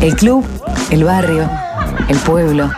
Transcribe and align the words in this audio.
El 0.00 0.14
club, 0.14 0.44
el 0.92 1.02
barrio, 1.02 1.50
el 2.08 2.16
pueblo, 2.18 2.70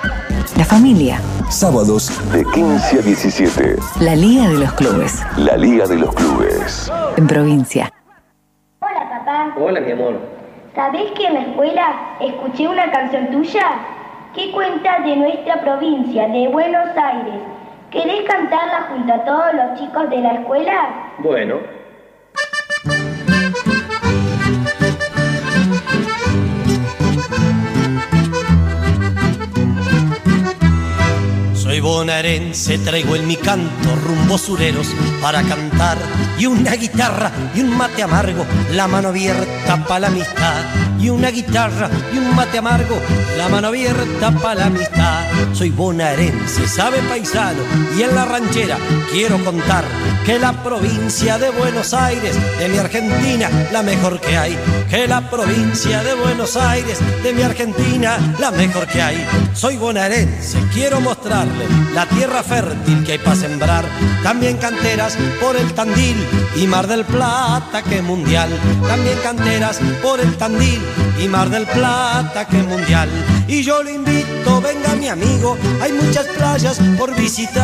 la 0.57 0.65
familia. 0.65 1.21
Sábados 1.51 2.09
de 2.33 2.43
15 2.55 2.99
a 2.99 3.03
17. 3.03 3.77
La 4.01 4.17
Liga 4.17 4.49
de 4.49 4.57
los 4.57 4.73
Clubes. 4.73 5.23
La 5.37 5.55
Liga 5.59 5.87
de 5.87 5.99
los 5.99 6.15
Clubes. 6.15 6.91
En 7.19 7.27
provincia. 7.27 7.93
Hola 8.81 9.11
papá. 9.11 9.55
Hola 9.61 9.81
mi 9.81 9.93
amor. 9.93 10.15
¿Sabés 10.75 11.13
que 11.13 11.27
en 11.27 11.35
la 11.35 11.41
escuela 11.43 12.17
escuché 12.23 12.67
una 12.67 12.91
canción 12.91 13.31
tuya 13.31 13.67
que 14.35 14.51
cuenta 14.53 15.01
de 15.01 15.17
nuestra 15.17 15.61
provincia, 15.61 16.27
de 16.27 16.49
Buenos 16.49 16.89
Aires? 16.97 17.43
¿Querés 17.91 18.23
cantarla 18.27 18.89
junto 18.89 19.13
a 19.13 19.25
todos 19.27 19.53
los 19.53 19.79
chicos 19.79 20.09
de 20.09 20.23
la 20.23 20.33
escuela? 20.37 20.89
Bueno. 21.19 21.80
Soy 31.81 31.89
bonaerense, 31.89 32.79
traigo 32.81 33.17
en 33.17 33.27
mi 33.27 33.37
canto 33.37 33.97
rumbos 34.05 34.43
sureros 34.43 34.87
para 35.23 35.43
cantar 35.43 35.97
y 36.39 36.45
una 36.45 36.73
guitarra 36.73 37.33
y 37.55 37.63
un 37.63 37.75
mate 37.75 38.03
amargo, 38.03 38.45
la 38.73 38.87
mano 38.87 39.09
abierta 39.09 39.83
para 39.89 40.01
la 40.01 40.07
amistad 40.09 40.63
y 41.01 41.09
una 41.09 41.31
guitarra 41.31 41.89
y 42.13 42.19
un 42.19 42.37
mate 42.37 42.59
amargo, 42.59 43.01
la 43.39 43.49
mano 43.49 43.69
abierta 43.69 44.31
para 44.31 44.57
la 44.57 44.67
amistad. 44.67 45.25
Soy 45.55 45.71
bonaerense, 45.71 46.69
sabe 46.69 46.99
paisano 47.09 47.63
y 47.97 48.03
en 48.03 48.15
la 48.15 48.27
ranchera 48.27 48.77
quiero 49.11 49.43
contar 49.43 49.85
que 50.27 50.39
la 50.39 50.53
provincia 50.63 51.39
de 51.39 51.49
Buenos 51.49 51.95
Aires, 51.95 52.37
de 52.59 52.69
mi 52.69 52.77
Argentina, 52.77 53.49
la 53.73 53.83
mejor 53.83 54.21
que 54.21 54.37
hay, 54.37 54.55
que 54.91 55.09
la 55.09 55.31
provincia 55.31 56.03
de 56.03 56.13
Buenos 56.13 56.57
Aires, 56.57 56.99
de 57.23 57.33
mi 57.33 57.43
Argentina, 57.43 58.37
la 58.39 58.51
mejor 58.51 58.87
que 58.87 59.01
hay. 59.01 59.27
Soy 59.55 59.79
bonaerense, 59.79 60.59
quiero 60.75 61.01
mostrarle 61.01 61.70
la 61.95 62.07
tierra 62.07 62.43
fértil 62.43 63.05
que 63.05 63.13
hay 63.13 63.19
para 63.19 63.37
sembrar, 63.37 63.85
también 64.23 64.57
canteras 64.59 65.17
por 65.41 65.57
el 65.57 65.73
Tandil 65.73 66.17
y 66.57 66.67
Mar 66.67 66.87
del 66.87 67.05
Plata 67.05 67.83
que 67.83 68.03
mundial, 68.03 68.49
también 68.87 69.19
canteras 69.23 69.81
por 70.03 70.21
el 70.21 70.37
Tandil 70.37 70.81
y 71.23 71.29
Mar 71.29 71.51
del 71.51 71.67
Plata 71.67 72.47
que 72.47 72.63
mundial. 72.63 73.09
Y 73.49 73.63
yo 73.63 73.83
le 73.83 73.95
invito, 73.95 74.61
venga 74.61 74.95
mi 74.95 75.09
amigo, 75.09 75.57
hay 75.81 75.93
muchas 75.93 76.27
playas 76.27 76.79
por 76.99 77.15
visitar. 77.17 77.61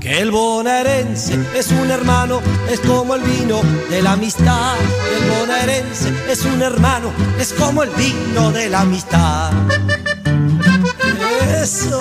Que 0.00 0.20
el 0.20 0.30
bonaerense 0.30 1.38
es 1.54 1.72
un 1.72 1.90
hermano, 1.90 2.40
es 2.70 2.78
como 2.80 3.16
el 3.16 3.22
vino 3.22 3.60
de 3.90 4.02
la 4.02 4.12
amistad. 4.12 4.76
Que 5.08 5.16
el 5.16 5.30
bonaerense 5.30 6.12
es 6.30 6.44
un 6.44 6.62
hermano, 6.62 7.10
es 7.40 7.52
como 7.52 7.82
el 7.82 7.90
vino 7.90 8.52
de 8.52 8.68
la 8.68 8.82
amistad. 8.82 9.50
Eso. 11.66 11.98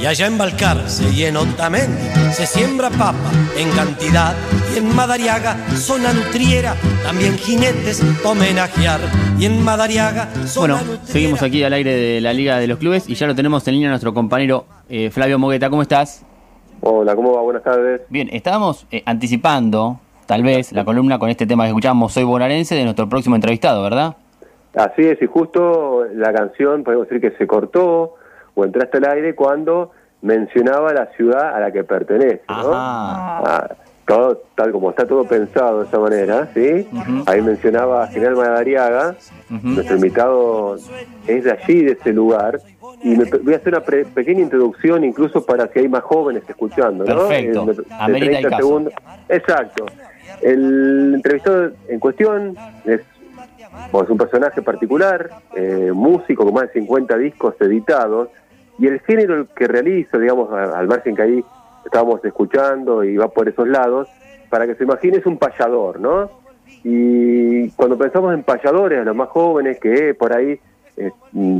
Y 0.00 0.06
allá 0.06 0.26
en 0.26 0.38
Balcarce 0.38 1.10
y 1.10 1.24
en 1.24 1.36
Otamendi 1.36 2.08
se 2.32 2.46
siembra 2.46 2.88
papa 2.88 3.30
en 3.58 3.70
cantidad. 3.72 4.34
Y 4.74 4.78
en 4.78 4.96
Madariaga, 4.96 5.58
zona 5.76 6.14
nutriera, 6.14 6.74
también 7.02 7.36
jinetes 7.36 8.02
homenajear. 8.24 9.00
Y 9.38 9.44
en 9.44 9.62
Madariaga, 9.62 10.30
zona 10.46 10.76
Bueno, 10.76 10.92
nutriera, 10.92 11.12
seguimos 11.12 11.42
aquí 11.42 11.62
al 11.64 11.74
aire 11.74 11.94
de 11.94 12.22
la 12.22 12.32
Liga 12.32 12.56
de 12.56 12.66
los 12.66 12.78
Clubes 12.78 13.10
y 13.10 13.14
ya 13.14 13.26
lo 13.26 13.34
tenemos 13.34 13.68
en 13.68 13.74
línea 13.74 13.90
nuestro 13.90 14.14
compañero 14.14 14.64
eh, 14.88 15.10
Flavio 15.10 15.38
Mogueta. 15.38 15.68
¿Cómo 15.68 15.82
estás? 15.82 16.24
Hola, 16.80 17.14
¿cómo 17.14 17.34
va? 17.34 17.42
Buenas 17.42 17.62
tardes. 17.62 18.00
Bien, 18.08 18.30
estábamos 18.32 18.86
eh, 18.90 19.02
anticipando, 19.04 20.00
tal 20.26 20.42
vez, 20.42 20.72
la 20.72 20.84
columna 20.84 21.18
con 21.18 21.28
este 21.30 21.46
tema 21.46 21.64
que 21.64 21.68
escuchamos, 21.68 22.12
Soy 22.12 22.24
bonaerense, 22.24 22.74
de 22.74 22.84
nuestro 22.84 23.08
próximo 23.08 23.34
entrevistado, 23.36 23.82
¿verdad? 23.82 24.16
Así 24.74 25.02
es, 25.02 25.20
y 25.22 25.26
justo 25.26 26.04
la 26.14 26.32
canción, 26.32 26.82
podemos 26.82 27.08
decir 27.08 27.20
que 27.30 27.36
se 27.36 27.46
cortó 27.46 28.14
o 28.54 28.64
entraste 28.64 28.98
al 28.98 29.04
aire 29.12 29.34
cuando 29.34 29.92
mencionaba 30.22 30.92
la 30.92 31.06
ciudad 31.16 31.54
a 31.54 31.60
la 31.60 31.70
que 31.70 31.84
pertenece, 31.84 32.42
¿no? 32.48 32.54
Ajá. 32.72 33.38
Ah, 33.46 33.68
todo, 34.06 34.42
tal 34.54 34.70
como 34.72 34.90
está 34.90 35.06
todo 35.06 35.24
pensado 35.24 35.80
de 35.80 35.86
esa 35.86 35.98
manera, 35.98 36.48
¿sí? 36.52 36.86
Ahí 37.26 37.40
mencionaba 37.40 38.04
a 38.04 38.06
General 38.08 38.36
Madariaga, 38.36 39.14
nuestro 39.48 39.96
invitado 39.96 40.76
es 41.26 41.44
de 41.44 41.50
allí, 41.52 41.84
de 41.84 41.92
ese 41.92 42.12
lugar, 42.12 42.60
y 43.02 43.16
me, 43.16 43.24
voy 43.24 43.54
a 43.54 43.56
hacer 43.56 43.74
una 43.74 43.82
pre- 43.84 44.04
pequeña 44.04 44.40
introducción 44.42 45.04
incluso 45.04 45.44
para 45.46 45.68
si 45.68 45.78
hay 45.80 45.88
más 45.88 46.02
jóvenes 46.02 46.42
escuchando, 46.48 47.04
¿no? 47.04 47.28
Perfecto. 47.28 47.62
Eh, 47.62 47.66
de- 47.66 47.72
de 47.82 47.84
Amerita 47.98 48.24
el 48.26 48.30
30 48.42 48.50
caso. 48.50 48.62
segundos. 48.62 48.92
Exacto. 49.28 49.86
El 50.40 51.14
entrevistado 51.14 51.72
en 51.88 52.00
cuestión 52.00 52.56
es, 52.84 53.00
bueno, 53.90 54.04
es 54.04 54.10
un 54.10 54.18
personaje 54.18 54.62
particular, 54.62 55.30
eh, 55.56 55.90
músico 55.94 56.44
con 56.44 56.54
más 56.54 56.64
de 56.64 56.80
50 56.80 57.16
discos 57.18 57.54
editados, 57.60 58.28
y 58.78 58.86
el 58.86 59.00
género 59.00 59.46
que 59.54 59.68
realiza, 59.68 60.18
digamos, 60.18 60.52
al 60.52 60.86
margen 60.88 61.14
que 61.14 61.22
ahí 61.22 61.44
estábamos 61.84 62.24
escuchando 62.24 63.04
y 63.04 63.16
va 63.16 63.28
por 63.28 63.48
esos 63.48 63.68
lados, 63.68 64.08
para 64.50 64.66
que 64.66 64.74
se 64.74 64.84
imagine 64.84 65.18
es 65.18 65.26
un 65.26 65.38
payador, 65.38 66.00
¿no? 66.00 66.30
Y 66.82 67.70
cuando 67.70 67.96
pensamos 67.96 68.34
en 68.34 68.42
payadores, 68.42 69.00
a 69.00 69.04
los 69.04 69.16
más 69.16 69.28
jóvenes 69.28 69.78
que 69.78 70.14
por 70.14 70.32
ahí 70.32 70.58
eh, 70.96 71.10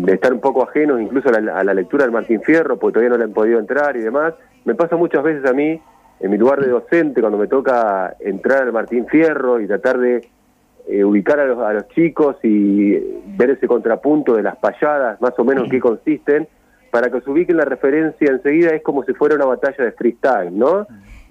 están 0.06 0.34
un 0.34 0.40
poco 0.40 0.62
ajenos 0.62 1.00
incluso 1.00 1.28
a 1.28 1.40
la, 1.40 1.58
a 1.58 1.64
la 1.64 1.74
lectura 1.74 2.04
del 2.04 2.12
Martín 2.12 2.42
Fierro, 2.42 2.76
porque 2.78 2.94
todavía 2.94 3.10
no 3.10 3.18
le 3.18 3.24
han 3.24 3.32
podido 3.32 3.58
entrar 3.58 3.96
y 3.96 4.00
demás, 4.00 4.34
me 4.64 4.74
pasa 4.74 4.96
muchas 4.96 5.22
veces 5.22 5.48
a 5.48 5.52
mí, 5.52 5.80
en 6.20 6.30
mi 6.30 6.38
lugar 6.38 6.60
de 6.60 6.68
docente, 6.68 7.20
cuando 7.20 7.38
me 7.38 7.46
toca 7.46 8.16
entrar 8.20 8.62
al 8.62 8.72
Martín 8.72 9.06
Fierro 9.06 9.60
y 9.60 9.66
tratar 9.66 9.98
de 9.98 10.26
eh, 10.86 11.04
ubicar 11.04 11.40
a 11.40 11.46
los, 11.46 11.58
a 11.60 11.72
los 11.72 11.88
chicos 11.88 12.36
y 12.42 12.92
ver 13.36 13.50
ese 13.50 13.66
contrapunto 13.66 14.34
de 14.34 14.42
las 14.42 14.56
payadas, 14.56 15.20
más 15.20 15.32
o 15.38 15.44
menos 15.44 15.64
en 15.64 15.70
qué 15.70 15.80
consisten, 15.80 16.48
para 16.90 17.10
que 17.10 17.20
se 17.22 17.30
ubiquen 17.30 17.56
la 17.56 17.64
referencia 17.64 18.30
enseguida, 18.30 18.70
es 18.70 18.82
como 18.82 19.02
si 19.04 19.12
fuera 19.14 19.34
una 19.34 19.46
batalla 19.46 19.84
de 19.84 19.92
freestyle, 19.92 20.56
¿no? 20.56 20.86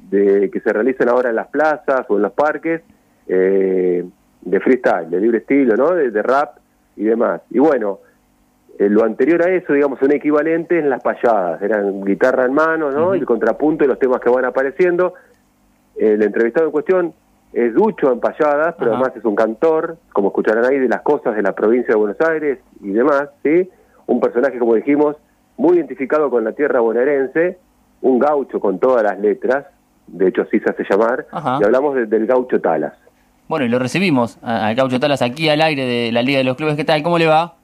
De, 0.10 0.50
que 0.52 0.60
se 0.60 0.74
realizan 0.74 1.08
ahora 1.08 1.30
en 1.30 1.38
las 1.38 1.48
plazas 1.48 2.06
o 2.10 2.18
en 2.18 2.24
los 2.24 2.34
parques, 2.34 2.82
eh, 3.28 4.06
de 4.42 4.60
freestyle, 4.60 5.10
de 5.10 5.22
libre 5.22 5.38
estilo, 5.38 5.78
¿no? 5.78 5.92
De, 5.92 6.12
de 6.12 6.22
rap 6.22 6.58
y 6.98 7.06
demás. 7.06 7.42
Y 7.50 7.60
bueno, 7.60 8.00
eh, 8.80 8.90
lo 8.90 9.04
anterior 9.04 9.42
a 9.44 9.52
eso, 9.52 9.74
digamos, 9.74 10.02
un 10.02 10.12
equivalente 10.12 10.80
en 10.80 10.90
las 10.90 11.02
payadas, 11.04 11.62
eran 11.62 12.04
guitarra 12.04 12.46
en 12.46 12.54
mano, 12.54 12.92
¿no? 12.92 13.14
Y 13.16 13.20
el 13.20 13.26
contrapunto 13.26 13.84
de 13.84 13.90
los 13.90 14.00
temas 14.00 14.20
que 14.20 14.30
van 14.30 14.46
apareciendo. 14.46 15.14
El 15.96 16.22
entrevistado 16.24 16.66
en 16.66 16.72
cuestión 16.72 17.14
es 17.54 17.74
ducho 17.74 18.12
en 18.12 18.20
payadas, 18.20 18.74
pero 18.80 18.92
además 18.94 19.12
es 19.16 19.24
un 19.26 19.36
cantor, 19.36 19.98
como 20.12 20.30
escucharán 20.30 20.66
ahí, 20.66 20.80
de 20.80 20.90
las 20.90 21.02
cosas 21.02 21.36
de 21.36 21.44
la 21.44 21.54
provincia 21.54 21.94
de 21.94 22.00
Buenos 22.00 22.20
Aires 22.22 22.58
y 22.82 22.90
demás, 22.92 23.30
¿sí? 23.44 23.70
Un 24.08 24.20
personaje, 24.20 24.58
como 24.58 24.74
dijimos, 24.74 25.18
muy 25.56 25.78
identificado 25.78 26.32
con 26.32 26.44
la 26.44 26.54
tierra 26.54 26.80
bonaerense, 26.80 27.60
un 28.02 28.18
gaucho 28.18 28.60
con 28.60 28.80
todas 28.80 29.04
las 29.04 29.20
letras, 29.20 29.66
de 30.08 30.28
hecho 30.30 30.42
así 30.42 30.60
se 30.60 30.70
hace 30.72 30.84
llamar, 30.90 31.28
Ajá. 31.32 31.60
y 31.62 31.64
hablamos 31.64 31.94
de- 31.96 32.08
del 32.08 32.26
gaucho 32.26 32.60
Talas. 32.60 32.94
Bueno, 33.48 33.66
y 33.66 33.70
lo 33.70 33.78
recibimos 33.78 34.40
al 34.42 34.76
Caucho 34.76 35.00
Talas 35.00 35.22
aquí 35.22 35.48
al 35.50 35.62
aire 35.62 35.86
de 35.86 36.12
la 36.12 36.22
Liga 36.24 36.40
de 36.40 36.44
los 36.46 36.56
Clubes. 36.58 36.76
¿Qué 36.76 36.86
tal? 36.86 37.04
¿Cómo 37.04 37.18
le 37.20 37.28
va? 37.28 37.56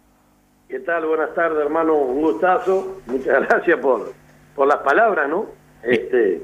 ¿Qué 0.70 0.80
tal? 0.82 1.06
Buenas 1.06 1.34
tardes, 1.34 1.60
hermano. 1.60 1.96
Un 1.96 2.22
gustazo. 2.22 3.02
Muchas 3.08 3.42
gracias 3.50 3.80
por, 3.80 4.14
por 4.56 4.68
las 4.68 4.78
palabras, 4.78 5.28
¿no? 5.30 5.48
Este, 5.84 6.42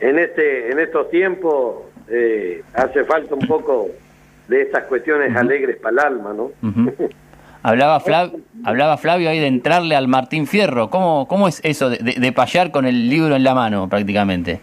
en 0.00 0.18
este, 0.18 0.70
en 0.70 0.78
estos 0.78 1.10
tiempos 1.10 1.84
eh, 2.08 2.62
hace 2.74 3.04
falta 3.04 3.34
un 3.34 3.46
poco 3.46 3.88
de 4.48 4.62
estas 4.62 4.84
cuestiones 4.84 5.34
alegres 5.36 5.76
para 5.78 5.92
el 5.92 5.98
alma, 5.98 6.32
¿no? 6.34 6.50
Hablaba, 7.62 7.98
Flav- 8.00 8.40
hablaba 8.64 8.96
Flavio 8.96 9.28
ahí 9.28 9.40
de 9.40 9.48
entrarle 9.48 9.96
al 9.96 10.06
Martín 10.06 10.46
Fierro. 10.46 10.88
¿Cómo, 10.88 11.26
cómo 11.26 11.48
es 11.48 11.60
eso 11.64 11.90
de, 11.90 11.96
de, 11.98 12.12
de 12.20 12.32
payar 12.32 12.70
con 12.70 12.86
el 12.86 13.08
libro 13.10 13.34
en 13.34 13.42
la 13.42 13.56
mano 13.56 13.88
prácticamente? 13.88 14.60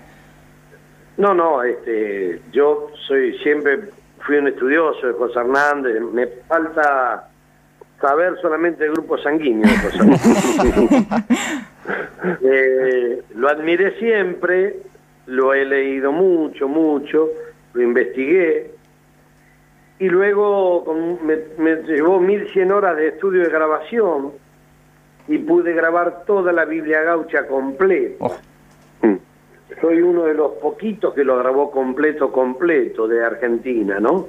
No, 1.18 1.33
no, 1.33 1.63
este, 1.63 2.39
yo 2.54 2.88
soy 3.06 3.38
siempre 3.39 3.89
fui 4.25 4.38
un 4.38 4.48
estudioso 4.48 5.06
de 5.06 5.13
José 5.13 5.38
Hernández. 5.38 6.00
Me 6.13 6.27
falta 6.48 7.27
saber 8.03 8.33
solamente 8.41 8.83
el 8.85 8.91
grupo 8.91 9.17
sanguíneo. 9.17 9.63
Eh, 12.41 13.21
lo 13.35 13.50
admiré 13.50 13.97
siempre, 14.00 14.77
lo 15.27 15.53
he 15.53 15.65
leído 15.65 16.13
mucho, 16.13 16.69
mucho, 16.69 17.29
lo 17.73 17.81
investigué 17.81 18.71
y 20.00 20.07
luego 20.07 20.85
con- 20.85 21.25
me, 21.25 21.38
me 21.57 21.75
llevó 21.83 22.21
1100 22.21 22.71
horas 22.71 22.95
de 22.95 23.09
estudio 23.09 23.41
de 23.44 23.50
grabación 23.50 24.31
y 25.27 25.38
pude 25.39 25.73
grabar 25.73 26.23
toda 26.25 26.53
la 26.53 26.63
Biblia 26.65 27.01
gaucha 27.01 27.47
completa. 27.47 28.15
Oh, 28.19 28.35
Mm. 29.01 29.17
Soy 29.81 30.01
uno 30.01 30.23
de 30.23 30.33
los 30.33 30.53
poquitos 30.53 31.13
que 31.13 31.25
lo 31.25 31.38
grabó 31.39 31.69
completo, 31.71 32.31
completo 32.31 33.05
de 33.09 33.21
Argentina, 33.25 34.00
¿no? 34.00 34.27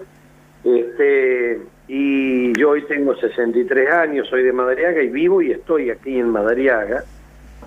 Este, 0.65 1.61
y 1.87 2.59
yo 2.59 2.71
hoy 2.71 2.83
tengo 2.87 3.15
63 3.15 3.91
años, 3.91 4.29
soy 4.29 4.43
de 4.43 4.53
Madariaga 4.53 5.03
y 5.03 5.09
vivo 5.09 5.43
y 5.43 5.51
estoy 5.53 5.91
aquí 5.91 6.19
en 6.19 6.31
Madariaga, 6.31 7.05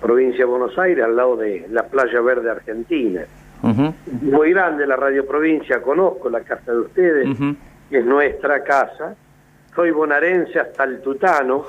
provincia 0.00 0.38
de 0.40 0.44
Buenos 0.44 0.78
Aires, 0.78 1.04
al 1.04 1.16
lado 1.16 1.36
de 1.36 1.66
la 1.70 1.84
playa 1.84 2.20
verde 2.20 2.50
argentina. 2.50 3.22
Ujú, 3.62 3.94
Muy 4.22 4.50
grande 4.50 4.86
la 4.86 4.96
Radio 4.96 5.26
Provincia, 5.26 5.82
conozco 5.82 6.30
la 6.30 6.40
casa 6.40 6.72
de 6.72 6.78
ustedes, 6.78 7.28
que 7.90 7.98
es 7.98 8.04
nuestra 8.04 8.62
casa. 8.62 9.16
Soy 9.74 9.90
bonaerense 9.90 10.58
hasta 10.58 10.84
el 10.84 11.00
tutano, 11.00 11.64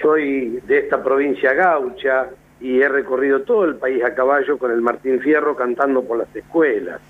soy 0.00 0.60
de 0.66 0.78
esta 0.78 1.02
provincia 1.02 1.52
gaucha 1.54 2.28
y 2.60 2.80
he 2.80 2.88
recorrido 2.88 3.42
todo 3.42 3.64
el 3.64 3.76
país 3.76 4.02
a 4.04 4.14
caballo 4.14 4.58
con 4.58 4.70
el 4.70 4.80
Martín 4.80 5.20
Fierro 5.20 5.56
cantando 5.56 6.02
por 6.02 6.18
las 6.18 6.34
escuelas. 6.34 7.00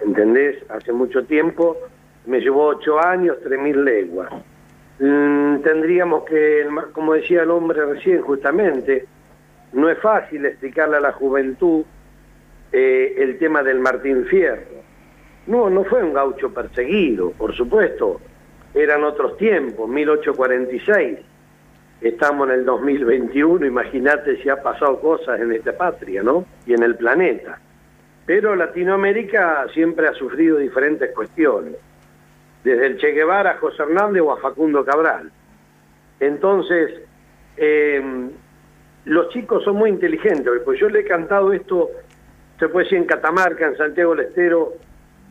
¿Entendés? 0.00 0.56
Hace 0.70 0.92
mucho 0.92 1.24
tiempo, 1.24 1.76
me 2.30 2.40
llevó 2.40 2.66
ocho 2.66 3.04
años, 3.04 3.38
tres 3.42 3.58
mil 3.60 3.84
leguas. 3.84 4.30
Mm, 5.00 5.62
tendríamos 5.62 6.24
que, 6.24 6.64
como 6.92 7.14
decía 7.14 7.42
el 7.42 7.50
hombre 7.50 7.84
recién 7.84 8.22
justamente, 8.22 9.06
no 9.72 9.90
es 9.90 9.98
fácil 9.98 10.46
explicarle 10.46 10.98
a 10.98 11.00
la 11.00 11.12
juventud 11.12 11.82
eh, 12.70 13.14
el 13.18 13.36
tema 13.38 13.64
del 13.64 13.80
Martín 13.80 14.26
Fierro. 14.26 14.80
No, 15.48 15.68
no 15.68 15.82
fue 15.84 16.04
un 16.04 16.12
gaucho 16.12 16.54
perseguido, 16.54 17.32
por 17.32 17.52
supuesto. 17.56 18.20
Eran 18.74 19.02
otros 19.02 19.36
tiempos, 19.36 19.88
1846. 19.88 21.18
Estamos 22.00 22.48
en 22.48 22.54
el 22.54 22.64
2021, 22.64 23.66
imagínate 23.66 24.40
si 24.40 24.48
ha 24.48 24.62
pasado 24.62 25.00
cosas 25.00 25.40
en 25.40 25.52
esta 25.52 25.76
patria, 25.76 26.22
¿no? 26.22 26.46
Y 26.64 26.74
en 26.74 26.82
el 26.84 26.94
planeta. 26.94 27.58
Pero 28.24 28.54
Latinoamérica 28.54 29.66
siempre 29.74 30.06
ha 30.06 30.12
sufrido 30.12 30.58
diferentes 30.58 31.10
cuestiones, 31.12 31.74
desde 32.64 32.86
el 32.86 32.98
Che 32.98 33.12
Guevara 33.12 33.52
a 33.52 33.58
José 33.58 33.82
Hernández 33.82 34.22
o 34.22 34.32
a 34.32 34.38
Facundo 34.38 34.84
Cabral. 34.84 35.30
Entonces, 36.18 37.02
eh, 37.56 38.30
los 39.04 39.28
chicos 39.30 39.64
son 39.64 39.76
muy 39.76 39.90
inteligentes, 39.90 40.52
pues 40.64 40.78
yo 40.78 40.88
le 40.88 41.00
he 41.00 41.04
cantado 41.04 41.52
esto, 41.52 41.90
se 42.58 42.68
puede 42.68 42.84
decir 42.84 42.98
en 42.98 43.06
Catamarca, 43.06 43.66
en 43.66 43.76
Santiago 43.76 44.14
del 44.14 44.26
Estero, 44.26 44.74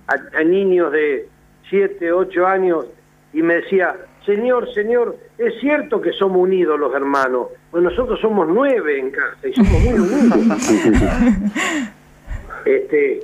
a, 0.08 0.40
a 0.40 0.44
niños 0.44 0.92
de 0.92 1.28
7, 1.70 2.12
8 2.12 2.48
años, 2.48 2.86
y 3.32 3.44
me 3.44 3.56
decía, 3.56 3.96
señor, 4.25 4.72
señor, 4.74 5.18
es 5.38 5.60
cierto 5.60 6.02
que 6.02 6.12
somos 6.14 6.38
unidos 6.38 6.80
los 6.80 6.94
hermanos, 6.94 7.48
pues 7.72 7.84
nosotros 7.84 8.20
somos 8.20 8.48
nueve 8.48 9.00
en 9.00 9.12
casa 9.12 9.48
y 9.48 9.54
somos 9.54 9.82
muy 9.82 9.94
unidos. 9.94 10.90
este, 12.66 13.20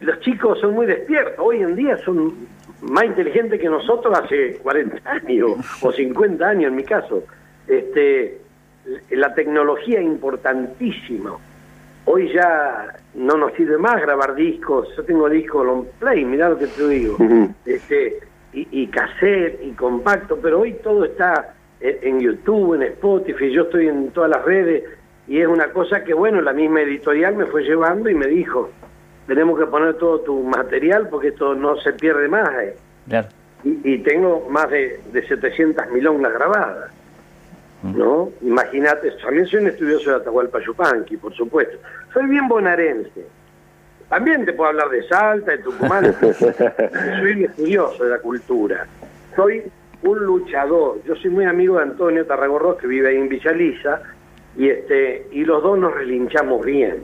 los 0.00 0.20
chicos 0.20 0.60
son 0.60 0.74
muy 0.74 0.86
despiertos, 0.86 1.34
hoy 1.38 1.62
en 1.62 1.74
día 1.74 1.96
son 2.04 2.34
más 2.82 3.04
inteligentes 3.04 3.60
que 3.60 3.68
nosotros 3.68 4.18
hace 4.18 4.54
40 4.62 5.10
años 5.10 5.50
o 5.82 5.92
50 5.92 6.46
años 6.46 6.70
en 6.70 6.76
mi 6.76 6.84
caso. 6.84 7.24
Este, 7.66 8.38
la 9.10 9.34
tecnología 9.34 9.98
es 10.00 10.06
importantísima. 10.06 11.36
Hoy 12.04 12.32
ya 12.32 12.94
no 13.14 13.36
nos 13.36 13.52
sirve 13.54 13.78
más 13.78 14.00
grabar 14.00 14.34
discos. 14.34 14.88
Yo 14.96 15.04
tengo 15.04 15.28
discos 15.28 15.66
long 15.66 15.86
play, 15.98 16.24
mirá 16.24 16.48
lo 16.48 16.58
que 16.58 16.68
te 16.68 16.86
digo. 16.88 17.16
Este, 17.64 18.20
y, 18.52 18.68
y 18.70 18.86
cassette 18.86 19.60
y 19.62 19.72
compacto, 19.72 20.38
pero 20.40 20.60
hoy 20.60 20.74
todo 20.82 21.04
está 21.04 21.54
en, 21.80 21.96
en 22.02 22.20
YouTube, 22.20 22.74
en 22.74 22.82
Spotify, 22.84 23.50
yo 23.50 23.62
estoy 23.62 23.88
en 23.88 24.10
todas 24.12 24.30
las 24.30 24.44
redes 24.44 24.84
y 25.28 25.40
es 25.40 25.48
una 25.48 25.72
cosa 25.72 26.04
que, 26.04 26.14
bueno, 26.14 26.40
la 26.40 26.52
misma 26.52 26.82
editorial 26.82 27.36
me 27.36 27.46
fue 27.46 27.64
llevando 27.64 28.08
y 28.08 28.14
me 28.14 28.26
dijo, 28.26 28.70
tenemos 29.26 29.58
que 29.58 29.66
poner 29.66 29.94
todo 29.94 30.20
tu 30.20 30.42
material 30.42 31.08
porque 31.08 31.28
esto 31.28 31.54
no 31.54 31.76
se 31.80 31.92
pierde 31.92 32.28
más. 32.28 32.48
eh". 32.62 32.76
Claro. 33.08 33.28
Y, 33.64 33.80
y 33.94 33.98
tengo 33.98 34.46
más 34.48 34.70
de, 34.70 35.00
de 35.12 35.26
700 35.26 35.90
milongas 35.90 36.32
grabadas. 36.32 36.90
¿No? 37.82 38.30
Imagínate, 38.40 39.12
también 39.22 39.46
soy 39.46 39.60
un 39.60 39.68
estudioso 39.68 40.10
de 40.10 40.16
Atahualpa 40.16 40.58
Yupanqui, 40.60 41.18
por 41.18 41.32
supuesto. 41.34 41.78
Soy 42.12 42.26
bien 42.26 42.48
bonaerense. 42.48 43.26
También 44.08 44.44
te 44.44 44.52
puedo 44.54 44.70
hablar 44.70 44.88
de 44.88 45.06
Salta, 45.06 45.52
de 45.52 45.58
Tucumán. 45.58 46.14
soy 46.20 47.32
un 47.32 47.44
estudioso 47.44 48.04
de 48.04 48.10
la 48.10 48.18
cultura. 48.18 48.86
Soy 49.36 49.62
un 50.02 50.18
luchador. 50.18 50.98
Yo 51.04 51.14
soy 51.16 51.30
muy 51.30 51.44
amigo 51.44 51.76
de 51.76 51.82
Antonio 51.82 52.26
Tarragorros, 52.26 52.76
que 52.76 52.86
vive 52.86 53.08
ahí 53.08 53.16
en 53.16 53.28
Villa 53.28 53.52
Lisa, 53.52 54.00
y, 54.56 54.68
este, 54.68 55.28
y 55.30 55.44
los 55.44 55.62
dos 55.62 55.78
nos 55.78 55.94
relinchamos 55.94 56.64
bien. 56.64 57.02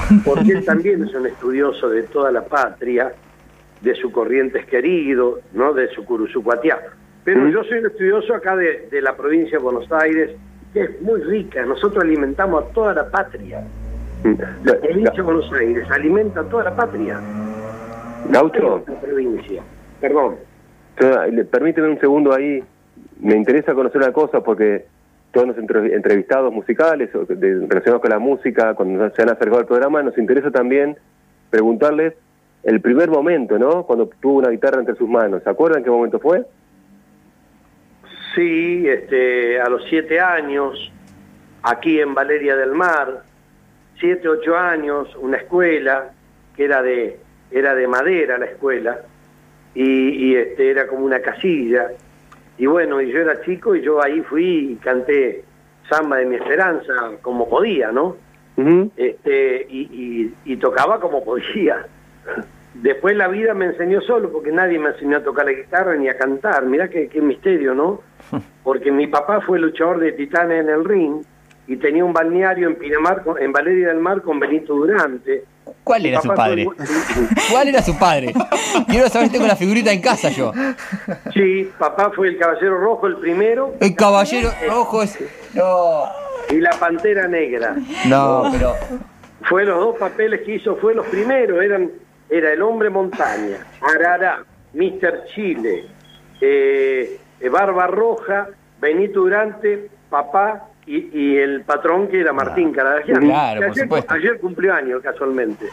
Porque 0.24 0.52
él 0.52 0.64
también 0.64 1.02
es 1.04 1.14
un 1.14 1.26
estudioso 1.26 1.88
de 1.88 2.02
toda 2.04 2.30
la 2.32 2.44
patria, 2.44 3.12
de 3.80 3.94
su 3.94 4.10
Corrientes 4.10 4.66
querido, 4.66 5.40
¿no? 5.52 5.72
de 5.72 5.88
su 5.90 6.04
Curuzucuatiá. 6.04 6.78
Pero 7.24 7.40
Mm. 7.42 7.50
yo 7.50 7.64
soy 7.64 7.78
un 7.78 7.86
estudioso 7.86 8.34
acá 8.34 8.56
de, 8.56 8.88
de 8.90 9.00
la 9.02 9.16
provincia 9.16 9.58
de 9.58 9.62
Buenos 9.64 9.90
Aires, 9.92 10.30
que 10.72 10.82
es 10.82 11.02
muy 11.02 11.20
rica. 11.22 11.64
Nosotros 11.64 12.02
alimentamos 12.02 12.64
a 12.64 12.68
toda 12.72 12.94
la 12.94 13.10
patria. 13.10 13.62
La 14.64 14.74
provincia 14.80 15.12
de 15.14 15.22
Buenos 15.22 15.52
Aires 15.52 15.86
alimenta 15.90 16.40
a 16.40 16.44
toda 16.44 16.64
la 16.64 16.74
patria. 16.76 17.20
Gaucho, 18.30 18.84
La 18.86 19.00
provincia. 19.00 19.62
Perdón. 20.00 20.36
le- 21.30 21.44
permíteme 21.44 21.88
un 21.88 22.00
segundo 22.00 22.34
ahí. 22.34 22.62
Me 23.20 23.36
interesa 23.36 23.74
conocer 23.74 24.00
una 24.02 24.12
cosa 24.12 24.40
porque 24.42 24.86
todos 25.32 25.48
los 25.48 25.58
entre- 25.58 25.94
entrevistados 25.94 26.52
musicales 26.52 27.10
relacionados 27.12 28.00
con 28.00 28.10
la 28.10 28.18
música, 28.18 28.74
cuando 28.74 29.10
se 29.10 29.22
han 29.22 29.30
acercado 29.30 29.58
al 29.60 29.66
programa, 29.66 30.02
nos 30.02 30.16
interesa 30.18 30.50
también 30.50 30.96
preguntarles 31.50 32.14
el 32.62 32.80
primer 32.80 33.08
momento, 33.08 33.58
¿no? 33.58 33.84
Cuando 33.84 34.08
tuvo 34.20 34.38
una 34.38 34.50
guitarra 34.50 34.80
entre 34.80 34.96
sus 34.96 35.08
manos. 35.08 35.42
¿Se 35.42 35.50
acuerdan 35.50 35.84
qué 35.84 35.90
momento 35.90 36.18
fue? 36.18 36.44
Sí, 38.34 38.86
este, 38.86 39.60
a 39.60 39.68
los 39.68 39.84
siete 39.88 40.20
años, 40.20 40.92
aquí 41.62 42.00
en 42.00 42.14
Valeria 42.14 42.56
del 42.56 42.72
Mar, 42.72 43.22
siete, 43.98 44.28
ocho 44.28 44.56
años, 44.56 45.14
una 45.16 45.38
escuela 45.38 46.10
que 46.56 46.64
era 46.64 46.82
de, 46.82 47.18
era 47.50 47.74
de 47.74 47.86
madera 47.86 48.38
la 48.38 48.46
escuela, 48.46 49.00
y, 49.74 49.84
y, 49.84 50.36
este, 50.36 50.70
era 50.70 50.86
como 50.86 51.04
una 51.04 51.20
casilla. 51.20 51.88
Y 52.58 52.66
bueno, 52.66 53.00
y 53.00 53.10
yo 53.12 53.20
era 53.20 53.40
chico 53.42 53.74
y 53.76 53.82
yo 53.82 54.02
ahí 54.02 54.20
fui 54.22 54.72
y 54.72 54.76
canté 54.76 55.44
Samba 55.88 56.16
de 56.18 56.26
mi 56.26 56.36
Esperanza 56.36 56.92
como 57.22 57.48
podía, 57.48 57.92
¿no? 57.92 58.16
Este, 58.96 59.66
y, 59.70 59.80
y- 59.92 60.34
y 60.52 60.56
tocaba 60.56 60.98
como 61.00 61.24
podía. 61.24 61.86
Después 62.74 63.16
la 63.16 63.28
vida 63.28 63.54
me 63.54 63.66
enseñó 63.66 64.00
solo, 64.02 64.30
porque 64.30 64.52
nadie 64.52 64.78
me 64.78 64.90
enseñó 64.90 65.16
a 65.18 65.22
tocar 65.24 65.46
la 65.46 65.52
guitarra 65.52 65.96
ni 65.96 66.08
a 66.08 66.16
cantar. 66.18 66.64
Mirá 66.66 66.88
qué, 66.88 67.08
qué 67.08 67.20
misterio, 67.20 67.74
¿no? 67.74 68.02
Porque 68.64 68.92
mi 68.92 69.06
papá 69.06 69.40
fue 69.40 69.58
luchador 69.58 69.98
de 70.00 70.12
titanes 70.12 70.60
en 70.62 70.68
el 70.68 70.84
ring 70.84 71.22
y 71.66 71.76
tenía 71.76 72.04
un 72.04 72.12
balneario 72.12 72.68
en 72.68 72.76
Pinamar, 72.76 73.22
en 73.40 73.52
Valeria 73.52 73.88
del 73.88 73.98
Mar 73.98 74.22
con 74.22 74.38
Benito 74.38 74.74
Durante. 74.74 75.44
¿Cuál 75.92 76.06
era 76.06 76.20
su 76.20 76.28
padre? 76.28 76.64
fue- 76.64 77.26
¿Cuál 77.50 77.68
era 77.68 77.82
su 77.82 77.98
padre? 77.98 78.34
Quiero 78.88 79.08
saber, 79.08 79.30
tengo 79.30 79.46
la 79.46 79.56
figurita 79.56 79.90
en 79.92 80.00
casa 80.00 80.28
yo. 80.30 80.52
Sí, 81.34 81.70
papá 81.78 82.10
fue 82.14 82.28
el 82.28 82.38
Caballero 82.38 82.78
Rojo 82.78 83.06
el 83.06 83.16
primero 83.16 83.74
El 83.80 83.94
caballero 83.94 84.50
rojo 84.68 85.02
es. 85.02 85.18
No. 85.54 86.04
y 86.50 86.60
la 86.60 86.70
Pantera 86.70 87.26
Negra. 87.26 87.74
No, 88.06 88.48
pero. 88.52 88.74
Fue 89.48 89.64
los 89.64 89.78
dos 89.78 89.96
papeles 89.98 90.42
que 90.44 90.56
hizo, 90.56 90.76
fue 90.76 90.94
los 90.94 91.06
primeros, 91.06 91.62
eran, 91.62 91.90
era 92.28 92.52
El 92.52 92.60
Hombre 92.60 92.90
Montaña, 92.90 93.56
Arara, 93.80 94.44
Mr. 94.74 95.24
Chile, 95.34 95.86
eh, 96.40 97.18
eh, 97.40 97.48
Barba 97.48 97.86
Roja, 97.86 98.48
Benito 98.80 99.20
Durante, 99.20 99.88
Papá 100.10 100.66
y, 100.88 101.10
y 101.12 101.36
el 101.36 101.62
patrón 101.62 102.08
que 102.08 102.20
era 102.20 102.32
Martín 102.32 102.72
Caradagian. 102.72 103.20
Claro, 103.20 103.60
Que 103.60 103.66
por 103.66 103.72
ayer, 103.72 103.84
supuesto. 103.84 104.14
ayer 104.14 104.40
cumplió 104.40 104.74
años 104.74 105.02
casualmente. 105.02 105.66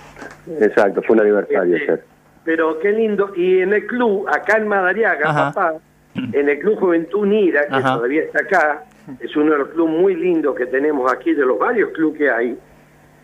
Exacto, 0.60 1.02
fue 1.04 1.16
un 1.16 1.22
aniversario 1.22 1.76
Este, 1.76 1.92
ayer. 1.92 2.04
pero 2.44 2.80
qué 2.80 2.92
lindo. 2.92 3.32
Y 3.36 3.60
en 3.62 3.74
el 3.74 3.88
club, 3.88 4.28
acá 4.28 4.58
en 4.58 4.68
Madariaga, 4.68 5.30
Ajá. 5.30 5.52
papá, 5.54 5.74
en 6.16 6.50
el 6.50 6.60
Club 6.60 6.80
Juventud 6.80 7.22
Unida, 7.22 7.66
que 7.68 7.76
Ajá. 7.76 7.96
todavía 7.96 8.22
está 8.24 8.40
acá, 8.42 8.84
es 9.20 9.36
uno 9.36 9.52
de 9.54 9.58
los 9.60 9.70
clubes 9.70 9.94
muy 10.00 10.16
lindos 10.16 10.56
que 10.56 10.66
tenemos 10.66 11.12
aquí, 11.12 11.34
de 11.34 11.46
los 11.46 11.58
varios 11.60 11.92
clubes 11.92 12.18
que 12.18 12.30
hay. 12.30 12.58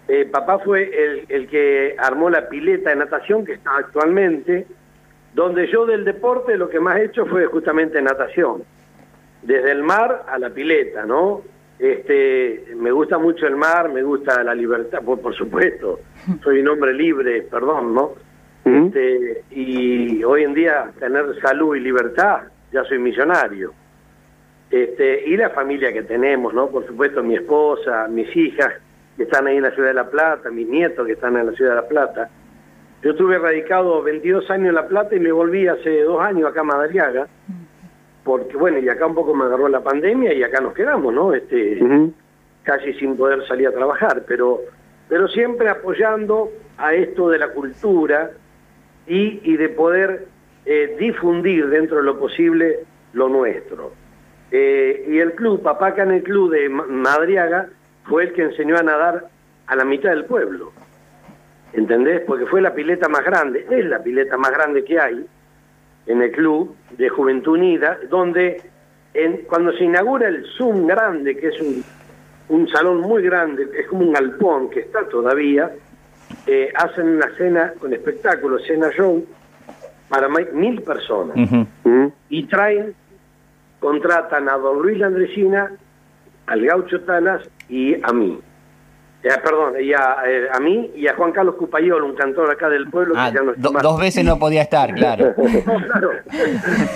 Eh, 0.07 0.25
papá 0.31 0.59
fue 0.59 0.83
el, 0.93 1.25
el 1.29 1.47
que 1.47 1.95
armó 1.97 2.29
la 2.29 2.49
pileta 2.49 2.89
de 2.89 2.97
natación 2.97 3.45
que 3.45 3.53
está 3.53 3.77
actualmente, 3.77 4.65
donde 5.33 5.67
yo 5.71 5.85
del 5.85 6.03
deporte 6.03 6.57
lo 6.57 6.67
que 6.69 6.79
más 6.81 6.97
he 6.97 7.05
hecho 7.05 7.25
fue 7.25 7.45
justamente 7.45 8.01
natación. 8.01 8.63
Desde 9.41 9.71
el 9.71 9.81
mar 9.83 10.23
a 10.27 10.37
la 10.37 10.49
pileta, 10.49 11.05
¿no? 11.05 11.41
Este, 11.81 12.75
me 12.75 12.91
gusta 12.91 13.17
mucho 13.17 13.47
el 13.47 13.55
mar, 13.55 13.89
me 13.89 14.03
gusta 14.03 14.43
la 14.43 14.53
libertad, 14.53 15.01
por, 15.03 15.19
por 15.19 15.33
supuesto. 15.33 15.99
Soy 16.43 16.59
un 16.59 16.67
hombre 16.67 16.93
libre, 16.93 17.41
perdón, 17.41 17.95
¿no? 17.95 18.13
Este, 18.63 19.43
y 19.49 20.23
hoy 20.23 20.43
en 20.43 20.53
día 20.53 20.91
tener 20.99 21.25
salud 21.41 21.75
y 21.75 21.79
libertad, 21.79 22.41
ya 22.71 22.83
soy 22.83 22.99
millonario. 22.99 23.73
Este, 24.69 25.27
y 25.27 25.35
la 25.35 25.49
familia 25.49 25.91
que 25.91 26.03
tenemos, 26.03 26.53
¿no? 26.53 26.67
Por 26.67 26.85
supuesto, 26.85 27.23
mi 27.23 27.33
esposa, 27.33 28.07
mis 28.07 28.33
hijas 28.35 28.71
que 29.17 29.23
están 29.23 29.47
ahí 29.47 29.57
en 29.57 29.63
la 29.63 29.71
ciudad 29.71 29.87
de 29.87 29.95
La 29.95 30.11
Plata, 30.11 30.51
mis 30.51 30.67
nietos 30.67 31.07
que 31.07 31.13
están 31.13 31.35
en 31.37 31.47
la 31.47 31.53
ciudad 31.53 31.71
de 31.71 31.75
La 31.77 31.87
Plata. 31.87 32.29
Yo 33.01 33.11
estuve 33.11 33.39
radicado 33.39 34.03
22 34.03 34.47
años 34.51 34.69
en 34.69 34.75
La 34.75 34.87
Plata 34.87 35.15
y 35.15 35.19
me 35.19 35.31
volví 35.31 35.67
hace 35.67 36.03
dos 36.03 36.21
años 36.21 36.47
acá 36.47 36.61
a 36.61 36.65
Madariaga, 36.65 37.27
porque 38.23 38.55
bueno, 38.57 38.77
y 38.79 38.87
acá 38.89 39.05
un 39.07 39.15
poco 39.15 39.33
me 39.33 39.45
agarró 39.45 39.67
la 39.67 39.81
pandemia 39.81 40.33
y 40.33 40.43
acá 40.43 40.61
nos 40.61 40.73
quedamos, 40.73 41.13
¿no? 41.13 41.33
Este, 41.33 41.79
casi 42.63 42.93
sin 42.93 43.17
poder 43.17 43.45
salir 43.47 43.67
a 43.67 43.71
trabajar, 43.71 44.23
pero 44.27 44.61
pero 45.09 45.27
siempre 45.27 45.67
apoyando 45.69 46.51
a 46.77 46.93
esto 46.93 47.29
de 47.29 47.37
la 47.39 47.49
cultura 47.49 48.31
y, 49.07 49.41
y 49.43 49.57
de 49.57 49.69
poder 49.69 50.27
eh, 50.65 50.95
difundir 50.99 51.67
dentro 51.67 51.97
de 51.97 52.03
lo 52.03 52.17
posible 52.19 52.79
lo 53.13 53.27
nuestro. 53.27 53.91
Eh, 54.51 55.05
y 55.09 55.17
el 55.19 55.33
club, 55.33 55.61
Papá 55.63 55.89
el 55.89 56.23
Club 56.23 56.51
de 56.51 56.69
Ma- 56.69 56.85
Madriaga, 56.87 57.67
fue 58.05 58.23
el 58.25 58.33
que 58.33 58.43
enseñó 58.43 58.77
a 58.77 58.83
nadar 58.83 59.27
a 59.67 59.75
la 59.75 59.83
mitad 59.85 60.11
del 60.11 60.25
pueblo. 60.25 60.71
¿Entendés? 61.73 62.21
Porque 62.27 62.45
fue 62.45 62.61
la 62.61 62.73
pileta 62.73 63.07
más 63.09 63.23
grande, 63.23 63.65
es 63.69 63.85
la 63.85 64.03
pileta 64.03 64.37
más 64.37 64.51
grande 64.51 64.83
que 64.83 64.99
hay 64.99 65.25
en 66.05 66.21
el 66.21 66.31
club 66.31 66.75
de 66.97 67.09
Juventud 67.09 67.53
Unida, 67.53 67.97
donde 68.09 68.61
en, 69.13 69.37
cuando 69.47 69.71
se 69.73 69.83
inaugura 69.83 70.27
el 70.27 70.45
Zoom 70.57 70.87
grande, 70.87 71.35
que 71.35 71.47
es 71.47 71.61
un, 71.61 71.83
un 72.49 72.67
salón 72.69 73.01
muy 73.01 73.23
grande, 73.23 73.67
es 73.77 73.87
como 73.87 74.01
un 74.01 74.13
galpón 74.13 74.69
que 74.69 74.81
está 74.81 75.07
todavía, 75.07 75.71
eh, 76.47 76.71
hacen 76.75 77.07
una 77.07 77.29
cena 77.37 77.73
con 77.79 77.93
espectáculo, 77.93 78.59
cena 78.59 78.89
show, 78.91 79.25
para 80.09 80.27
mil 80.27 80.81
personas. 80.81 81.37
¿Mm? 81.83 82.07
Y 82.29 82.43
traen, 82.43 82.93
contratan 83.79 84.49
a 84.49 84.57
don 84.57 84.81
Luis 84.81 84.99
Landresina, 84.99 85.71
al 86.47 86.65
Gaucho 86.65 87.01
Talas 87.01 87.49
y 87.69 87.95
a 88.03 88.11
mí. 88.11 88.39
Eh, 89.23 89.29
perdón, 89.43 89.75
y 89.79 89.93
a, 89.93 90.15
eh, 90.25 90.47
a 90.51 90.59
mí 90.59 90.91
y 90.95 91.07
a 91.07 91.13
Juan 91.15 91.31
Carlos 91.31 91.53
Cupayol, 91.55 92.01
un 92.03 92.15
cantor 92.15 92.49
acá 92.49 92.69
del 92.69 92.89
pueblo 92.89 93.13
Ah, 93.15 93.29
que 93.29 93.35
ya 93.37 93.43
no 93.43 93.51
está 93.51 93.69
do- 93.69 93.79
dos 93.79 93.99
veces 93.99 94.25
no 94.25 94.39
podía 94.39 94.63
estar, 94.63 94.91
claro. 94.95 95.35
No, 95.37 95.43
claro. 95.85 96.11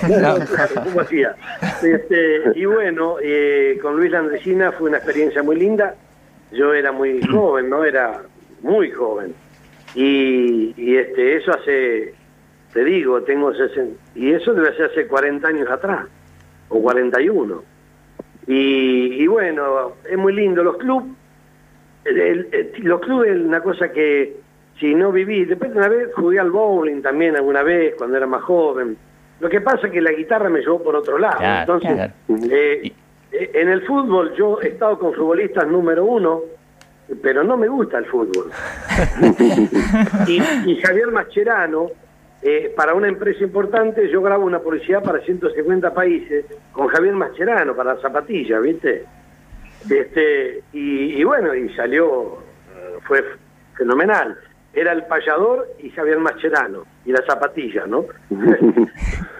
Claro, 0.06 0.44
claro, 0.44 0.74
¿cómo 0.84 1.00
hacía? 1.02 1.36
Este, 1.82 2.42
y 2.56 2.64
bueno, 2.64 3.16
eh, 3.22 3.78
con 3.80 3.96
Luis 3.96 4.10
Landresina 4.10 4.72
fue 4.72 4.88
una 4.88 4.96
experiencia 4.98 5.42
muy 5.44 5.54
linda. 5.56 5.94
Yo 6.50 6.74
era 6.74 6.90
muy 6.90 7.20
joven, 7.30 7.70
¿no? 7.70 7.84
Era 7.84 8.22
muy 8.62 8.90
joven. 8.90 9.32
Y, 9.94 10.74
y 10.76 10.96
este, 10.96 11.36
eso 11.36 11.52
hace, 11.52 12.12
te 12.72 12.84
digo, 12.84 13.22
tengo 13.22 13.54
60, 13.54 13.94
y 14.16 14.32
eso 14.32 14.52
debe 14.52 14.74
ser 14.76 14.90
hace 14.90 15.06
40 15.06 15.46
años 15.46 15.70
atrás, 15.70 16.06
o 16.70 16.80
41. 16.82 17.62
Y, 18.48 19.22
y 19.22 19.26
bueno, 19.28 19.92
es 20.10 20.18
muy 20.18 20.32
lindo. 20.34 20.62
Los 20.64 20.76
clubes, 20.76 21.06
el- 22.08 22.48
el- 22.52 22.72
los 22.84 23.00
clubes 23.00 23.30
es 23.36 23.40
una 23.42 23.60
cosa 23.60 23.90
que 23.92 24.36
si 24.78 24.94
no 24.94 25.10
viví, 25.12 25.44
después 25.46 25.72
de 25.72 25.78
una 25.78 25.88
vez 25.88 26.08
jugué 26.14 26.38
al 26.38 26.50
bowling 26.50 27.00
también 27.02 27.34
alguna 27.36 27.62
vez 27.62 27.94
cuando 27.96 28.16
era 28.16 28.26
más 28.26 28.42
joven. 28.42 28.96
Lo 29.40 29.48
que 29.48 29.60
pasa 29.60 29.86
es 29.86 29.92
que 29.92 30.00
la 30.00 30.12
guitarra 30.12 30.48
me 30.48 30.60
llevó 30.60 30.82
por 30.82 30.96
otro 30.96 31.18
lado. 31.18 31.38
Claro, 31.38 31.60
Entonces, 31.74 31.94
claro. 31.94 32.12
eh, 32.54 32.92
eh, 33.32 33.50
en 33.54 33.68
el 33.68 33.82
fútbol 33.86 34.34
yo 34.36 34.60
he 34.62 34.68
estado 34.68 34.98
con 34.98 35.12
futbolistas 35.14 35.66
número 35.66 36.04
uno, 36.04 36.40
pero 37.22 37.42
no 37.44 37.56
me 37.56 37.68
gusta 37.68 37.98
el 37.98 38.06
fútbol. 38.06 38.50
y, 40.26 40.42
y 40.70 40.80
Javier 40.82 41.10
Mascherano, 41.10 41.90
eh, 42.42 42.72
para 42.76 42.94
una 42.94 43.08
empresa 43.08 43.42
importante, 43.44 44.08
yo 44.10 44.22
grabo 44.22 44.44
una 44.44 44.58
publicidad 44.60 45.02
para 45.02 45.20
150 45.20 45.92
países 45.94 46.44
con 46.72 46.86
Javier 46.88 47.14
Mascherano 47.14 47.74
para 47.74 47.94
la 47.94 48.00
zapatilla, 48.00 48.58
¿viste? 48.60 49.04
Este, 49.88 50.62
y, 50.72 51.20
y 51.20 51.24
bueno, 51.24 51.54
y 51.54 51.68
salió, 51.74 52.38
eh, 52.74 52.96
fue 53.06 53.24
fenomenal. 53.76 54.36
Era 54.74 54.92
el 54.92 55.04
payador 55.04 55.66
y 55.82 55.90
Javier 55.90 56.18
Mascherano, 56.18 56.84
y 57.06 57.12
la 57.12 57.22
zapatilla, 57.26 57.86
¿no? 57.86 58.04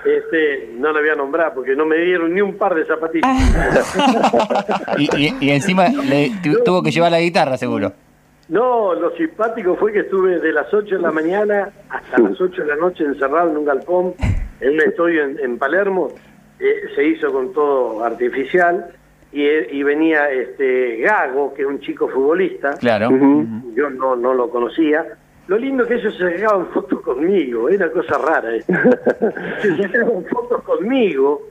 este, 0.05 0.71
no 0.78 0.93
lo 0.93 1.00
voy 1.00 1.09
a 1.11 1.14
nombrar 1.14 1.52
porque 1.55 1.75
no 1.75 1.85
me 1.85 1.97
dieron 1.99 2.33
ni 2.35 2.40
un 2.40 2.57
par 2.57 2.75
de 2.75 2.85
zapatillas. 2.85 3.26
Y, 4.99 5.09
y- 5.26 5.37
y 5.40 5.50
encima 5.50 5.88
le 5.88 6.31
tu- 6.43 6.62
tuvo 6.64 6.83
que 6.83 6.90
llevar 6.90 7.11
la 7.11 7.21
guitarra, 7.21 7.57
seguro. 7.59 7.93
No, 8.49 8.95
lo 8.95 9.11
simpático 9.16 9.76
fue 9.76 9.93
que 9.93 10.00
estuve 10.00 10.38
de 10.38 10.52
las 10.52 10.73
8 10.73 10.97
de 10.97 11.02
la 11.02 11.11
mañana 11.11 11.69
hasta 11.90 12.19
las 12.19 12.40
8 12.40 12.62
de 12.62 12.69
la 12.69 12.76
noche 12.76 13.05
encerrado 13.05 13.50
en 13.50 13.57
un 13.59 13.64
galpón, 13.64 14.14
en 14.61 14.73
un 14.75 14.81
estudio 14.81 15.25
en, 15.25 15.38
en 15.40 15.59
Palermo. 15.59 16.12
Eh, 16.61 16.88
se 16.95 17.05
hizo 17.05 17.31
con 17.33 17.52
todo 17.52 18.02
artificial 18.05 18.87
y, 19.33 19.42
y 19.42 19.83
venía 19.83 20.30
este 20.30 20.97
Gago, 20.99 21.52
que 21.54 21.62
es 21.62 21.68
un 21.68 21.80
chico 21.80 22.09
futbolista. 22.09 22.75
Claro. 22.75 23.11
Yo 23.75 23.90
no, 23.90 24.16
no 24.16 24.35
lo 24.35 24.49
conocía. 24.50 25.04
Lo 25.49 25.59
lindo 25.59 25.85
es 25.85 25.88
que 25.88 25.95
ellos 25.97 26.16
se 26.16 26.38
sacaban 26.38 26.66
fotos 26.75 27.00
conmigo, 27.02 27.68
era 27.68 27.90
cosa 27.90 28.18
rara. 28.18 28.50
se 29.62 29.76
sacaban 29.76 30.25
fotos 30.30 30.62
conmigo 30.62 31.42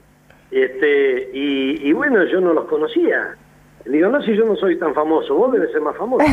este 0.50 1.30
y, 1.32 1.88
y 1.88 1.92
bueno, 1.92 2.24
yo 2.24 2.40
no 2.40 2.52
los 2.52 2.66
conocía. 2.66 3.36
Le 3.84 3.98
digo, 3.98 4.08
no, 4.08 4.20
si 4.22 4.34
yo 4.34 4.44
no 4.44 4.56
soy 4.56 4.76
tan 4.78 4.92
famoso, 4.94 5.34
vos 5.34 5.52
debes 5.52 5.70
ser 5.70 5.80
más 5.80 5.96
famoso. 5.96 6.24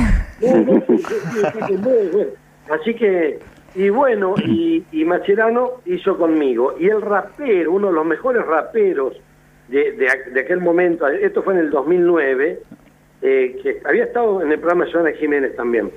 Así 2.70 2.96
que, 2.96 3.40
y 3.76 3.90
bueno, 3.90 4.34
y, 4.44 4.84
y 4.92 5.06
Macherano 5.06 5.74
hizo 5.86 6.18
conmigo. 6.18 6.74
Y 6.80 6.88
el 6.88 7.02
rapero, 7.02 7.74
uno 7.74 7.88
de 7.88 7.94
los 7.94 8.06
mejores 8.06 8.44
raperos 8.44 9.22
de, 9.68 9.94
de, 9.94 10.32
de 10.34 10.40
aquel 10.40 10.60
momento, 10.60 11.08
esto 11.08 11.44
fue 11.44 11.54
en 11.54 11.62
el 11.62 11.70
2009, 11.70 12.60
eh, 13.22 13.60
que 13.62 13.82
había 13.86 14.06
estado 14.06 14.42
en 14.42 14.52
el 14.52 14.60
programa 14.60 14.86
de 14.86 14.92
Joana 14.92 15.12
Jiménez 15.14 15.56
también. 15.56 15.92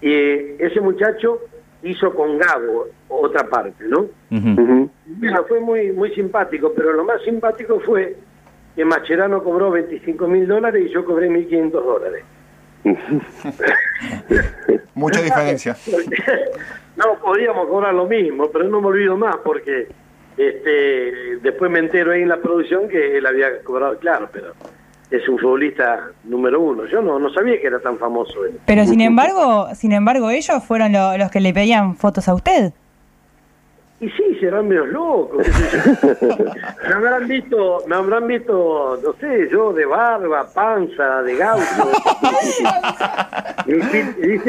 Y 0.00 0.12
eh, 0.12 0.56
ese 0.58 0.80
muchacho 0.80 1.40
hizo 1.82 2.12
con 2.14 2.38
Gabo 2.38 2.88
otra 3.08 3.48
parte, 3.48 3.84
¿no? 3.84 4.08
Ujú. 4.30 4.90
Bueno, 5.06 5.44
fue 5.46 5.60
muy, 5.60 5.92
muy 5.92 6.10
simpático, 6.14 6.72
pero 6.74 6.92
lo 6.92 7.04
más 7.04 7.22
simpático 7.22 7.78
fue 7.80 8.16
que 8.74 8.84
Macherano 8.84 9.42
cobró 9.42 9.70
25 9.70 10.26
mil 10.26 10.46
dólares 10.46 10.86
y 10.86 10.92
yo 10.92 11.04
cobré 11.04 11.28
1.500 11.28 11.70
dólares. 11.70 12.24
Mucha 14.94 15.22
diferencia. 15.22 15.76
no, 16.96 17.14
podíamos 17.22 17.68
cobrar 17.68 17.94
lo 17.94 18.06
mismo, 18.06 18.50
pero 18.50 18.64
no 18.68 18.80
me 18.80 18.88
olvido 18.88 19.16
más 19.16 19.36
porque 19.44 19.88
este 20.36 21.36
después 21.42 21.70
me 21.70 21.78
entero 21.78 22.12
ahí 22.12 22.22
en 22.22 22.28
la 22.28 22.38
producción 22.38 22.88
que 22.88 23.18
él 23.18 23.26
había 23.26 23.62
cobrado, 23.62 23.98
claro, 23.98 24.28
pero 24.32 24.52
es 25.10 25.28
un 25.28 25.38
futbolista 25.38 26.08
número 26.24 26.60
uno. 26.60 26.86
Yo 26.86 27.00
no, 27.02 27.18
no 27.18 27.32
sabía 27.32 27.60
que 27.60 27.66
era 27.68 27.78
tan 27.78 27.98
famoso 27.98 28.44
él. 28.44 28.58
Pero 28.66 28.84
sin 28.84 29.00
embargo, 29.00 29.68
sin 29.74 29.92
embargo, 29.92 30.30
ellos 30.30 30.62
fueron 30.64 30.92
lo- 30.92 31.16
los 31.16 31.30
que 31.30 31.40
le 31.40 31.52
pedían 31.54 31.96
fotos 31.96 32.28
a 32.28 32.34
usted. 32.34 32.72
Y 34.00 34.08
sí, 34.10 34.36
serán 34.40 34.68
medio 34.68 34.84
locos. 34.86 35.46
me 36.88 36.94
habrán 36.94 37.28
visto, 37.28 37.78
me 37.86 37.94
habrán 37.94 38.26
visto, 38.26 38.98
no 39.02 39.12
sé, 39.20 39.48
yo 39.50 39.72
de 39.72 39.86
barba, 39.86 40.46
panza, 40.52 41.22
de 41.22 41.36
gaucho. 41.36 41.62
y 43.66 43.72
dice, 43.72 44.00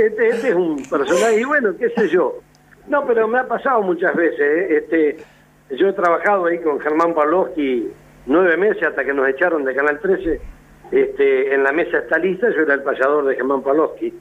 este, 0.08 0.30
este 0.30 0.50
es 0.50 0.56
un 0.56 0.78
personaje, 0.90 1.40
y 1.40 1.44
bueno, 1.44 1.72
qué 1.78 1.90
sé 1.92 2.10
yo. 2.10 2.40
No, 2.88 3.06
pero 3.06 3.28
me 3.28 3.40
ha 3.40 3.48
pasado 3.48 3.82
muchas 3.82 4.16
veces. 4.16 4.40
¿eh? 4.40 4.78
Este, 4.78 5.18
yo 5.70 5.90
he 5.90 5.94
trabajado 5.94 6.46
ahí 6.46 6.60
con 6.60 6.80
Germán 6.80 7.14
Pavlovsky 7.14 7.92
nueve 8.28 8.58
meses 8.58 8.84
hasta 8.84 9.04
que 9.04 9.14
nos 9.14 9.28
echaron 9.28 9.64
de 9.64 9.76
Canal 9.76 10.00
13. 10.00 10.42
Este, 10.92 11.54
en 11.54 11.64
la 11.64 11.72
mesa 11.72 12.00
está 12.00 12.18
lista, 12.18 12.50
yo 12.50 12.62
era 12.62 12.76
el 12.76 12.84
payador 12.84 13.26
de 13.26 13.36
Germán 13.36 13.64
Pavlovsky 13.64 14.14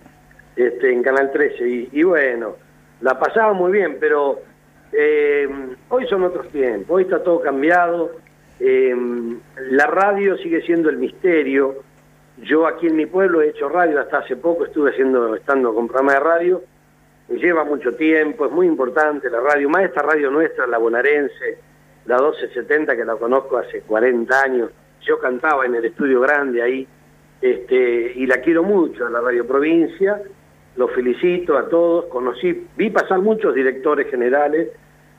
este, 0.56 0.92
en 0.92 1.02
Canal 1.02 1.30
13. 1.32 1.88
Y, 1.92 2.02
bueno, 2.02 2.56
la 3.00 3.18
pasaba 3.18 3.52
muy 3.52 3.72
bien, 3.72 3.98
pero 4.00 4.40
eh, 4.92 5.48
hoy 5.88 6.06
son 6.06 6.22
otros 6.24 6.48
tiempos, 6.48 6.96
hoy 6.96 7.02
está 7.04 7.22
todo 7.22 7.40
cambiado. 7.40 8.12
eh, 8.60 8.94
la 9.70 9.86
radio 9.86 10.36
sigue 10.38 10.62
siendo 10.62 10.88
el 10.88 10.96
misterio. 10.96 11.82
Yo 12.38 12.66
aquí 12.66 12.86
en 12.86 12.96
mi 12.96 13.06
pueblo 13.06 13.42
he 13.42 13.50
hecho 13.50 13.68
radio 13.68 14.00
hasta 14.00 14.18
hace 14.18 14.36
poco, 14.36 14.64
estuve 14.64 14.90
haciendo, 14.90 15.34
estando 15.34 15.74
con 15.74 15.86
programa 15.86 16.14
de 16.14 16.20
radio. 16.20 16.62
Lleva 17.28 17.64
mucho 17.64 17.92
tiempo, 17.94 18.46
es 18.46 18.52
muy 18.52 18.66
importante 18.66 19.30
la 19.30 19.40
radio, 19.40 19.68
más 19.68 19.84
esta 19.84 20.02
radio 20.02 20.30
nuestra, 20.30 20.66
la 20.66 20.78
bonaerense, 20.78 21.58
la 22.06 22.16
1270 22.16 22.96
que 22.96 23.04
la 23.04 23.16
conozco 23.16 23.56
hace 23.56 23.80
40 23.80 24.42
años. 24.42 24.70
Yo 25.00 25.18
cantaba 25.18 25.64
en 25.64 25.74
el 25.74 25.86
estudio 25.86 26.20
grande 26.20 26.62
ahí, 26.62 26.86
este, 27.40 28.12
y 28.14 28.26
la 28.26 28.38
quiero 28.38 28.62
mucho, 28.62 29.06
a 29.06 29.10
la 29.10 29.20
Radio 29.20 29.46
Provincia, 29.46 30.20
los 30.76 30.90
felicito 30.92 31.56
a 31.56 31.68
todos, 31.68 32.06
conocí, 32.06 32.66
vi 32.76 32.90
pasar 32.90 33.20
muchos 33.20 33.54
directores 33.54 34.10
generales, 34.10 34.68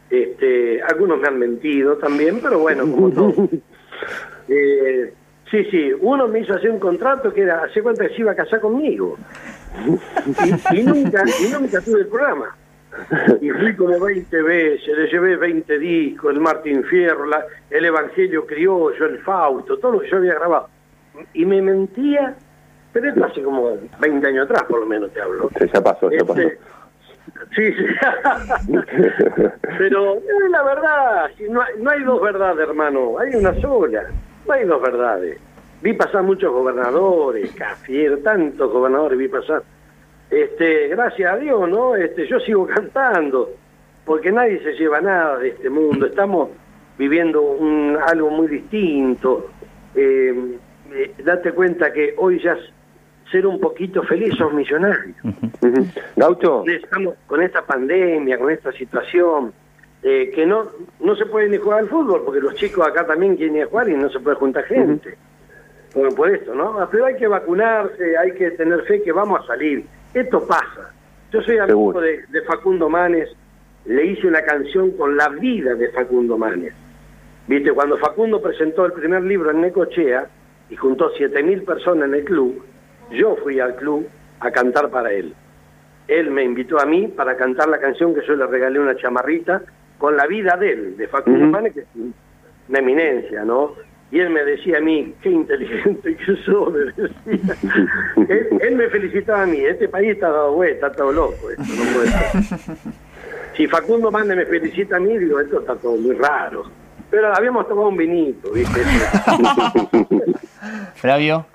este, 0.09 0.81
algunos 0.83 1.19
me 1.19 1.27
han 1.27 1.39
mentido 1.39 1.97
también, 1.97 2.39
pero 2.41 2.59
bueno, 2.59 2.83
como 2.83 3.09
todo. 3.11 3.49
Eh, 4.47 5.13
sí, 5.49 5.65
sí, 5.71 5.91
uno 6.01 6.27
me 6.27 6.41
hizo 6.41 6.53
hacer 6.53 6.69
un 6.69 6.79
contrato 6.79 7.33
que 7.33 7.41
era, 7.41 7.63
hace 7.63 7.81
cuenta 7.81 8.07
que 8.07 8.13
se 8.13 8.21
iba 8.21 8.31
a 8.31 8.35
casar 8.35 8.59
conmigo. 8.59 9.17
Y, 10.71 10.79
y 10.79 10.83
nunca, 10.83 11.23
y 11.39 11.51
nunca 11.53 11.81
tuve 11.81 11.99
el 12.01 12.07
programa. 12.07 12.55
Y 13.41 13.49
fui 13.49 13.75
como 13.75 13.99
20 13.99 14.41
veces, 14.41 14.87
le 14.97 15.07
llevé 15.07 15.35
20 15.35 15.77
discos, 15.79 16.33
el 16.33 16.39
Martín 16.39 16.83
Fierro, 16.85 17.25
la- 17.25 17.45
el 17.69 17.83
Evangelio 17.85 18.45
Criollo, 18.45 19.05
el 19.05 19.19
Fausto, 19.19 19.77
todo 19.79 19.93
lo 19.93 19.99
que 19.99 20.09
yo 20.09 20.17
había 20.17 20.35
grabado. 20.35 20.69
Y 21.33 21.45
me 21.45 21.61
mentía, 21.61 22.35
pero 22.93 23.09
esto 23.09 23.25
hace 23.25 23.41
como 23.43 23.77
20 23.99 24.27
años 24.27 24.45
atrás, 24.45 24.63
por 24.63 24.79
lo 24.79 24.85
menos 24.85 25.11
te 25.11 25.21
hablo. 25.21 25.49
Sí, 25.59 25.65
ya 25.73 25.81
pasó, 25.81 26.09
ya 26.09 26.23
pasó. 26.23 26.39
Este, 26.39 26.57
Sí, 27.55 27.73
sí. 27.73 27.85
Pero 29.77 30.13
eh, 30.15 30.49
la 30.49 30.63
verdad, 30.63 31.25
no, 31.49 31.61
hay, 31.61 31.73
no 31.79 31.89
hay 31.89 32.03
dos 32.03 32.21
verdades, 32.21 32.67
hermano, 32.67 33.17
hay 33.19 33.35
una 33.35 33.53
sola. 33.61 34.03
No 34.47 34.53
hay 34.53 34.65
dos 34.65 34.81
verdades. 34.81 35.39
Vi 35.81 35.93
pasar 35.93 36.23
muchos 36.23 36.51
gobernadores, 36.51 37.51
Cafiero, 37.53 38.17
tantos 38.19 38.71
gobernadores 38.71 39.17
vi 39.17 39.27
pasar. 39.27 39.63
este, 40.29 40.87
gracias 40.87 41.33
a 41.33 41.37
Dios, 41.37 41.69
¿no? 41.69 41.95
Este, 41.95 42.27
yo 42.27 42.39
sigo 42.39 42.65
cantando, 42.75 43.51
porque 44.05 44.31
nadie 44.31 44.59
se 44.63 44.73
lleva 44.73 45.01
nada 45.01 45.37
de 45.39 45.49
este 45.49 45.69
mundo. 45.69 46.05
Estamos 46.05 46.49
viviendo 46.97 47.41
un, 47.41 47.97
algo 48.05 48.29
muy 48.29 48.47
distinto. 48.47 49.49
Eh, 49.93 50.57
eh, 50.93 51.13
date 51.23 51.51
cuenta 51.51 51.91
que 51.91 52.15
hoy 52.17 52.39
ya 52.41 52.57
ser 53.31 53.47
un 53.47 53.59
poquito 53.59 54.03
feliz 54.03 54.35
sos 54.35 54.53
millonario. 54.53 55.13
Gaucho, 56.15 56.63
Estamos 56.67 57.15
con 57.27 57.41
esta 57.41 57.65
pandemia, 57.65 58.37
con 58.37 58.51
esta 58.51 58.71
situación, 58.71 59.51
eh, 60.03 60.31
que 60.33 60.45
no 60.45 60.65
no 60.99 61.15
se 61.15 61.25
puede 61.25 61.49
ni 61.49 61.57
jugar 61.57 61.79
al 61.79 61.89
fútbol, 61.89 62.23
porque 62.23 62.39
los 62.39 62.55
chicos 62.55 62.87
acá 62.87 63.05
también 63.05 63.35
quieren 63.35 63.55
ir 63.57 63.63
a 63.63 63.67
jugar 63.67 63.89
y 63.89 63.93
no 63.95 64.09
se 64.09 64.19
puede 64.19 64.35
juntar 64.37 64.63
gente. 64.65 65.17
Bueno, 65.95 66.13
por 66.13 66.29
esto, 66.29 66.53
¿no? 66.53 66.87
Pero 66.91 67.05
hay 67.05 67.15
que 67.15 67.25
vacunarse, 67.25 68.17
hay 68.17 68.33
que 68.33 68.51
tener 68.51 68.83
fe 68.83 69.01
que 69.01 69.13
vamos 69.13 69.39
a 69.41 69.47
salir. 69.47 69.85
Esto 70.13 70.45
pasa. 70.45 70.91
Yo 71.31 71.41
soy 71.41 71.57
amigo 71.57 71.99
de, 72.01 72.25
de 72.27 72.41
Facundo 72.41 72.89
Manes, 72.89 73.29
le 73.85 74.05
hice 74.05 74.27
una 74.27 74.41
canción 74.41 74.91
con 74.91 75.15
la 75.15 75.29
vida 75.29 75.73
de 75.73 75.89
Facundo 75.91 76.37
Manes. 76.37 76.73
Viste, 77.47 77.71
cuando 77.71 77.97
Facundo 77.97 78.41
presentó 78.41 78.85
el 78.85 78.91
primer 78.91 79.23
libro 79.23 79.51
en 79.51 79.61
Necochea 79.61 80.27
y 80.69 80.75
juntó 80.75 81.13
7.000 81.13 81.63
personas 81.63 82.09
en 82.09 82.15
el 82.15 82.25
club, 82.25 82.61
yo 83.11 83.37
fui 83.37 83.59
al 83.59 83.75
club 83.75 84.07
a 84.41 84.51
cantar 84.51 84.89
para 84.89 85.13
él. 85.13 85.33
Él 86.07 86.29
me 86.29 86.43
invitó 86.43 86.79
a 86.79 86.85
mí 86.85 87.07
para 87.07 87.37
cantar 87.37 87.69
la 87.69 87.79
canción 87.79 88.13
que 88.13 88.25
yo 88.27 88.35
le 88.35 88.45
regalé 88.47 88.79
una 88.79 88.97
chamarrita 88.97 89.61
con 89.97 90.17
la 90.17 90.27
vida 90.27 90.57
de 90.57 90.71
él, 90.71 90.97
de 90.97 91.07
Facundo. 91.07 91.45
Manes, 91.45 91.73
que 91.73 91.81
es 91.81 91.87
una 92.67 92.79
eminencia, 92.79 93.45
¿no? 93.45 93.75
Y 94.15 94.19
él 94.21 94.29
me 94.29 94.45
decía 94.45 94.77
a 94.77 94.79
mí, 94.79 95.13
qué 95.21 95.29
inteligente 95.29 96.15
que 96.15 96.37
sos, 96.45 96.71
me 96.71 96.79
decía. 96.85 97.09
él, 98.29 98.47
él 98.61 98.75
me 98.77 98.87
felicitaba 98.87 99.41
a 99.41 99.45
mí, 99.45 99.59
este 99.59 99.89
país 99.89 100.11
está 100.11 100.29
dado 100.29 100.53
vuelta, 100.53 100.87
está 100.87 100.97
todo 100.97 101.11
loco, 101.11 101.51
esto 101.51 101.63
no 101.63 101.83
puede 101.93 102.07
ser. 102.07 102.77
Si 103.57 103.67
Facundo 103.67 104.09
Manes 104.11 104.37
me 104.37 104.45
felicita 104.45 104.95
a 104.95 105.01
mí, 105.01 105.17
digo, 105.17 105.41
esto 105.41 105.59
está 105.59 105.75
todo 105.75 105.97
muy 105.97 106.15
raro. 106.15 106.63
Pero 107.09 107.35
habíamos 107.35 107.67
tomado 107.67 107.89
un 107.89 107.97
vinito, 107.97 108.51
¿viste? 108.51 108.79
Flavio. 110.95 111.45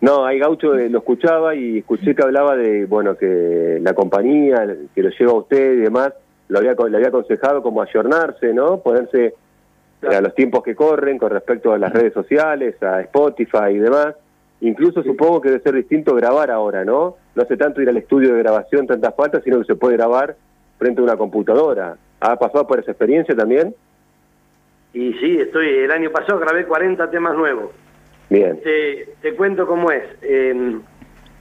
no, 0.00 0.24
ahí 0.26 0.38
Gaucho 0.38 0.76
eh, 0.76 0.88
lo 0.88 0.98
escuchaba 0.98 1.56
y 1.56 1.78
escuché 1.78 2.14
que 2.14 2.22
hablaba 2.22 2.54
de, 2.56 2.86
bueno, 2.86 3.16
que 3.16 3.78
la 3.80 3.94
compañía 3.94 4.76
que 4.94 5.02
lo 5.02 5.10
lleva 5.10 5.32
a 5.32 5.36
usted 5.36 5.72
y 5.72 5.80
demás, 5.82 6.12
lo 6.48 6.58
había, 6.58 6.74
le 6.88 6.96
había 6.96 7.08
aconsejado 7.08 7.62
como 7.62 7.82
ayornarse, 7.82 8.52
¿no? 8.52 8.80
Ponerse 8.80 9.34
a 10.14 10.20
los 10.20 10.34
tiempos 10.34 10.62
que 10.62 10.74
corren 10.74 11.18
con 11.18 11.30
respecto 11.30 11.72
a 11.72 11.78
las 11.78 11.92
redes 11.92 12.12
sociales, 12.12 12.80
a 12.82 13.00
Spotify 13.02 13.70
y 13.72 13.78
demás. 13.78 14.14
Incluso 14.60 15.02
supongo 15.02 15.40
que 15.40 15.50
debe 15.50 15.62
ser 15.62 15.74
distinto 15.74 16.14
grabar 16.14 16.50
ahora, 16.50 16.84
¿no? 16.84 17.16
No 17.34 17.42
hace 17.42 17.56
tanto 17.56 17.82
ir 17.82 17.88
al 17.88 17.96
estudio 17.96 18.34
de 18.34 18.38
grabación, 18.38 18.86
tantas 18.86 19.14
faltas, 19.14 19.42
sino 19.44 19.58
que 19.58 19.66
se 19.66 19.74
puede 19.74 19.96
grabar 19.96 20.36
frente 20.78 21.00
a 21.00 21.04
una 21.04 21.16
computadora. 21.16 21.96
¿Ha 22.20 22.36
pasado 22.36 22.66
por 22.66 22.78
esa 22.78 22.92
experiencia 22.92 23.34
también? 23.34 23.74
Y 24.94 25.12
sí, 25.14 25.38
estoy, 25.38 25.68
el 25.68 25.90
año 25.90 26.10
pasado 26.10 26.38
grabé 26.38 26.64
40 26.64 27.10
temas 27.10 27.36
nuevos. 27.36 27.70
Bien. 28.30 28.60
Te, 28.62 29.10
te 29.20 29.34
cuento 29.34 29.66
cómo 29.66 29.90
es. 29.90 30.04
Eh, 30.22 30.78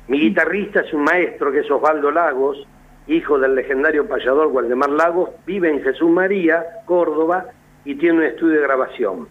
mi 0.08 0.20
guitarrista 0.20 0.82
es 0.82 0.94
un 0.94 1.04
maestro 1.04 1.52
que 1.52 1.60
es 1.60 1.72
Osvaldo 1.72 2.12
Lagos, 2.12 2.68
hijo 3.08 3.40
del 3.40 3.56
legendario 3.56 4.08
payador 4.08 4.48
Waldemar 4.48 4.90
Lagos, 4.90 5.30
vive 5.46 5.70
en 5.70 5.82
Jesús 5.82 6.10
María, 6.10 6.64
Córdoba, 6.86 7.48
y 7.86 7.96
tiene 7.96 8.18
un 8.20 8.24
estudio 8.24 8.56
de 8.56 8.68
grabación. 8.68 9.28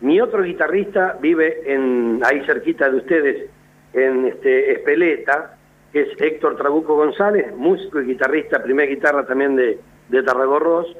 Mi 0.00 0.20
otro 0.20 0.42
guitarrista 0.42 1.16
vive 1.20 1.62
en 1.72 2.20
ahí 2.24 2.44
cerquita 2.44 2.90
de 2.90 2.96
ustedes, 2.96 3.50
en 3.92 4.26
este 4.26 4.72
Espeleta, 4.72 5.56
que 5.92 6.02
es 6.02 6.08
Héctor 6.20 6.56
Trabuco 6.56 6.96
González, 6.96 7.54
músico 7.54 8.00
y 8.00 8.06
guitarrista, 8.06 8.62
primera 8.62 8.88
guitarra 8.90 9.24
también 9.26 9.54
de, 9.56 9.78
de 10.08 10.22
Tarragorros. 10.22 10.96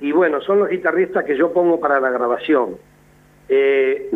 Y 0.00 0.12
bueno, 0.12 0.40
son 0.42 0.58
los 0.58 0.68
guitarristas 0.68 1.24
que 1.24 1.36
yo 1.36 1.52
pongo 1.52 1.78
para 1.80 2.00
la 2.00 2.10
grabación. 2.10 2.76
Eh, 3.48 4.10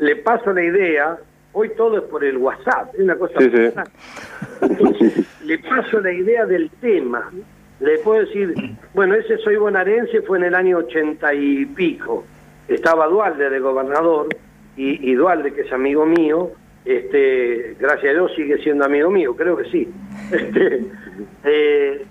le 0.00 0.16
paso 0.16 0.52
la 0.52 0.62
idea, 0.64 1.16
hoy 1.52 1.70
todo 1.76 1.98
es 1.98 2.02
por 2.04 2.24
el 2.24 2.36
WhatsApp, 2.36 2.92
es 2.94 3.00
una 3.00 3.16
cosa 3.16 3.38
Sí, 3.38 3.44
sí. 3.44 3.50
personal. 3.50 3.88
Entonces, 4.62 5.26
le 5.44 5.58
paso 5.60 6.00
la 6.00 6.12
idea 6.12 6.44
del 6.44 6.68
tema. 6.80 7.30
Le 7.80 7.98
puedo 7.98 8.20
decir, 8.20 8.54
bueno, 8.94 9.14
ese 9.14 9.38
soy 9.38 9.56
bonaerense 9.56 10.22
fue 10.22 10.38
en 10.38 10.44
el 10.44 10.54
año 10.54 10.78
ochenta 10.78 11.34
y 11.34 11.66
pico. 11.66 12.24
Estaba 12.68 13.06
Dualde 13.06 13.50
de 13.50 13.60
gobernador 13.60 14.28
y, 14.76 15.14
Dualde, 15.14 15.52
que 15.54 15.62
es 15.62 15.72
amigo 15.72 16.04
mío, 16.04 16.50
este, 16.84 17.76
gracias 17.80 18.10
a 18.10 18.14
Dios 18.14 18.32
sigue 18.36 18.58
siendo 18.58 18.84
amigo 18.84 19.10
mío, 19.10 19.34
creo 19.36 19.56
que 19.56 19.70
sí. 19.70 19.88
Este, 20.32 20.84
eh, 21.44 22.04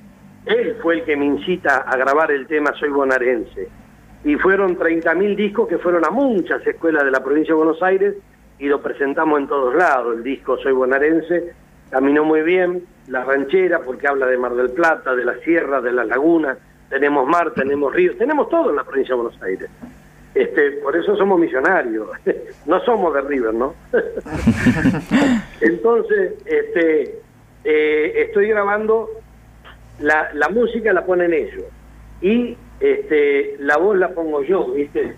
él 0.45 0.77
fue 0.81 0.95
el 0.95 1.03
que 1.03 1.17
me 1.17 1.25
incita 1.25 1.77
a 1.77 1.97
grabar 1.97 2.31
el 2.31 2.47
tema 2.47 2.71
Soy 2.79 2.89
bonaerense 2.89 3.67
y 4.23 4.35
fueron 4.35 4.77
30.000 4.77 5.35
discos 5.35 5.67
que 5.67 5.77
fueron 5.77 6.05
a 6.05 6.09
muchas 6.09 6.65
escuelas 6.65 7.03
de 7.03 7.11
la 7.11 7.23
provincia 7.23 7.53
de 7.53 7.57
Buenos 7.57 7.81
Aires 7.83 8.15
y 8.59 8.67
lo 8.67 8.81
presentamos 8.81 9.39
en 9.39 9.47
todos 9.47 9.75
lados. 9.75 10.17
El 10.17 10.23
disco 10.23 10.57
Soy 10.57 10.71
bonaerense 10.71 11.53
caminó 11.89 12.23
muy 12.23 12.41
bien, 12.41 12.83
La 13.07 13.23
Ranchera 13.23 13.79
porque 13.79 14.07
habla 14.07 14.25
de 14.25 14.37
Mar 14.37 14.55
del 14.55 14.71
Plata, 14.71 15.15
de 15.15 15.25
la 15.25 15.35
sierra, 15.39 15.81
de 15.81 15.91
la 15.91 16.03
laguna, 16.03 16.57
tenemos 16.89 17.27
mar, 17.27 17.53
tenemos 17.53 17.93
ríos, 17.93 18.17
tenemos 18.17 18.49
todo 18.49 18.69
en 18.69 18.77
la 18.77 18.83
provincia 18.83 19.15
de 19.15 19.21
Buenos 19.21 19.41
Aires. 19.41 19.69
Este, 20.33 20.71
por 20.83 20.95
eso 20.95 21.15
somos 21.15 21.39
millonarios, 21.39 22.09
no 22.65 22.79
somos 22.81 23.13
de 23.13 23.21
River, 23.21 23.53
¿no? 23.53 23.73
Entonces, 25.61 26.33
este, 26.45 27.19
eh, 27.63 28.13
estoy 28.15 28.49
grabando, 28.49 29.09
la, 29.99 30.33
la 30.33 30.49
música 30.49 30.91
la 30.91 31.05
ponen 31.05 31.33
ellos 31.33 31.63
y 32.21 32.57
este, 32.79 33.55
la 33.59 33.77
voz 33.77 33.97
la 33.97 34.09
pongo 34.09 34.43
yo, 34.43 34.71
¿viste? 34.71 35.15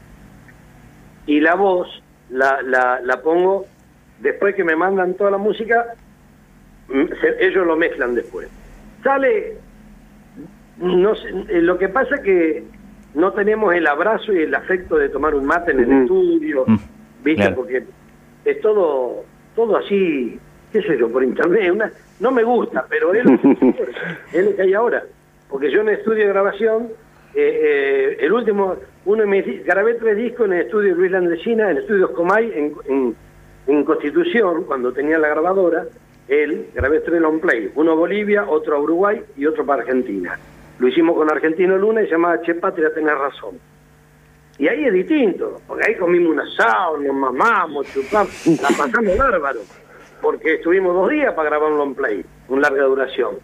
Y 1.26 1.40
la 1.40 1.56
voz 1.56 1.88
la, 2.30 2.62
la, 2.62 3.22
pongo 3.22 3.66
después 4.20 4.56
que 4.56 4.64
me 4.64 4.76
mandan 4.76 5.16
toda 5.16 5.32
la 5.32 5.38
música, 5.38 5.96
se- 6.88 7.46
ellos 7.46 7.66
lo 7.68 7.76
mezclan 7.76 8.16
después. 8.16 8.48
Sale, 9.04 9.56
no 10.78 11.16
sé, 11.16 11.30
eh, 11.50 11.62
lo 11.62 11.78
que 11.78 11.90
pasa 11.90 12.22
que 12.22 12.64
no 13.14 13.34
tenemos 13.34 13.74
el 13.74 13.88
abrazo 13.88 14.34
y 14.34 14.44
el 14.44 14.54
afecto 14.54 14.98
de 14.98 15.10
tomar 15.10 15.34
un 15.36 15.46
mate 15.46 15.72
en 15.72 15.80
el 15.80 15.88
Ujú. 15.90 16.02
estudio, 16.02 16.64
Mm, 16.68 16.76
¿viste? 17.24 17.42
claro. 17.42 17.56
Porque 17.56 17.84
es 18.46 18.62
todo 18.62 19.24
todo 19.56 19.76
así, 19.78 20.40
qué 20.72 20.82
sé 20.84 20.98
yo, 21.00 21.10
por 21.12 21.24
internet. 21.24 21.72
Una, 21.72 21.92
no 22.20 22.30
me 22.32 22.44
gusta, 22.44 22.86
pero 22.88 23.12
es 23.16 23.26
lo, 23.26 23.42
que, 23.42 23.48
es 24.34 24.46
lo 24.46 24.56
que 24.56 24.62
hay 24.62 24.74
ahora. 24.76 25.04
Porque 25.50 25.72
yo 25.72 25.82
en 25.82 25.90
el 25.90 25.96
estudio 25.96 26.24
de 26.26 26.30
grabación, 26.30 26.90
eh, 27.34 27.62
eh, 27.64 28.18
el 28.20 28.32
último, 28.34 28.76
uno 29.06 29.22
de 29.24 29.28
mis, 29.28 29.66
grabé 29.66 29.96
tres 29.96 30.16
discos 30.16 30.46
en 30.46 30.54
el 30.54 30.62
estudio 30.66 30.94
Luis 30.94 31.12
Landresina, 31.12 31.64
en 31.72 31.78
el 31.78 31.84
estudio 31.84 32.14
Comay, 32.14 32.52
en, 32.54 32.74
en, 32.88 33.16
en 33.66 33.84
Constitución, 33.84 34.66
cuando 34.66 34.94
tenía 34.94 35.18
la 35.18 35.30
grabadora, 35.30 35.86
él, 36.28 36.70
grabé 36.74 37.00
tres 37.02 37.22
long 37.22 37.40
play, 37.40 37.72
uno 37.76 37.92
a 37.92 37.96
Bolivia, 37.96 38.46
otro 38.48 38.76
a 38.76 38.80
Uruguay 38.80 39.22
y 39.36 39.46
otro 39.46 39.66
para 39.66 39.82
Argentina. 39.82 40.38
Lo 40.80 40.88
hicimos 40.88 41.16
con 41.16 41.32
Argentino 41.32 41.78
Luna 41.78 42.02
y 42.02 42.06
se 42.06 42.12
llamaba 42.12 42.42
Che 42.42 42.56
Patria, 42.56 42.94
tenés 42.94 43.18
razón. 43.18 43.60
Y 44.60 44.68
ahí 44.68 44.86
es 44.86 44.94
distinto, 44.94 45.62
porque 45.68 45.86
ahí 45.88 45.96
comimos 45.96 46.34
un 46.34 46.40
asado, 46.40 46.98
nos 46.98 47.16
mamamos, 47.16 47.88
chupamos, 47.94 48.48
la 48.62 48.70
pasamos 48.70 49.18
bárbaro, 49.18 49.60
porque 50.22 50.56
estuvimos 50.56 50.96
dos 50.96 51.10
días 51.10 51.34
para 51.34 51.50
grabar 51.50 51.72
un 51.72 51.78
long 51.78 51.96
play, 51.96 52.26
un 52.48 52.62
larga 52.62 52.84
duración, 52.84 53.36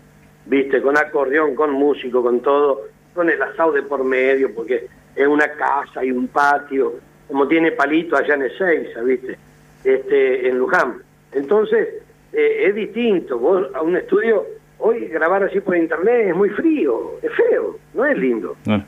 viste, 0.46 0.82
con 0.82 0.98
acordeón, 0.98 1.56
con 1.56 1.72
músico, 1.72 2.22
con 2.24 2.42
todo, 2.42 2.82
con 3.14 3.30
el 3.30 3.42
asado 3.42 3.74
de 3.74 3.84
por 3.84 4.04
medio, 4.04 4.54
porque 4.54 4.88
es 5.16 5.28
una 5.28 5.48
casa 5.52 6.04
y 6.04 6.12
un 6.12 6.28
patio, 6.28 6.96
como 7.28 7.48
tiene 7.48 7.72
palito 7.72 8.18
allá 8.18 8.34
en 8.34 8.44
Ezeiza, 8.44 9.02
viste, 9.02 9.38
este, 9.84 10.50
en 10.50 10.58
Luján. 10.58 11.02
Entonces, 11.32 12.03
eh, 12.34 12.66
es 12.68 12.76
distinto, 12.76 13.38
vos 13.38 13.68
a 13.74 13.82
un 13.82 13.96
estudio, 13.96 14.46
hoy 14.80 15.08
grabar 15.08 15.44
así 15.44 15.60
por 15.60 15.78
internet 15.78 16.28
es 16.30 16.36
muy 16.36 16.50
frío, 16.50 17.20
es 17.22 17.32
feo, 17.34 17.78
no 17.94 18.06
es 18.06 18.18
lindo. 18.18 18.56
Bueno, 18.66 18.86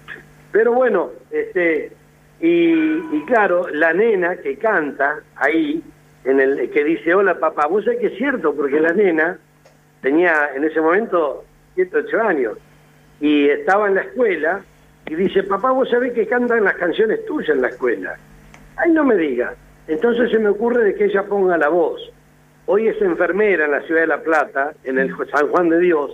Pero 0.51 0.73
bueno, 0.73 1.11
este 1.31 1.91
y, 2.41 2.73
y 3.15 3.23
claro, 3.25 3.67
la 3.71 3.93
nena 3.93 4.35
que 4.37 4.57
canta 4.57 5.19
ahí, 5.35 5.81
en 6.25 6.39
el 6.39 6.69
que 6.69 6.83
dice, 6.83 7.13
hola 7.13 7.39
papá, 7.39 7.67
vos 7.67 7.85
sabés 7.85 7.99
que 7.99 8.07
es 8.07 8.17
cierto, 8.17 8.53
porque 8.53 8.79
la 8.79 8.91
nena 8.91 9.37
tenía 10.01 10.49
en 10.55 10.63
ese 10.63 10.81
momento 10.81 11.45
7, 11.75 11.97
8 12.07 12.21
años, 12.21 12.57
y 13.21 13.47
estaba 13.47 13.87
en 13.87 13.95
la 13.95 14.01
escuela, 14.01 14.61
y 15.07 15.15
dice, 15.15 15.43
papá, 15.43 15.71
vos 15.71 15.89
sabés 15.89 16.13
que 16.13 16.25
cantan 16.25 16.63
las 16.63 16.75
canciones 16.75 17.23
tuyas 17.25 17.55
en 17.55 17.61
la 17.61 17.69
escuela. 17.69 18.15
Ay, 18.77 18.91
no 18.91 19.03
me 19.03 19.15
diga. 19.15 19.53
Entonces 19.87 20.31
se 20.31 20.39
me 20.39 20.49
ocurre 20.49 20.83
de 20.83 20.95
que 20.95 21.05
ella 21.05 21.23
ponga 21.23 21.57
la 21.57 21.69
voz. 21.69 22.11
Hoy 22.67 22.87
es 22.87 22.99
enfermera 23.01 23.65
en 23.65 23.71
la 23.71 23.81
ciudad 23.81 24.01
de 24.01 24.07
La 24.07 24.21
Plata, 24.21 24.73
en 24.83 24.97
el 24.97 25.15
San 25.31 25.47
Juan 25.49 25.69
de 25.69 25.79
Dios, 25.79 26.11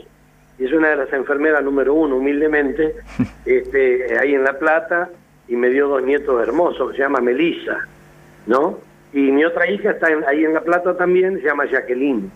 y 0.60 0.66
es 0.66 0.74
una 0.74 0.90
de 0.90 0.96
las 0.98 1.14
enfermeras 1.14 1.64
número 1.64 1.94
uno, 1.94 2.18
humildemente, 2.18 2.96
este, 3.46 4.18
ahí 4.20 4.36
en 4.36 4.44
La 4.44 4.60
Plata, 4.60 5.10
y 5.48 5.56
me 5.56 5.70
dio 5.70 5.88
dos 5.88 6.04
nietos 6.04 6.42
hermosos, 6.46 6.92
que 6.92 6.98
se 6.98 7.04
llama 7.04 7.20
Melissa, 7.22 7.88
¿no? 8.48 8.80
Y 9.14 9.32
mi 9.32 9.44
otra 9.46 9.70
hija 9.70 9.92
está 9.92 10.10
en- 10.10 10.24
ahí 10.28 10.44
en 10.46 10.54
La 10.54 10.62
Plata 10.62 10.96
también, 10.96 11.38
se 11.40 11.44
llama 11.48 11.66
Jacqueline. 11.66 12.32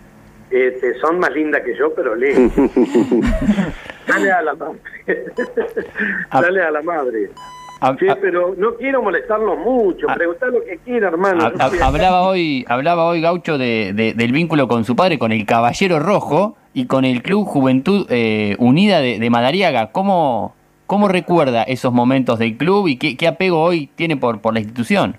este, 0.50 0.94
son 1.00 1.18
más 1.18 1.32
lindas 1.32 1.62
que 1.62 1.74
yo, 1.74 1.92
pero 1.94 2.14
leen. 2.14 2.52
Dale 4.06 4.30
a 4.30 4.42
la 4.42 4.54
madre. 4.54 4.78
Dale 6.32 6.62
a 6.62 6.70
la 6.70 6.82
madre. 6.82 7.30
Hab- 7.80 7.98
Sí, 7.98 8.06
hab- 8.06 8.18
pero 8.20 8.54
no 8.56 8.74
quiero 8.76 9.02
molestarlos 9.02 9.58
mucho. 9.58 10.06
Preguntar 10.14 10.48
lo 10.50 10.64
que 10.64 10.78
quiera, 10.78 11.08
hermano. 11.08 11.40
hab- 11.44 11.54
hab- 11.58 11.80
hablaba 11.82 12.22
hoy, 12.22 12.64
hablaba 12.68 13.04
hoy 13.04 13.20
Gaucho 13.20 13.58
de, 13.58 13.92
de- 13.94 14.14
del 14.14 14.32
vínculo 14.32 14.66
con 14.68 14.84
su 14.84 14.96
padre, 14.96 15.18
con 15.18 15.30
el 15.32 15.44
Caballero 15.44 15.98
Rojo 15.98 16.56
y 16.72 16.86
con 16.86 17.04
el 17.04 17.22
Club 17.22 17.44
Juventud 17.46 18.06
eh, 18.08 18.56
Unida 18.58 19.00
de, 19.00 19.18
de 19.18 19.30
Madariaga. 19.30 19.92
¿Cómo, 19.92 20.54
¿Cómo 20.86 21.08
recuerda 21.08 21.64
esos 21.64 21.92
momentos 21.92 22.38
del 22.38 22.56
club 22.56 22.88
y 22.88 22.96
qué, 22.96 23.16
qué 23.16 23.26
apego 23.28 23.60
hoy 23.60 23.88
tiene 23.94 24.16
por, 24.16 24.40
por 24.40 24.54
la 24.54 24.60
institución? 24.60 25.16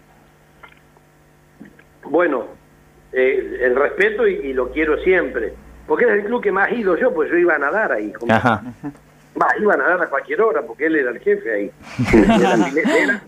Bueno, 2.10 2.46
eh, 3.12 3.60
el 3.64 3.76
respeto 3.76 4.28
y, 4.28 4.34
y 4.48 4.54
lo 4.54 4.72
quiero 4.72 4.98
siempre. 5.04 5.54
Porque 5.88 6.06
es 6.06 6.12
el 6.12 6.26
club 6.26 6.42
que 6.42 6.52
más 6.52 6.72
he 6.72 6.76
ido 6.76 6.98
yo, 6.98 7.14
pues 7.14 7.30
yo 7.30 7.38
iba 7.38 7.56
a 7.56 7.60
nadar 7.60 7.92
ahí. 7.92 8.12
como- 8.14 8.34
Ajá. 8.34 8.64
Va, 9.40 9.48
iba 9.60 9.74
a 9.74 9.78
nadar 9.78 10.02
a 10.02 10.10
cualquier 10.10 10.42
hora 10.42 10.62
porque 10.64 10.86
él 10.88 10.96
era 10.96 11.12
el 11.12 11.20
jefe 11.20 11.52
ahí. 11.54 11.72
Era- 12.14 12.58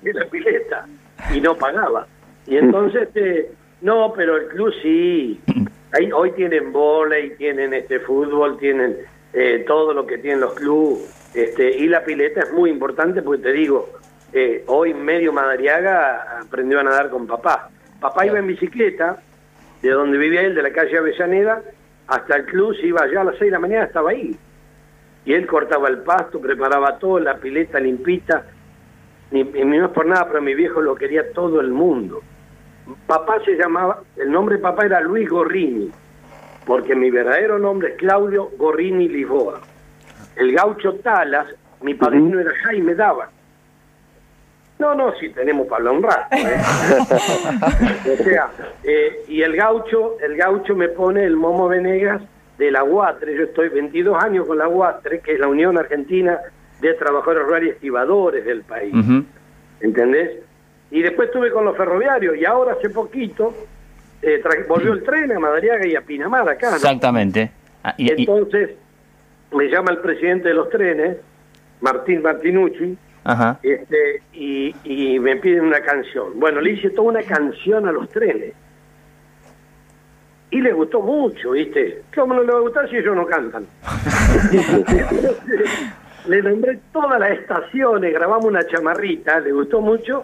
de 0.01 0.13
la 0.13 0.25
pileta, 0.25 0.85
y 1.33 1.41
no 1.41 1.55
pagaba. 1.55 2.07
Y 2.47 2.57
entonces, 2.57 3.03
este, 3.03 3.51
no, 3.81 4.13
pero 4.15 4.37
el 4.37 4.47
club 4.47 4.73
sí. 4.81 5.39
Ahí, 5.93 6.11
hoy 6.11 6.31
tienen 6.31 6.71
volei, 6.71 7.35
tienen 7.35 7.73
este 7.73 7.99
fútbol, 7.99 8.57
tienen 8.57 8.97
eh, 9.33 9.63
todo 9.67 9.93
lo 9.93 10.05
que 10.07 10.17
tienen 10.17 10.39
los 10.41 10.53
clubes. 10.53 11.31
Este, 11.33 11.77
y 11.77 11.87
la 11.87 12.03
pileta 12.03 12.41
es 12.41 12.51
muy 12.53 12.69
importante 12.69 13.21
porque 13.21 13.43
te 13.43 13.51
digo, 13.51 13.89
eh, 14.33 14.63
hoy 14.67 14.93
medio 14.93 15.31
Madariaga 15.33 16.39
aprendió 16.41 16.79
a 16.79 16.83
nadar 16.83 17.09
con 17.09 17.27
papá. 17.27 17.69
Papá 17.99 18.25
iba 18.25 18.39
en 18.39 18.47
bicicleta, 18.47 19.17
de 19.81 19.89
donde 19.89 20.17
vivía 20.17 20.41
él, 20.41 20.55
de 20.55 20.63
la 20.63 20.71
calle 20.71 20.97
Avellaneda, 20.97 21.61
hasta 22.07 22.35
el 22.37 22.45
club, 22.45 22.75
se 22.75 22.87
iba 22.87 23.01
allá 23.03 23.21
a 23.21 23.25
las 23.25 23.35
6 23.37 23.45
de 23.45 23.51
la 23.51 23.59
mañana, 23.59 23.85
estaba 23.85 24.11
ahí. 24.11 24.35
Y 25.25 25.33
él 25.33 25.45
cortaba 25.47 25.89
el 25.89 25.99
pasto, 25.99 26.39
preparaba 26.39 26.97
todo, 26.97 27.19
la 27.19 27.35
pileta 27.37 27.79
limpita. 27.79 28.45
Ni, 29.31 29.41
y 29.41 29.65
no 29.65 29.85
es 29.85 29.91
por 29.91 30.05
nada, 30.05 30.27
pero 30.27 30.41
mi 30.41 30.55
viejo 30.55 30.81
lo 30.81 30.95
quería 30.95 31.31
todo 31.33 31.61
el 31.61 31.69
mundo. 31.69 32.21
Papá 33.05 33.39
se 33.45 33.55
llamaba, 33.55 34.01
el 34.17 34.31
nombre 34.31 34.55
de 34.55 34.61
papá 34.61 34.85
era 34.85 35.01
Luis 35.01 35.29
Gorrini, 35.29 35.91
porque 36.65 36.95
mi 36.95 37.11
verdadero 37.11 37.59
nombre 37.59 37.89
es 37.89 37.95
Claudio 37.97 38.49
Gorrini 38.57 39.07
Lisboa. 39.07 39.61
El 40.35 40.53
gaucho 40.53 40.95
Talas, 40.95 41.47
mi 41.81 41.93
padrino 41.93 42.39
era 42.39 42.51
Jaime 42.63 42.95
Dava. 42.95 43.29
No, 44.79 44.95
no, 44.95 45.13
sí 45.19 45.29
tenemos 45.29 45.67
para 45.67 45.91
un 45.91 46.01
rato. 46.01 46.35
¿eh? 46.35 46.57
o 48.19 48.23
sea, 48.23 48.49
eh, 48.83 49.25
y 49.27 49.41
el 49.41 49.55
gaucho, 49.55 50.17
el 50.21 50.37
gaucho 50.37 50.73
me 50.73 50.87
pone 50.87 51.25
el 51.25 51.35
Momo 51.35 51.67
Venegas 51.67 52.21
de 52.59 52.69
la 52.71 52.83
UATRE. 52.83 53.35
Yo 53.35 53.43
estoy 53.45 53.69
22 53.69 54.21
años 54.23 54.45
con 54.45 54.57
la 54.59 54.67
UATRE, 54.67 55.21
que 55.21 55.33
es 55.33 55.39
la 55.39 55.47
Unión 55.47 55.77
Argentina 55.77 56.37
de 56.81 56.93
Trabajadores 56.93 57.43
Rurales 57.43 57.67
y 57.69 57.71
Estibadores 57.71 58.45
del 58.45 58.61
país. 58.61 58.93
Ujú. 58.93 59.23
¿entendés? 59.81 60.39
Y 60.91 61.01
después 61.01 61.29
estuve 61.29 61.51
con 61.51 61.63
los 61.65 61.75
ferroviarios 61.77 62.35
y 62.37 62.45
ahora 62.45 62.73
hace 62.73 62.89
poquito 62.89 63.53
eh, 64.21 64.41
volvió 64.67 64.91
el 64.93 65.03
tren 65.03 65.31
a 65.31 65.39
Madariaga 65.39 65.87
y 65.87 65.95
a 65.95 66.01
Pinamar 66.01 66.47
acá. 66.49 66.69
¿no? 66.71 66.75
Exactamente. 66.75 67.49
Ah, 67.83 67.93
y- 67.97 68.11
y- 68.11 68.19
Entonces 68.23 68.71
me 69.53 69.69
llama 69.69 69.91
el 69.91 69.99
presidente 69.99 70.49
de 70.49 70.53
los 70.53 70.69
trenes, 70.69 71.17
Martín 71.79 72.21
Martinucci, 72.21 72.97
ajá. 73.23 73.57
este, 73.63 74.21
y, 74.33 74.75
y 74.83 75.17
me 75.19 75.37
piden 75.37 75.61
una 75.65 75.79
canción. 75.79 76.37
Bueno, 76.37 76.59
le 76.59 76.71
hice 76.71 76.89
toda 76.89 77.07
una 77.07 77.23
canción 77.23 77.87
a 77.87 77.91
los 77.93 78.09
trenes. 78.09 78.53
Y 80.51 80.61
les 80.61 80.73
gustó 80.73 81.01
mucho, 81.01 81.51
¿viste? 81.51 82.01
¿Cómo 82.15 82.33
no 82.33 82.43
le 82.43 82.51
va 82.51 82.57
a 82.57 82.61
gustar 82.61 82.89
si 82.89 82.97
ellos 82.97 83.15
no 83.15 83.25
cantan? 83.27 83.67
le 86.27 86.41
nombré 86.41 86.79
todas 86.91 87.19
las 87.19 87.31
estaciones, 87.31 88.13
grabamos 88.13 88.45
una 88.45 88.65
chamarrita, 88.65 89.39
le 89.39 89.51
gustó 89.51 89.79
mucho, 89.79 90.23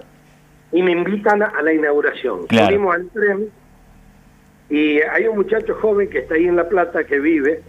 y 0.72 0.82
me 0.82 0.92
invitan 0.92 1.44
a, 1.44 1.62
la 1.62 1.74
inauguración. 1.74 2.48
Claro. 2.48 2.92
Al 2.92 3.08
tren, 3.10 3.50
y 4.70 5.00
hay 5.00 5.28
un 5.28 5.38
muchacho 5.38 5.76
joven 5.76 6.10
que 6.10 6.20
está 6.20 6.36
ahí 6.36 6.46
en 6.46 6.56
La 6.56 6.68
Plata, 6.68 7.04
que 7.04 7.20
vive, 7.20 7.62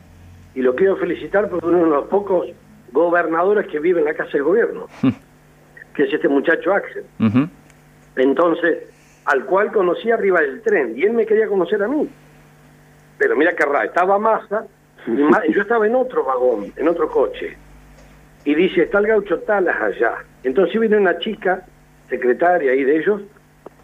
y 0.55 0.63
lo 0.63 0.75
quiero 0.75 0.97
felicitar 0.97 1.51
porque 1.51 1.67
uno 1.67 1.85
de 1.85 1.91
los 1.91 2.07
pocos 2.07 2.49
gobernadores 2.93 3.67
que 3.67 3.79
vive 3.79 4.01
en 4.01 4.07
la 4.07 4.15
Casa 4.15 4.33
del 4.33 4.45
Gobierno, 4.45 4.87
que 5.95 6.05
es 6.05 6.13
este 6.13 6.29
muchacho 6.29 6.73
Axel. 6.73 7.05
Entonces, 8.17 8.79
al 9.27 9.45
cual 9.45 9.71
conocí 9.73 10.11
arriba 10.11 10.41
del 10.41 10.63
tren, 10.63 10.95
y 10.97 11.03
él 11.03 11.13
me 11.13 11.27
quería 11.27 11.49
conocer 11.49 11.83
a 11.83 11.89
mí. 11.89 12.09
Pero 13.19 13.37
mira 13.37 13.55
qué 13.55 13.65
raro, 13.65 13.87
estaba 13.87 14.19
Massa, 14.19 14.67
y 15.07 15.53
yo 15.53 15.63
estaba 15.63 15.87
en 15.87 15.95
otro 15.95 16.25
vagón, 16.25 16.73
en 16.77 16.89
otro 16.89 17.09
coche. 17.09 17.57
Y 18.45 18.55
dice, 18.55 18.83
está 18.83 18.99
el 18.99 19.09
gaucho 19.09 19.41
Talas 19.41 19.81
allá. 19.81 20.15
Entonces 20.45 20.79
viene 20.81 20.97
una 20.97 21.19
chica, 21.19 21.65
secretaria 22.09 22.73
ahí 22.73 22.85
de 22.85 22.99
ellos, 22.99 23.23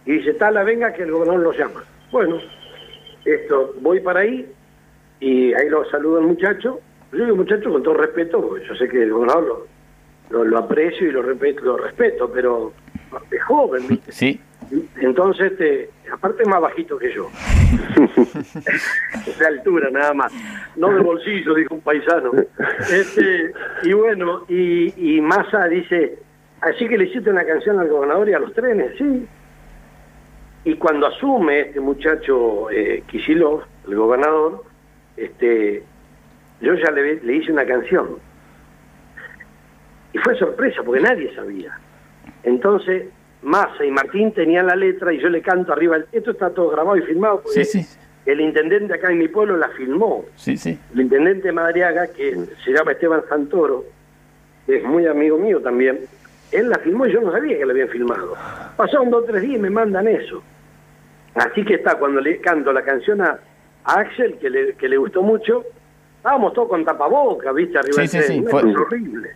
y 0.05 0.13
dice, 0.13 0.35
Tala, 0.35 0.63
venga 0.63 0.93
que 0.93 1.03
el 1.03 1.13
gobernador 1.13 1.43
lo 1.43 1.53
llama. 1.53 1.85
Bueno, 2.11 2.39
esto, 3.25 3.75
voy 3.81 4.01
para 4.01 4.21
ahí, 4.21 4.51
y 5.21 5.53
ahí 5.55 5.69
lo 5.69 5.89
saludo 5.91 6.19
al 6.19 6.25
muchacho. 6.25 6.81
Yo 7.13 7.25
digo 7.25 7.37
muchacho 7.37 7.71
con 7.71 7.83
todo 7.83 7.95
respeto, 7.95 8.41
porque 8.41 8.67
yo 8.67 8.75
sé 8.75 8.89
que 8.89 9.03
el 9.03 9.13
gobernador 9.13 9.45
lo, 9.45 9.67
lo, 10.31 10.45
lo 10.45 10.59
aprecio 10.59 11.09
y 11.09 11.13
lo 11.13 11.23
respeto, 11.23 11.63
lo 11.63 11.77
respeto, 11.77 12.31
pero 12.33 12.73
es 13.31 13.43
joven, 13.45 13.87
¿viste? 13.89 14.13
Sí. 14.13 14.41
Entonces, 14.97 15.53
este, 15.53 15.91
aparte 16.11 16.43
es 16.43 16.49
más 16.49 16.61
bajito 16.61 16.99
que 16.99 17.13
yo. 17.13 17.29
de 19.39 19.47
altura, 19.47 19.91
nada 19.91 20.15
más. 20.15 20.33
No 20.77 20.93
de 20.93 21.01
bolsillo, 21.01 21.55
dijo 21.55 21.75
un 21.75 21.81
paisano. 21.83 22.33
Este, 22.91 23.53
y 23.83 23.93
bueno, 23.93 24.45
y, 24.49 25.17
y 25.17 25.21
Massa 25.21 25.69
dice, 25.69 26.19
así 26.61 26.89
que 26.89 26.97
le 26.97 27.05
hiciste 27.05 27.31
una 27.31 27.45
canción 27.45 27.79
al 27.79 27.89
gobernador 27.89 28.29
y 28.29 28.35
a 28.35 28.39
los 28.39 28.55
trenes, 28.55 28.97
sí. 28.97 29.27
Y 30.65 30.75
cuando 30.77 31.07
asume 31.07 31.61
este 31.61 31.81
muchacho 31.81 32.71
eh, 32.71 33.03
Kicillof, 33.09 33.65
el 33.87 33.97
gobernador, 33.97 34.65
este, 35.17 35.83
yo 36.61 36.75
ya 36.75 36.91
le, 36.93 37.21
le 37.21 37.37
hice 37.37 37.53
una 37.53 37.67
canción. 37.67 38.17
Y 40.15 40.19
fue 40.19 40.39
sorpresa, 40.39 40.83
porque 40.83 41.03
nadie 41.03 41.35
sabía. 41.35 41.79
Entonces, 42.43 43.09
Massa 43.43 43.85
y 43.85 43.91
Martín 43.91 44.33
tenían 44.33 44.67
la 44.67 44.77
letra 44.77 45.13
y 45.13 45.21
yo 45.21 45.29
le 45.29 45.43
canto 45.43 45.73
arriba. 45.73 45.97
el- 45.97 46.07
Esto 46.13 46.31
está 46.33 46.51
todo 46.51 46.71
grabado 46.71 46.97
y 46.97 47.03
filmado. 47.03 47.41
porque 47.43 47.65
Sí, 47.65 47.83
sí. 47.85 47.99
El 48.25 48.41
intendente 48.41 48.95
acá 48.95 49.11
en 49.11 49.19
mi 49.19 49.27
pueblo 49.29 49.57
la 49.57 49.69
filmó. 49.71 50.25
Sí, 50.37 50.57
sí. 50.57 50.79
El 50.95 51.01
intendente 51.01 51.49
de 51.49 51.53
Madariaga, 51.53 52.07
que 52.07 52.37
se 52.65 52.71
llama 52.73 52.93
Esteban 52.93 53.23
Santoro, 53.29 53.85
que 54.65 54.77
es 54.77 54.85
muy 54.85 55.07
amigo 55.09 55.37
mío 55.39 55.61
también, 55.61 55.99
él 56.53 56.69
la 56.69 56.79
filmó 56.79 57.07
y 57.07 57.13
yo 57.13 57.21
no 57.21 57.33
sabía 57.33 57.59
que 57.59 57.67
la 57.67 57.73
habían 57.73 57.89
filmado. 57.89 58.35
Pasaron 58.77 59.11
dos 59.11 59.25
o 59.25 59.27
tres 59.27 59.43
días 59.43 59.57
y 59.57 59.59
me 59.63 59.71
mandan 59.71 60.07
eso. 60.07 60.41
Así 61.35 61.65
que 61.65 61.75
está, 61.75 61.97
cuando 61.97 62.21
le 62.21 62.39
canto 62.41 62.73
la 62.73 62.83
canción 62.83 63.23
a, 63.23 63.41
a 63.85 63.93
Axel, 64.01 64.39
que 64.39 64.51
le, 64.51 64.75
que 64.75 64.89
le 64.89 64.99
gustó 64.99 65.23
mucho, 65.23 65.65
estábamos 66.19 66.53
todos 66.53 66.69
con 66.69 66.85
tapaboca, 66.85 67.51
¿viste? 67.53 67.77
Arriba 67.79 68.07
Sí, 68.07 68.17
del 68.19 68.25
sí, 68.27 68.33
sí, 68.35 68.45
fue- 68.49 68.63
horrible. 68.63 69.31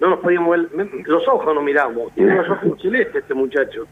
No 0.00 0.10
nos 0.10 0.20
podíamos 0.20 0.70
ver, 0.72 0.88
los 1.06 1.28
ojos 1.28 1.54
no 1.54 1.62
miramos, 1.62 2.12
tiene 2.14 2.36
los 2.36 2.48
ojos 2.48 2.80
celestes 2.80 3.16
este 3.16 3.34
muchacho. 3.34 3.86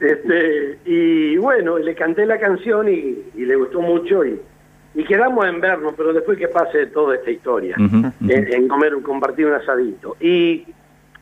Este, 0.00 0.78
y 0.84 1.36
bueno, 1.36 1.78
le 1.78 1.94
canté 1.94 2.26
la 2.26 2.38
canción 2.38 2.88
y, 2.88 3.22
y 3.34 3.44
le 3.44 3.56
gustó 3.56 3.80
mucho 3.80 4.24
y, 4.24 4.40
y 4.94 5.04
quedamos 5.04 5.46
en 5.46 5.60
vernos, 5.60 5.94
pero 5.96 6.12
después 6.12 6.38
que 6.38 6.48
pase 6.48 6.86
toda 6.86 7.16
esta 7.16 7.30
historia, 7.30 7.76
en, 7.78 8.12
en 8.28 8.68
comer, 8.68 8.94
compartir 9.02 9.46
un 9.46 9.54
asadito. 9.54 10.16
Y, 10.20 10.66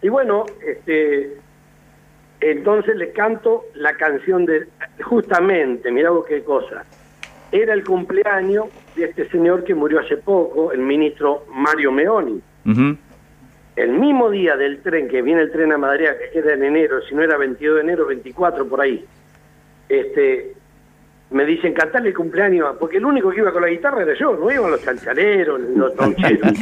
y 0.00 0.08
bueno, 0.08 0.44
este, 0.66 1.36
entonces 2.40 2.96
le 2.96 3.10
canto 3.12 3.64
la 3.74 3.94
canción 3.96 4.44
de, 4.44 4.66
justamente, 5.02 5.90
mirá 5.90 6.10
vos 6.10 6.26
qué 6.26 6.42
cosa, 6.42 6.84
era 7.50 7.74
el 7.74 7.84
cumpleaños 7.84 8.66
de 8.96 9.04
este 9.04 9.28
señor 9.28 9.64
que 9.64 9.74
murió 9.74 10.00
hace 10.00 10.16
poco, 10.16 10.72
el 10.72 10.80
ministro 10.80 11.46
Mario 11.52 11.92
Meoni. 11.92 12.40
Ujú. 12.66 12.96
El 13.76 13.90
mismo 13.98 14.30
día 14.30 14.56
del 14.56 14.80
tren, 14.82 15.08
que 15.08 15.22
viene 15.22 15.42
el 15.42 15.50
tren 15.50 15.72
a 15.72 15.78
Madrid, 15.78 16.06
que 16.32 16.38
era 16.38 16.54
en 16.54 16.62
enero, 16.62 17.02
si 17.02 17.14
no 17.14 17.22
era 17.22 17.36
22 17.36 17.76
de 17.76 17.80
enero, 17.82 18.06
24 18.06 18.68
por 18.68 18.80
ahí, 18.80 19.04
este, 19.88 20.54
me 21.30 21.44
dicen 21.44 21.72
cantarle 21.72 22.10
el 22.10 22.14
cumpleaños, 22.14 22.76
porque 22.78 22.98
el 22.98 23.04
único 23.04 23.30
que 23.30 23.38
iba 23.38 23.52
con 23.52 23.62
la 23.62 23.68
guitarra 23.68 24.02
era 24.02 24.14
yo, 24.14 24.36
no 24.36 24.50
iban 24.50 24.70
los 24.70 24.82
chanchaleros, 24.82 25.60
los 25.60 25.94
troncheros. 25.96 26.52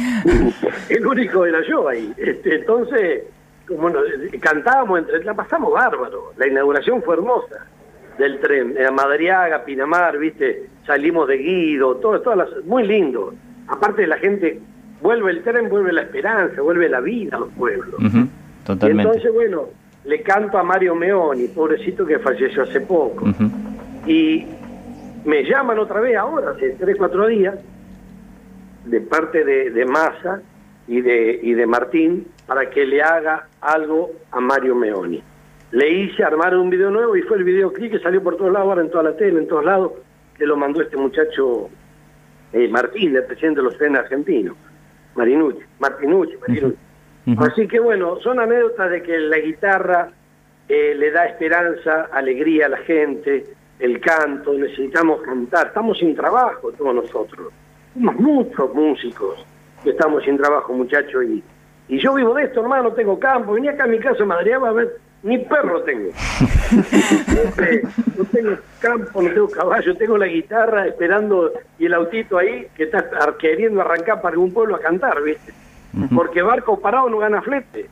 el 0.89 1.05
único 1.05 1.45
era 1.45 1.61
yo 1.61 1.87
ahí. 1.87 2.11
Este, 2.17 2.55
entonces, 2.55 3.23
como 3.67 3.91
nos, 3.91 4.03
cantábamos, 4.39 4.99
entre, 4.99 5.23
la 5.23 5.35
pasamos 5.35 5.71
bárbaro. 5.71 6.33
La 6.37 6.47
inauguración 6.47 7.03
fue 7.03 7.15
hermosa 7.15 7.67
del 8.17 8.39
tren, 8.39 8.75
en 8.77 8.93
Madariaga, 8.93 9.63
Pinamar, 9.63 10.17
viste, 10.17 10.69
salimos 10.85 11.27
de 11.27 11.37
Guido, 11.37 11.95
todo, 11.97 12.21
todas 12.21 12.37
las, 12.37 12.65
muy 12.65 12.85
lindo. 12.87 13.33
Aparte 13.67 14.05
la 14.07 14.17
gente, 14.17 14.59
vuelve 15.03 15.31
el 15.31 15.43
tren, 15.43 15.69
vuelve 15.69 15.91
la 15.93 16.01
esperanza, 16.03 16.61
vuelve 16.61 16.89
la 16.89 17.01
vida 17.01 17.35
a 17.37 17.41
los 17.41 17.49
pueblos. 17.51 17.93
Ujú. 17.99 18.17
Y 18.19 18.65
Totalmente. 18.65 19.03
entonces, 19.03 19.33
bueno, 19.33 19.65
le 20.05 20.21
canto 20.23 20.57
a 20.57 20.63
Mario 20.63 20.95
Meoni, 20.95 21.47
pobrecito 21.49 22.05
que 22.05 22.17
falleció 22.19 22.63
hace 22.63 22.81
poco. 22.81 23.25
Y 24.07 24.47
Me 25.25 25.43
llaman 25.43 25.79
otra 25.79 26.01
vez 26.01 26.17
ahora, 26.17 26.51
hace 26.51 26.71
3, 26.71 26.97
4 26.97 27.27
días, 27.27 27.55
de 28.85 28.99
parte 28.99 29.45
de, 29.45 29.69
de 29.69 29.85
Massa 29.85 30.41
y 30.85 30.99
de, 30.99 31.39
y 31.41 31.53
de 31.53 31.65
Martín, 31.65 32.27
para 32.45 32.69
que 32.69 32.85
le 32.85 33.01
haga 33.01 33.47
algo 33.61 34.11
a 34.31 34.41
Mario 34.41 34.75
Meoni. 34.75 35.23
Le 35.71 35.89
hice 35.89 36.23
armar 36.23 36.57
un 36.57 36.69
video 36.69 36.91
nuevo 36.91 37.15
y 37.15 37.21
fue 37.21 37.37
el 37.37 37.45
videoclip 37.45 37.91
que 37.93 37.99
salió 37.99 38.21
por 38.21 38.35
todos 38.35 38.51
lados, 38.51 38.67
ahora 38.67 38.81
en 38.81 38.89
toda 38.91 39.03
la 39.03 39.15
tele, 39.15 39.39
en 39.39 39.47
todos 39.47 39.63
lados, 39.63 39.93
que 40.37 40.45
lo 40.45 40.57
mandó 40.57 40.81
este 40.81 40.97
muchacho 40.97 41.69
eh, 42.51 42.67
Martín, 42.67 43.15
el 43.15 43.23
presidente 43.23 43.61
de 43.61 43.63
los 43.63 43.77
trenes 43.77 44.01
argentinos. 44.01 44.55
Marinucci, 45.15 45.63
Martinucci, 45.79 46.37
Marinucci. 46.37 46.77
Así 47.37 47.67
que 47.67 47.79
bueno, 47.79 48.19
son 48.19 48.39
anécdotas 48.39 48.91
de 48.91 49.01
que 49.01 49.17
la 49.17 49.37
guitarra 49.39 50.09
eh, 50.67 50.93
le 50.95 51.11
da 51.11 51.25
esperanza, 51.25 52.09
alegría 52.11 52.65
a 52.65 52.69
la 52.69 52.77
gente, 52.77 53.45
el 53.79 53.99
canto, 53.99 54.53
necesitamos 54.53 55.21
cantar, 55.21 55.67
estamos 55.67 55.97
sin 55.97 56.15
trabajo 56.15 56.71
todos 56.71 56.95
nosotros, 56.95 57.51
somos 57.93 58.15
muchos 58.15 58.73
músicos 58.73 59.45
que 59.83 59.89
estamos 59.89 60.23
sin 60.23 60.37
trabajo 60.37 60.73
muchachos 60.73 61.23
y, 61.25 61.43
y 61.89 61.97
yo 61.99 62.13
vivo 62.13 62.33
de 62.33 62.43
esto 62.43 62.61
hermano, 62.61 62.91
tengo 62.93 63.19
campo, 63.19 63.53
venía 63.53 63.71
acá 63.71 63.83
a 63.83 63.87
mi 63.87 63.99
casa 63.99 64.23
Madrid 64.25 64.53
a 64.53 64.71
ver, 64.71 64.99
ni 65.23 65.37
perro 65.39 65.81
tengo, 65.83 66.09
Este, 66.11 67.81
no 68.17 68.25
tengo 68.25 68.57
campo, 68.79 69.21
no 69.21 69.29
tengo 69.29 69.49
caballo, 69.49 69.95
tengo 69.95 70.17
la 70.17 70.27
guitarra 70.27 70.87
esperando 70.87 71.51
y 71.79 71.85
el 71.85 71.93
autito 71.93 72.37
ahí 72.37 72.67
que 72.75 72.83
está 72.83 73.09
queriendo 73.39 73.81
arrancar 73.81 74.21
para 74.21 74.33
algún 74.33 74.53
pueblo 74.53 74.75
a 74.75 74.79
cantar, 74.79 75.21
¿viste? 75.23 75.53
Porque 76.13 76.41
barco 76.41 76.79
parado 76.79 77.09
no 77.09 77.19
gana 77.19 77.41
flete. 77.41 77.87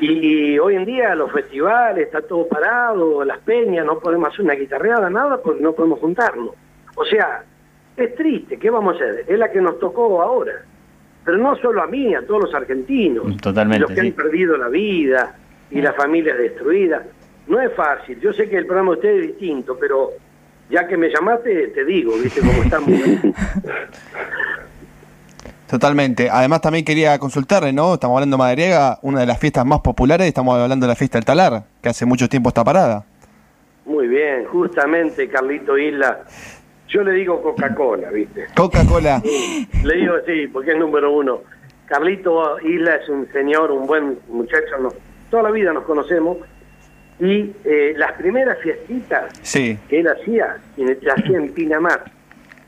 Y 0.00 0.58
hoy 0.58 0.76
en 0.76 0.84
día 0.84 1.14
los 1.14 1.32
festivales, 1.32 2.06
está 2.06 2.22
todo 2.22 2.46
parado, 2.46 3.24
las 3.24 3.38
peñas, 3.40 3.84
no 3.84 3.98
podemos 3.98 4.28
hacer 4.28 4.44
una 4.44 4.54
guitarreada, 4.54 5.10
nada, 5.10 5.38
porque 5.42 5.62
no 5.62 5.72
podemos 5.72 5.98
juntarnos. 5.98 6.50
O 6.94 7.04
sea, 7.04 7.42
es 7.96 8.14
triste, 8.14 8.58
¿qué 8.58 8.70
vamos 8.70 8.94
a 8.94 8.96
hacer? 8.96 9.24
Es 9.26 9.38
la 9.38 9.50
que 9.50 9.60
nos 9.60 9.78
tocó 9.78 10.22
ahora. 10.22 10.52
Pero 11.24 11.38
no 11.38 11.56
solo 11.56 11.82
a 11.82 11.86
mí, 11.86 12.14
a 12.14 12.24
todos 12.24 12.44
los 12.44 12.54
argentinos. 12.54 13.36
Totalmente, 13.38 13.80
Los 13.80 13.90
que 13.90 14.00
sí. 14.02 14.06
han 14.08 14.12
perdido 14.12 14.56
la 14.56 14.68
vida 14.68 15.34
y 15.70 15.80
las 15.80 15.94
familias 15.96 16.38
destruidas. 16.38 17.02
No 17.46 17.60
es 17.60 17.72
fácil, 17.74 18.18
yo 18.20 18.32
sé 18.32 18.48
que 18.48 18.56
el 18.56 18.66
programa 18.66 18.90
de 18.92 18.96
ustedes 18.96 19.20
es 19.22 19.26
distinto, 19.28 19.76
pero 19.78 20.10
ya 20.68 20.86
que 20.88 20.96
me 20.96 21.08
llamaste, 21.08 21.68
te 21.68 21.84
digo, 21.84 22.12
¿viste 22.22 22.40
cómo 22.40 22.62
estamos? 22.62 22.90
Totalmente. 25.68 26.30
Además 26.30 26.60
también 26.60 26.84
quería 26.84 27.18
consultarle, 27.18 27.72
¿no? 27.72 27.94
Estamos 27.94 28.16
hablando 28.16 28.36
de 28.36 28.38
Madariaga, 28.38 28.98
una 29.02 29.20
de 29.20 29.26
las 29.26 29.38
fiestas 29.38 29.66
más 29.66 29.80
populares, 29.80 30.26
estamos 30.28 30.56
hablando 30.56 30.86
de 30.86 30.90
la 30.90 30.96
fiesta 30.96 31.18
del 31.18 31.24
talar, 31.24 31.64
que 31.82 31.88
hace 31.88 32.06
mucho 32.06 32.28
tiempo 32.28 32.50
está 32.50 32.62
parada. 32.62 33.04
Muy 33.84 34.06
bien, 34.08 34.44
justamente 34.46 35.28
Carlito 35.28 35.76
Isla, 35.76 36.20
yo 36.88 37.02
le 37.02 37.12
digo 37.12 37.42
Coca-Cola, 37.42 38.10
¿viste? 38.10 38.46
Coca-Cola. 38.56 39.20
Le 39.84 39.94
digo 39.96 40.14
así, 40.22 40.46
porque 40.52 40.72
es 40.72 40.78
número 40.78 41.12
uno. 41.12 41.40
Carlito 41.86 42.60
Isla 42.60 42.96
es 42.96 43.08
un 43.08 43.28
señor, 43.32 43.70
un 43.72 43.86
buen 43.86 44.18
muchacho, 44.28 44.78
nos- 44.80 44.94
toda 45.30 45.44
la 45.44 45.50
vida 45.50 45.72
nos 45.72 45.84
conocemos. 45.84 46.38
Y 47.18 47.52
eh, 47.64 47.94
las 47.96 48.12
primeras 48.12 48.58
fiestitas 48.58 49.32
Sí. 49.42 49.78
que 49.88 50.00
él 50.00 50.08
hacía, 50.08 50.58
las 50.76 51.18
hacía 51.18 51.38
en 51.38 51.52
Pinamar. 51.52 52.04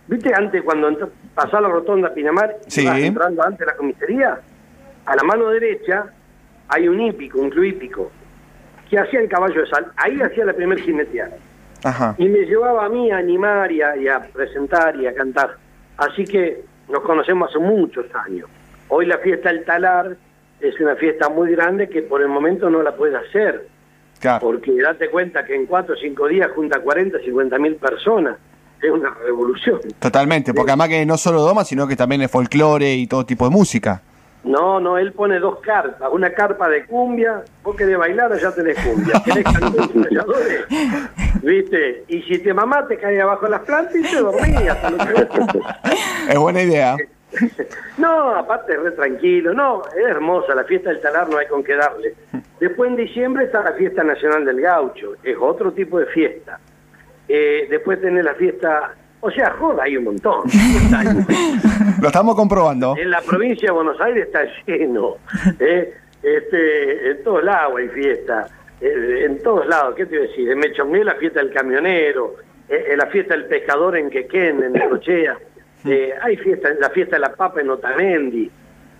¿Viste 0.06 0.32
antes 0.34 0.62
cuando 0.62 1.10
pasaba 1.34 1.68
la 1.68 1.74
rotonda 1.74 2.14
Pinamar 2.14 2.56
Sí. 2.66 2.86
entrando 2.86 3.42
antes 3.42 3.60
de 3.60 3.66
la 3.66 3.76
comisaría? 3.76 4.40
A 5.04 5.16
la 5.16 5.22
mano 5.22 5.48
derecha 5.50 6.06
hay 6.68 6.88
un 6.88 6.98
hípico, 7.00 7.38
un 7.40 7.50
club 7.50 7.64
hípico, 7.64 8.10
que 8.88 8.98
hacía 8.98 9.20
el 9.20 9.28
caballo 9.28 9.60
de 9.60 9.66
sal. 9.66 9.86
Ahí 9.96 10.18
hacía 10.22 10.46
la 10.46 10.54
primer 10.54 10.80
jineteada. 10.80 11.36
Ajá. 11.84 12.14
Y 12.16 12.26
me 12.28 12.40
llevaba 12.46 12.86
a 12.86 12.88
mí 12.88 13.10
a 13.10 13.18
animar 13.18 13.70
y 13.70 13.82
a, 13.82 13.96
y 13.98 14.08
a 14.08 14.20
presentar 14.20 14.96
y 14.96 15.06
a 15.06 15.14
cantar. 15.14 15.56
Así 15.98 16.24
que 16.24 16.62
nos 16.88 17.00
conocemos 17.02 17.50
hace 17.50 17.58
muchos 17.58 18.06
años. 18.14 18.48
Hoy 18.88 19.04
la 19.04 19.18
fiesta 19.18 19.50
del 19.52 19.64
talar 19.66 20.16
es 20.60 20.80
una 20.80 20.96
fiesta 20.96 21.28
muy 21.28 21.52
grande 21.52 21.88
que 21.88 22.02
por 22.02 22.22
el 22.22 22.28
momento 22.28 22.68
no 22.70 22.82
la 22.82 22.96
puede 22.96 23.16
hacer. 23.16 23.68
Claro. 24.20 24.40
Porque 24.40 24.74
date 24.80 25.10
cuenta 25.10 25.44
que 25.44 25.54
en 25.54 25.66
cuatro 25.66 25.94
o 25.94 25.96
cinco 25.96 26.26
días 26.26 26.50
junta 26.54 26.80
40, 26.80 27.18
50 27.20 27.58
mil 27.58 27.76
personas. 27.76 28.36
Es 28.82 28.90
una 28.90 29.12
revolución. 29.24 29.80
Totalmente, 29.98 30.54
porque 30.54 30.70
además 30.70 30.88
que 30.88 31.04
no 31.04 31.16
solo 31.16 31.42
doma, 31.42 31.64
sino 31.64 31.88
que 31.88 31.96
también 31.96 32.22
es 32.22 32.30
folclore 32.30 32.94
y 32.94 33.08
todo 33.08 33.26
tipo 33.26 33.44
de 33.44 33.50
música. 33.50 34.02
No, 34.44 34.78
no, 34.78 34.96
él 34.98 35.12
pone 35.12 35.40
dos 35.40 35.58
carpas. 35.60 36.08
Una 36.12 36.30
carpa 36.30 36.68
de 36.68 36.86
cumbia, 36.86 37.42
vos 37.64 37.74
querés 37.74 37.98
bailar, 37.98 38.32
allá 38.32 38.52
tenés 38.52 38.78
cumbia. 38.78 39.20
Querés 39.24 39.44
cantar 39.44 39.90
ensayadores, 39.94 40.64
¿viste? 41.42 42.04
Y 42.06 42.22
si 42.22 42.38
te 42.38 42.54
mamá 42.54 42.86
te 42.86 42.96
cae 42.98 43.20
abajo 43.20 43.48
las 43.48 43.62
plantas 43.62 43.96
y 43.96 44.02
te 44.02 44.70
hasta 44.70 44.90
que 44.90 45.60
Es 46.30 46.38
buena 46.38 46.62
idea. 46.62 46.96
No, 47.98 48.34
aparte 48.34 48.74
es 48.74 48.80
re 48.80 48.92
tranquilo, 48.92 49.52
no, 49.52 49.82
es 49.86 50.06
hermosa, 50.06 50.54
la 50.54 50.64
fiesta 50.64 50.90
del 50.90 51.00
talar 51.00 51.28
no 51.28 51.38
hay 51.38 51.46
con 51.46 51.64
qué 51.64 51.74
darle. 51.74 52.14
Después 52.60 52.90
en 52.90 52.96
diciembre 52.96 53.44
está 53.44 53.62
la 53.62 53.72
fiesta 53.72 54.04
nacional 54.04 54.44
del 54.44 54.60
gaucho, 54.60 55.14
es 55.22 55.36
otro 55.38 55.72
tipo 55.72 55.98
de 55.98 56.06
fiesta. 56.06 56.58
Eh, 57.28 57.66
después 57.68 58.00
tenés 58.00 58.24
la 58.24 58.34
fiesta, 58.34 58.94
o 59.20 59.30
sea, 59.30 59.50
joda, 59.58 59.84
hay 59.84 59.96
un 59.96 60.04
montón. 60.04 60.42
Lo 62.00 62.06
estamos 62.08 62.36
comprobando. 62.36 62.96
En 62.96 63.10
la 63.10 63.20
provincia 63.20 63.66
de 63.66 63.72
Buenos 63.72 64.00
Aires 64.00 64.26
está 64.26 64.44
lleno, 64.66 65.16
¿eh? 65.58 65.94
este, 66.22 67.10
en 67.10 67.24
todos 67.24 67.44
lados 67.44 67.78
hay 67.78 67.88
fiesta, 67.88 68.46
eh, 68.80 69.24
en 69.24 69.42
todos 69.42 69.66
lados, 69.66 69.94
¿qué 69.96 70.06
te 70.06 70.14
iba 70.14 70.24
a 70.24 70.28
decir? 70.28 70.50
En 70.50 70.58
Mechongué 70.58 71.04
la 71.04 71.14
fiesta 71.16 71.40
del 71.40 71.52
camionero, 71.52 72.36
eh, 72.68 72.88
eh, 72.90 72.96
la 72.96 73.06
fiesta 73.06 73.34
del 73.34 73.46
pescador 73.46 73.96
en 73.96 74.10
Quequén, 74.10 74.62
en 74.62 74.72
Necochea, 74.72 75.36
eh, 75.84 76.12
hay 76.22 76.36
fiesta, 76.36 76.68
la 76.80 76.90
fiesta 76.90 77.16
de 77.16 77.20
la 77.20 77.34
papa 77.34 77.60
en 77.60 77.70
Otamendi, 77.70 78.50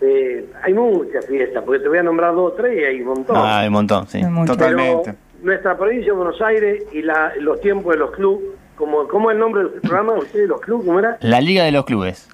eh, 0.01 0.47
hay 0.63 0.75
muchas 0.75 1.27
fiestas, 1.27 1.63
porque 1.65 1.81
te 1.81 1.89
voy 1.89 1.99
a 1.99 2.03
nombrar 2.03 2.35
dos 2.35 2.53
o 2.53 2.55
tres 2.55 2.79
y 2.81 2.85
hay 2.85 3.01
un 3.01 3.09
montón. 3.09 3.37
Ah, 3.37 3.61
hay 3.61 3.67
un 3.69 3.73
montón, 3.75 4.07
sí. 4.07 4.21
Pero 4.57 5.03
nuestra 5.43 5.77
provincia 5.77 6.07
de 6.13 6.17
Buenos 6.17 6.41
Aires 6.43 6.85
y 6.93 7.03
la- 7.03 7.33
los 7.41 7.61
tiempos 7.61 7.93
de 7.93 7.99
los 7.99 8.11
clubes, 8.13 8.45
como, 8.77 9.07
¿cómo 9.09 9.31
es 9.31 9.35
el 9.35 9.41
nombre 9.41 9.63
del 9.65 9.81
programa 9.81 10.13
de 10.15 10.19
ustedes, 10.25 10.49
los 10.49 10.61
clubes? 10.61 10.87
¿Cómo 10.87 10.99
era? 11.01 11.17
La 11.21 11.41
Liga 11.41 11.65
de 11.65 11.73
los 11.73 11.85
Clubes. 11.85 12.29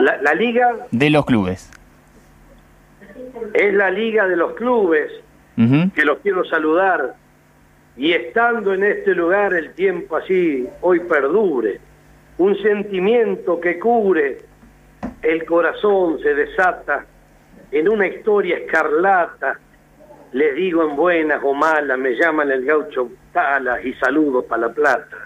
La, 0.00 0.16
la 0.22 0.34
liga 0.34 0.68
De 0.90 1.10
los 1.10 1.24
clubes. 1.24 1.70
es 3.54 3.74
la 3.74 3.90
liga 3.90 4.26
de 4.26 4.36
los 4.36 4.52
clubes, 4.54 5.10
que 5.56 6.04
los 6.04 6.18
quiero 6.18 6.44
saludar. 6.44 7.14
Y 7.96 8.12
estando 8.12 8.72
en 8.74 8.84
este 8.84 9.12
lugar 9.14 9.54
el 9.54 9.72
tiempo 9.72 10.16
así, 10.16 10.68
hoy 10.82 11.00
perdure. 11.00 11.80
Un 12.38 12.56
sentimiento 12.62 13.60
que 13.60 13.80
cubre, 13.80 14.38
el 15.22 15.44
corazón 15.44 16.20
se 16.20 16.34
desata 16.34 17.04
en 17.72 17.88
una 17.88 18.06
historia 18.06 18.58
escarlata. 18.58 19.58
Les 20.32 20.54
digo 20.54 20.84
en 20.88 20.94
buenas 20.94 21.42
o 21.42 21.52
malas, 21.52 21.98
me 21.98 22.14
llaman 22.14 22.50
el 22.52 22.64
gaucho 22.64 23.10
Talas 23.32 23.84
y 23.84 23.92
saludos 23.94 24.44
para 24.44 24.68
la 24.68 24.72
plata. 24.72 25.16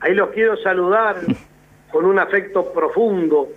Ahí 0.00 0.14
los 0.14 0.30
quiero 0.30 0.56
saludar 0.56 1.16
con 1.90 2.06
un 2.06 2.18
afecto 2.18 2.72
profundo. 2.72 3.48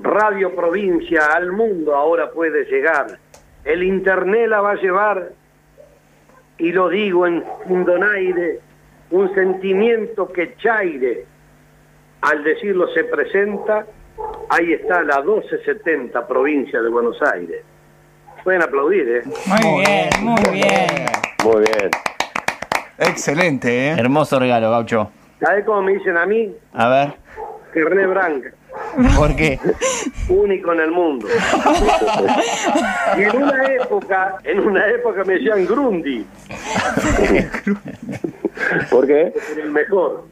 Radio 0.00 0.56
Provincia 0.56 1.26
al 1.36 1.52
mundo 1.52 1.94
ahora 1.94 2.30
puede 2.32 2.64
llegar. 2.64 3.18
El 3.64 3.84
Internet 3.84 4.48
la 4.48 4.60
va 4.60 4.72
a 4.72 4.76
llevar, 4.76 5.30
y 6.58 6.72
lo 6.72 6.88
digo 6.88 7.26
en 7.26 7.44
donaire, 7.84 8.60
un 9.10 9.34
sentimiento 9.34 10.32
que 10.32 10.56
chaire, 10.56 11.24
al 12.22 12.42
decirlo 12.42 12.88
se 12.92 13.04
presenta, 13.04 13.86
ahí 14.48 14.72
está 14.72 15.02
la 15.02 15.20
1270 15.20 16.26
provincia 16.26 16.80
de 16.80 16.88
Buenos 16.88 17.20
Aires. 17.22 17.62
Pueden 18.42 18.62
aplaudir, 18.62 19.08
¿eh? 19.08 19.22
Muy 19.46 19.80
bien, 19.80 20.08
muy 20.20 20.42
bien. 20.52 21.06
Muy 21.44 21.62
bien. 21.62 21.90
Excelente, 22.98 23.88
¿eh? 23.88 23.96
Hermoso 23.98 24.38
regalo, 24.38 24.70
Gaucho. 24.70 25.10
¿Sabes 25.40 25.64
cómo 25.64 25.82
me 25.82 25.92
dicen 25.94 26.16
a 26.16 26.26
mí? 26.26 26.54
A 26.72 26.88
ver, 26.88 27.14
René 27.74 28.06
Branca. 28.06 28.50
¿por 29.16 29.34
qué? 29.36 29.58
único 30.28 30.72
en 30.72 30.80
el 30.80 30.90
mundo. 30.90 31.26
y 33.16 33.22
en 33.22 33.42
una 33.42 33.64
época, 33.74 34.36
en 34.44 34.60
una 34.60 34.86
época 34.88 35.24
me 35.24 35.34
decían 35.34 35.66
Grundy, 35.66 36.26
¿Por 38.90 39.06
qué? 39.06 39.32
el 39.62 39.70
mejor. 39.70 40.24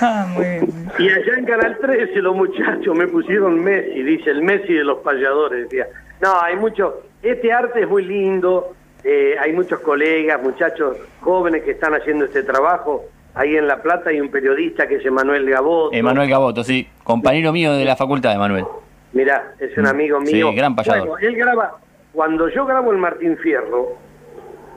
Ah, 0.00 0.26
muy 0.34 0.44
bien. 0.44 0.68
Y 0.98 1.08
allá 1.08 1.38
en 1.38 1.44
Canal 1.46 1.78
13 1.80 2.20
los 2.20 2.36
muchachos 2.36 2.94
me 2.96 3.06
pusieron 3.08 3.62
Messi, 3.62 4.02
dice 4.02 4.30
el 4.30 4.42
Messi 4.42 4.74
de 4.74 4.84
los 4.84 4.98
payadores. 4.98 5.64
Decía, 5.64 5.86
no, 6.20 6.40
hay 6.40 6.56
mucho, 6.56 7.02
este 7.22 7.52
arte 7.52 7.82
es 7.82 7.88
muy 7.88 8.04
lindo, 8.04 8.74
eh, 9.04 9.36
hay 9.40 9.52
muchos 9.52 9.80
colegas, 9.80 10.42
muchachos 10.42 10.96
jóvenes 11.20 11.62
que 11.62 11.70
están 11.72 11.94
haciendo 11.94 12.24
este 12.26 12.42
trabajo. 12.42 13.04
Ahí 13.34 13.56
en 13.56 13.68
La 13.68 13.80
Plata 13.80 14.10
hay 14.10 14.20
un 14.20 14.30
periodista 14.30 14.86
que 14.88 14.96
es 14.96 15.06
Emanuel 15.06 15.48
Gabot. 15.48 15.94
Emanuel 15.94 16.28
Gaboto, 16.28 16.64
sí. 16.64 16.88
Compañero 17.04 17.52
mío 17.52 17.72
de 17.74 17.84
la 17.84 17.94
facultad, 17.96 18.34
Emanuel. 18.34 18.64
Mirá, 19.12 19.54
es 19.60 19.76
un 19.78 19.86
amigo 19.86 20.18
Sí, 20.24 20.34
mío. 20.34 20.52
gran 20.54 20.74
payador. 20.74 21.08
Bueno, 21.08 21.26
él 21.26 21.36
graba, 21.36 21.78
cuando 22.12 22.48
yo 22.48 22.66
grabo 22.66 22.90
el 22.92 22.98
Martín 22.98 23.38
Fierro, 23.38 23.92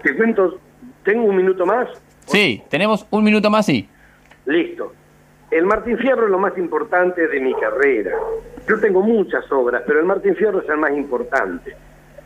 te 0.03 0.15
cuento, 0.15 0.60
tengo 1.03 1.25
un 1.25 1.36
minuto 1.38 1.65
más, 1.65 1.88
Sí, 2.25 2.62
tenemos 2.69 3.05
un 3.12 3.23
minuto 3.23 3.49
más 3.49 3.67
y... 3.69 3.88
Listo. 4.45 4.93
El 5.49 5.65
Martín 5.65 5.97
Fierro 5.97 6.25
es 6.25 6.31
lo 6.31 6.39
más 6.39 6.57
importante 6.57 7.27
de 7.27 7.39
mi 7.41 7.53
carrera. 7.55 8.12
Yo 8.67 8.79
tengo 8.79 9.01
muchas 9.01 9.49
obras, 9.51 9.84
pero 9.86 9.99
el 9.99 10.05
Martín 10.05 10.36
Fierro 10.36 10.62
es 10.62 10.69
el 10.69 10.77
más 10.77 10.91
importante. 10.91 11.75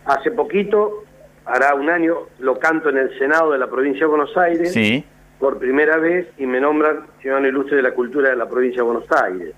Hace 0.06 0.30
poquito, 0.32 1.04
hará 1.46 1.74
un 1.74 1.90
año, 1.90 2.18
lo 2.40 2.60
canto 2.60 2.90
en 2.90 2.98
el 2.98 3.18
Senado 3.18 3.52
de 3.52 3.58
la 3.58 3.68
provincia 3.68 4.02
de 4.02 4.06
Buenos 4.08 4.36
Aires 4.38 4.72
Sí. 4.72 5.04
por 5.40 5.58
primera 5.58 5.98
vez 5.98 6.28
y 6.38 6.46
me 6.46 6.60
nombran 6.60 7.08
ciudadano 7.22 7.48
ilustre 7.48 7.78
de 7.78 7.82
la 7.84 7.94
cultura 7.94 8.30
de 8.30 8.36
la 8.36 8.48
provincia 8.48 8.84
de 8.84 8.88
Buenos 8.90 9.12
Aires. 9.12 9.54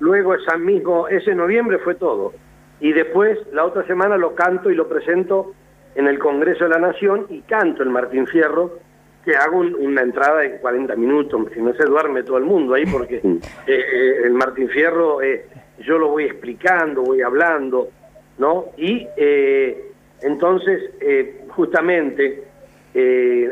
Luego 0.00 0.34
ese 0.34 0.56
mismo, 0.56 1.06
ese 1.08 1.34
noviembre 1.34 1.78
fue 1.78 1.94
todo. 1.96 2.32
Y 2.80 2.92
después, 2.92 3.38
la 3.52 3.64
otra 3.64 3.86
semana 3.86 4.16
lo 4.16 4.34
canto 4.34 4.70
y 4.70 4.74
lo 4.74 4.88
presento 4.88 5.52
en 5.94 6.08
el 6.08 6.18
Congreso 6.18 6.64
de 6.64 6.70
la 6.70 6.78
Nación 6.78 7.26
y 7.28 7.42
canto 7.42 7.82
el 7.82 7.90
Martín 7.90 8.26
Fierro, 8.26 8.78
que 9.24 9.34
hago 9.36 9.58
un- 9.58 9.74
una 9.74 10.02
entrada 10.02 10.40
de 10.40 10.56
40 10.58 10.94
minutos, 10.96 11.46
si 11.54 11.60
no 11.60 11.72
se 11.74 11.84
duerme 11.84 12.22
todo 12.22 12.38
el 12.38 12.44
mundo 12.44 12.74
ahí, 12.74 12.84
porque 12.86 13.16
eh, 13.24 13.40
eh, 13.66 14.16
el 14.24 14.32
Martín 14.34 14.68
Fierro 14.68 15.22
eh, 15.22 15.46
yo 15.80 15.98
lo 15.98 16.08
voy 16.10 16.24
explicando, 16.24 17.02
voy 17.02 17.22
hablando, 17.22 17.88
¿no? 18.38 18.66
Y 18.76 19.06
entonces, 20.22 20.80
justamente, 21.48 22.44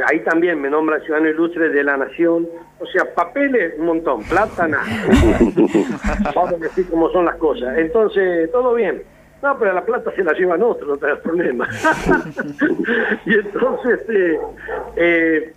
ahí 0.06 0.20
también 0.24 0.60
me 0.60 0.70
nombra 0.70 1.00
ciudadano 1.00 1.28
ilustre 1.30 1.68
de 1.70 1.82
la 1.84 1.96
nación. 1.96 2.48
O 2.78 2.86
sea, 2.86 3.12
papeles, 3.14 3.74
un 3.78 3.86
montón, 3.86 4.22
plata, 4.24 4.66
nada. 4.66 4.84
Vamos 6.34 6.52
a 6.54 6.56
decir 6.56 6.86
cómo 6.90 7.10
son 7.10 7.24
las 7.26 7.36
cosas. 7.36 7.76
Entonces, 7.78 8.50
todo 8.50 8.74
bien. 8.74 9.02
No, 9.42 9.58
pero 9.58 9.72
la 9.72 9.84
plata 9.84 10.12
se 10.14 10.22
la 10.22 10.32
llevan 10.32 10.62
otros, 10.62 10.88
no 10.88 10.96
te 10.96 11.06
das 11.08 11.18
problema. 11.20 11.68
y 13.26 13.34
entonces, 13.34 14.00
eh, 14.08 14.38
eh, 14.96 15.52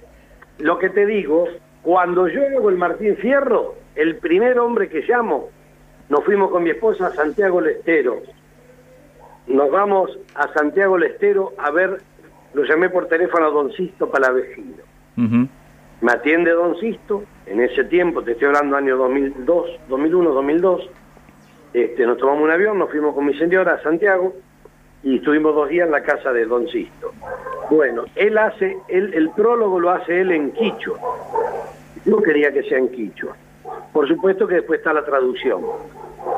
lo 0.59 0.77
que 0.79 0.89
te 0.89 1.05
digo, 1.05 1.45
cuando 1.81 2.27
yo 2.27 2.41
hago 2.45 2.69
el 2.69 2.77
Martín 2.77 3.15
Fierro, 3.17 3.75
el 3.95 4.17
primer 4.17 4.59
hombre 4.59 4.89
que 4.89 5.01
llamo, 5.01 5.49
nos 6.09 6.23
fuimos 6.23 6.51
con 6.51 6.63
mi 6.63 6.69
esposa 6.69 7.07
a 7.07 7.11
Santiago 7.11 7.61
del 7.61 7.77
Estero. 7.77 8.21
Nos 9.47 9.71
vamos 9.71 10.17
a 10.35 10.51
Santiago 10.53 10.95
del 10.97 11.11
Estero 11.11 11.53
a 11.57 11.71
ver, 11.71 12.01
lo 12.53 12.63
llamé 12.63 12.89
por 12.89 13.07
teléfono 13.07 13.45
a 13.45 13.49
Don 13.49 13.71
Sisto 13.73 14.09
Palavecino. 14.09 14.83
Me 16.01 16.11
atiende 16.11 16.51
Don 16.51 16.77
Sisto, 16.79 17.23
en 17.45 17.61
ese 17.61 17.83
tiempo, 17.85 18.21
te 18.23 18.33
estoy 18.33 18.47
hablando 18.47 18.75
año 18.75 18.97
2002, 18.97 19.79
2001, 19.87 20.31
2002, 20.31 20.89
este, 21.73 22.05
nos 22.05 22.17
tomamos 22.17 22.43
un 22.43 22.51
avión, 22.51 22.77
nos 22.77 22.89
fuimos 22.89 23.13
con 23.13 23.25
mi 23.25 23.33
señora 23.37 23.75
a 23.75 23.83
Santiago 23.83 24.33
y 25.05 25.17
estuvimos 25.17 25.53
dos 25.53 25.69
días 25.69 25.85
en 25.85 25.91
la 25.91 26.01
casa 26.01 26.33
de 26.33 26.45
Don 26.45 26.67
Sisto. 26.67 27.13
Bueno, 27.69 28.05
él 28.15 28.39
hace, 28.39 28.75
él, 28.87 29.13
el 29.13 29.29
prólogo 29.29 29.79
lo 29.79 29.91
hace 29.91 30.21
él 30.21 30.31
en 30.31 30.51
quichua. 30.51 30.99
Yo 32.05 32.17
quería 32.23 32.51
que 32.51 32.63
sea 32.63 32.79
en 32.79 32.89
quichua. 32.89 33.35
Por 33.93 34.07
supuesto 34.07 34.47
que 34.47 34.55
después 34.55 34.79
está 34.79 34.93
la 34.93 35.05
traducción. 35.05 35.61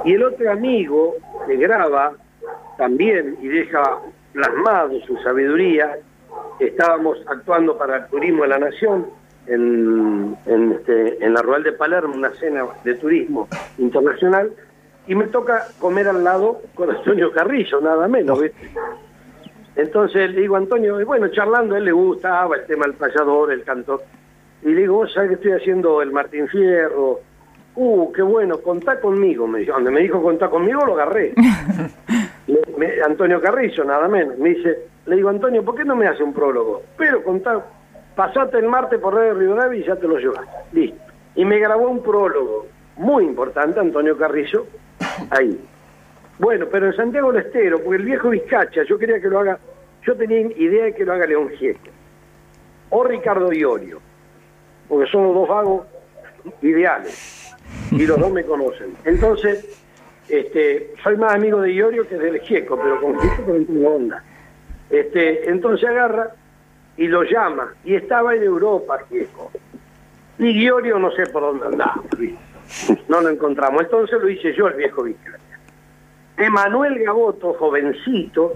Y 0.04 0.14
el 0.16 0.24
otro 0.24 0.52
amigo 0.52 1.16
que 1.48 1.56
graba 1.56 2.12
también 2.78 3.38
y 3.42 3.48
deja 3.48 4.00
plasmado 4.34 5.00
su 5.08 5.16
sabiduría, 5.20 5.98
estábamos 6.60 7.24
actuando 7.26 7.78
para 7.78 7.98
el 7.98 8.08
turismo 8.08 8.44
de 8.44 8.50
la 8.50 8.60
nación 8.60 9.08
en, 9.48 10.38
en, 10.46 10.74
este, 10.74 11.18
la 11.30 11.42
Rural 11.42 11.64
de 11.64 11.72
Palermo, 11.72 12.16
una 12.16 12.32
cena 12.32 12.66
de 12.84 12.96
turismo 12.96 13.48
internacional, 13.78 14.52
y 15.08 15.16
me 15.16 15.26
toca 15.28 15.68
comer 15.80 16.08
al 16.08 16.24
lado 16.24 16.62
con 16.76 16.90
Antonio 16.92 17.32
Carrillo, 17.32 17.80
nada 17.82 18.08
menos, 18.08 18.42
¿viste? 18.42 18.70
Entonces 19.76 20.32
le 20.32 20.42
digo 20.42 20.56
a 20.56 20.60
Antonio, 20.60 21.00
y 21.00 21.04
bueno, 21.04 21.28
charlando, 21.30 21.76
a 21.76 21.78
él 21.78 21.86
le 21.86 21.92
gustaba 21.92 22.56
el 22.56 22.66
tema 22.66 22.86
del 22.86 22.96
payador, 22.96 23.52
el 23.52 23.64
cantor. 23.64 24.02
Y 24.64 24.70
le 24.70 24.82
digo, 24.82 24.96
vos 24.96 25.14
sabés 25.14 25.30
que 25.30 25.36
estoy 25.36 25.52
haciendo 25.52 26.02
el 26.02 26.12
Martín 26.12 26.48
Fierro. 26.48 27.20
Uh, 27.76 28.12
qué 28.12 28.24
bueno, 28.24 28.58
contá 28.58 29.00
conmigo. 29.00 29.46
Me 29.48 29.60
dijo, 29.60 29.74
donde 29.74 29.92
me 29.92 30.02
dijo 30.02 30.22
contá 30.22 30.50
conmigo, 30.50 30.84
lo 30.86 30.94
agarré. 30.94 31.34
Me- 32.48 32.78
me- 32.78 33.02
Antonio 33.04 33.40
Carrillo, 33.42 33.84
nada 33.84 34.08
menos. 34.08 34.38
Me 34.40 34.50
dice, 34.50 34.78
le 35.06 35.16
digo, 35.18 35.30
Antonio, 35.30 35.64
¿por 35.64 35.76
qué 35.76 35.84
no 35.86 35.96
me 35.96 36.08
hace 36.08 36.24
un 36.24 36.34
prólogo? 36.34 36.82
Pero 36.98 37.22
contá, 37.24 37.64
pasate 38.16 38.58
el 38.58 38.68
martes 38.68 39.00
por 39.00 39.14
Radio 39.14 39.34
Rivadavia 39.36 39.80
y 39.80 39.84
ya 39.86 39.96
te 39.96 40.08
lo 40.08 40.18
llevas. 40.18 40.48
Listo. 40.72 40.98
Y 41.36 41.46
me 41.46 41.60
grabó 41.60 41.88
un 41.90 42.02
prólogo 42.02 42.66
muy 42.96 43.26
importante, 43.26 43.80
Antonio 43.80 44.18
Carrillo, 44.18 44.66
ahí. 45.30 45.60
Bueno, 46.40 46.68
pero 46.72 46.88
en 46.88 46.96
Santiago 46.96 47.32
del 47.32 47.46
Estero, 47.46 47.84
porque 47.84 47.98
el 47.98 48.06
viejo 48.06 48.30
Vizcacha, 48.30 48.84
yo 48.84 48.98
quería 48.98 49.20
que 49.20 49.28
lo 49.28 49.40
haga, 49.40 49.58
yo 50.04 50.16
tenía 50.16 50.40
idea 50.40 50.86
de 50.86 50.96
que 50.96 51.04
lo 51.04 51.14
haga 51.14 51.26
León 51.26 51.50
Gieco. 51.58 51.90
O 52.90 53.04
Ricardo 53.04 53.52
Iorio, 53.52 54.00
porque 54.88 55.10
son 55.12 55.24
los 55.24 55.34
dos 55.34 55.50
vagos 55.50 55.88
ideales. 56.62 57.56
Y 57.92 58.06
los 58.06 58.20
dos 58.20 58.32
me 58.32 58.44
conocen. 58.44 58.96
Entonces, 59.04 59.84
este, 60.30 60.94
soy 61.04 61.18
más 61.18 61.34
amigo 61.34 61.62
de 61.62 61.74
Iorio 61.74 62.08
que 62.08 62.16
del 62.16 62.40
Gieco, 62.42 62.78
pero 62.78 63.02
con 63.02 63.20
Gieco 63.20 63.54
no 63.54 63.66
tengo 63.66 63.96
onda. 63.96 64.24
Este, 64.90 65.50
entonces 65.50 65.90
agarra 65.90 66.32
y 66.96 67.08
lo 67.08 67.24
llama. 67.24 67.74
Y 67.84 67.96
estaba 67.96 68.36
en 68.36 68.44
Europa, 68.44 69.00
Gieco. 69.10 69.52
Y 70.40 70.52
Iorio 70.64 71.00
no 71.00 71.12
sé 71.12 71.26
por 71.28 71.42
dónde 71.42 71.66
andaba. 71.66 72.04
No 73.08 73.22
lo 73.22 73.30
encontramos. 73.30 73.82
Entonces 73.84 74.20
lo 74.22 74.30
hice 74.30 74.54
yo, 74.54 74.68
el 74.68 74.76
viejo 74.76 75.04
Vizcacha. 75.04 75.38
Emanuel 76.38 77.04
Gaboto, 77.04 77.54
jovencito, 77.54 78.52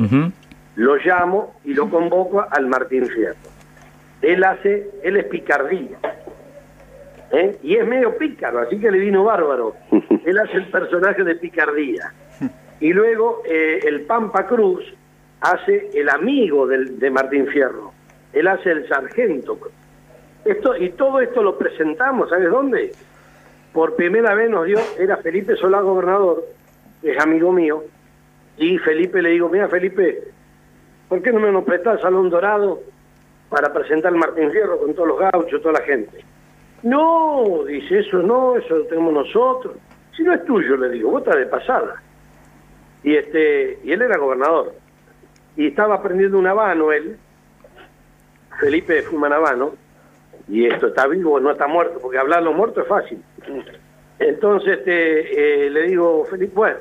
lo 0.76 0.95
llamo 0.97 1.56
y 1.63 1.74
lo 1.74 1.89
convoco 1.89 2.45
al 2.47 2.67
Martín 2.67 3.08
Fierro. 3.08 3.36
Él 4.21 4.43
hace, 4.43 4.91
él 5.04 5.17
es 5.17 5.26
picardía. 5.26 5.97
¿eh? 7.32 7.58
Y 7.63 7.76
es 7.76 7.88
medio 7.88 8.15
pícaro, 8.17 8.60
así 8.60 8.80
que 8.80 8.91
le 8.91 9.00
vino 9.00 9.24
bárbaro. 9.24 9.76
Él 10.26 10.38
hace 10.38 10.58
el 10.58 10.67
personaje 10.67 11.24
de 11.24 11.36
picardía. 11.36 12.13
Y 12.80 12.93
luego 12.93 13.41
eh, 13.45 13.80
el 13.84 14.02
Pampa 14.02 14.45
Cruz 14.45 14.84
hace 15.39 15.89
el 15.93 16.10
amigo 16.10 16.67
del, 16.67 17.00
de 17.00 17.10
Martín 17.10 17.47
Fierro. 17.47 17.93
Él 18.32 18.47
hace 18.47 18.71
el 18.71 18.88
sargento. 18.88 19.58
Esto, 20.45 20.76
y 20.76 20.89
todo 20.91 21.19
esto 21.19 21.41
lo 21.43 21.58
presentamos, 21.58 22.30
¿sabes 22.30 22.50
dónde? 22.50 22.91
Por 23.73 23.95
primera 23.95 24.34
vez 24.36 24.49
nos 24.49 24.65
dio, 24.65 24.79
era 24.99 25.17
Felipe 25.17 25.55
Solá 25.55 25.81
gobernador, 25.81 26.45
es 27.03 27.19
amigo 27.19 27.51
mío, 27.51 27.84
y 28.57 28.77
Felipe 28.79 29.21
le 29.21 29.29
digo, 29.29 29.49
mira 29.49 29.67
Felipe, 29.69 30.23
¿por 31.07 31.21
qué 31.21 31.31
no 31.31 31.39
me 31.39 31.51
nos 31.51 31.63
prestás 31.63 31.95
el 31.95 32.01
Salón 32.01 32.29
Dorado 32.29 32.81
para 33.49 33.73
presentar 33.73 34.12
Martín 34.13 34.51
Fierro 34.51 34.79
con 34.79 34.93
todos 34.93 35.07
los 35.07 35.19
gauchos, 35.19 35.62
toda 35.62 35.79
la 35.79 35.86
gente? 35.86 36.23
No, 36.84 37.63
dice, 37.65 37.99
eso 37.99 38.21
no, 38.21 38.57
eso 38.57 38.77
lo 38.77 38.86
tenemos 38.86 39.13
nosotros. 39.13 39.75
Si 40.15 40.23
no 40.23 40.34
es 40.34 40.43
tuyo, 40.45 40.75
le 40.77 40.89
digo, 40.89 41.12
vos 41.12 41.21
estás 41.21 41.38
de 41.38 41.45
pasada. 41.45 42.01
Y 43.03 43.15
este, 43.15 43.79
y 43.84 43.91
él 43.91 44.01
era 44.01 44.17
gobernador. 44.17 44.73
Y 45.55 45.67
estaba 45.67 45.95
aprendiendo 45.95 46.38
un 46.38 46.47
habano 46.47 46.91
él, 46.91 47.17
Felipe 48.60 49.01
fuma 49.03 49.27
un 49.27 49.34
habano, 49.34 49.71
y 50.47 50.65
esto 50.65 50.88
está 50.88 51.08
vivo, 51.08 51.39
no 51.39 51.51
está 51.51 51.67
muerto, 51.67 51.99
porque 52.01 52.17
hablar 52.17 52.43
los 52.43 52.56
muertos 52.56 52.84
es 52.84 52.89
fácil. 52.89 53.23
Entonces 54.19 54.80
este, 54.80 55.65
eh, 55.65 55.69
le 55.69 55.84
digo, 55.84 56.25
Felipe, 56.25 56.54
bueno, 56.54 56.77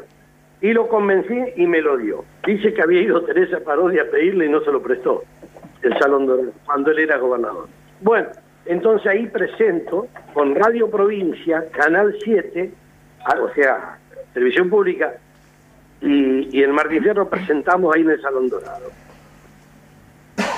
y 0.60 0.72
lo 0.72 0.88
convencí 0.88 1.38
y 1.56 1.66
me 1.66 1.80
lo 1.80 1.96
dio. 1.96 2.24
Dice 2.46 2.74
que 2.74 2.82
había 2.82 3.00
ido 3.00 3.24
Teresa 3.24 3.60
Parodia 3.60 4.02
a 4.02 4.06
pedirle 4.06 4.46
y 4.46 4.48
no 4.48 4.60
se 4.60 4.72
lo 4.72 4.82
prestó, 4.82 5.24
el 5.82 5.98
Salón 5.98 6.26
Dorado, 6.26 6.52
cuando 6.66 6.90
él 6.90 6.98
era 6.98 7.18
gobernador. 7.18 7.68
Bueno, 8.00 8.28
entonces 8.66 9.06
ahí 9.06 9.26
presento 9.26 10.08
con 10.34 10.54
Radio 10.54 10.90
Provincia, 10.90 11.64
Canal 11.72 12.14
7, 12.22 12.70
ah, 13.24 13.38
o 13.40 13.52
sea, 13.54 13.98
Televisión 14.34 14.68
Pública, 14.68 15.14
y, 16.02 16.56
y 16.56 16.62
el 16.62 16.72
Martín 16.72 17.02
Fierro 17.02 17.28
presentamos 17.28 17.94
ahí 17.94 18.02
en 18.02 18.10
el 18.10 18.20
Salón 18.20 18.48
Dorado. 18.48 18.90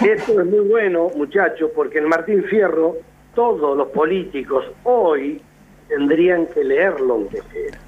Esto 0.05 0.41
es 0.41 0.47
muy 0.47 0.69
bueno, 0.69 1.11
muchachos, 1.17 1.71
porque 1.75 1.99
el 1.99 2.07
Martín 2.07 2.45
Fierro, 2.45 2.97
todos 3.35 3.77
los 3.77 3.89
políticos 3.89 4.65
hoy 4.85 5.41
tendrían 5.89 6.47
que 6.47 6.65
leerlo 6.65 7.15
aunque 7.15 7.39
sea. 7.39 7.79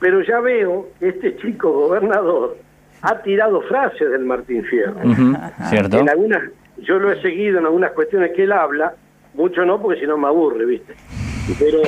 Pero 0.00 0.22
ya 0.22 0.40
veo 0.40 0.88
que 0.98 1.08
este 1.08 1.36
chico 1.36 1.72
gobernador 1.72 2.56
ha 3.02 3.22
tirado 3.22 3.60
frases 3.62 4.10
del 4.10 4.24
Martín 4.24 4.64
Fierro. 4.64 4.96
¿Cierto? 5.68 5.98
En 5.98 6.08
algunas, 6.08 6.42
yo 6.78 6.98
lo 6.98 7.12
he 7.12 7.20
seguido 7.22 7.58
en 7.58 7.66
algunas 7.66 7.92
cuestiones 7.92 8.32
que 8.32 8.44
él 8.44 8.52
habla, 8.52 8.94
mucho 9.34 9.64
no 9.64 9.80
porque 9.80 10.00
si 10.00 10.06
no 10.06 10.16
me 10.16 10.28
aburre, 10.28 10.64
¿viste? 10.64 10.94
Pero 11.58 11.82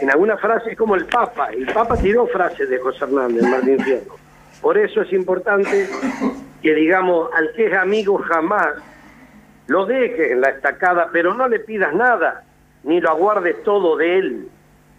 en 0.00 0.10
algunas 0.10 0.40
frases 0.40 0.72
es 0.72 0.78
como 0.78 0.94
el 0.94 1.06
Papa, 1.06 1.50
el 1.50 1.66
Papa 1.66 1.96
tiró 1.96 2.26
frases 2.26 2.68
de 2.68 2.78
José 2.78 3.04
Hernández, 3.04 3.42
Martín 3.42 3.78
Fierro. 3.80 4.16
Por 4.60 4.78
eso 4.78 5.02
es 5.02 5.12
importante 5.12 5.88
que 6.62 6.74
digamos, 6.74 7.28
al 7.34 7.52
que 7.52 7.66
es 7.66 7.74
amigo 7.74 8.18
jamás, 8.18 8.68
lo 9.66 9.84
dejes 9.86 10.32
en 10.32 10.40
la 10.40 10.50
estacada, 10.50 11.10
pero 11.12 11.34
no 11.34 11.48
le 11.48 11.60
pidas 11.60 11.94
nada, 11.94 12.44
ni 12.84 13.00
lo 13.00 13.10
aguardes 13.10 13.62
todo 13.64 13.96
de 13.96 14.18
él. 14.18 14.48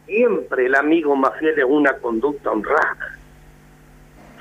Siempre 0.06 0.66
el 0.66 0.76
amigo 0.76 1.16
más 1.16 1.38
fiel 1.40 1.58
es 1.58 1.66
una 1.66 1.94
conducta 1.94 2.52
honrada. 2.52 3.18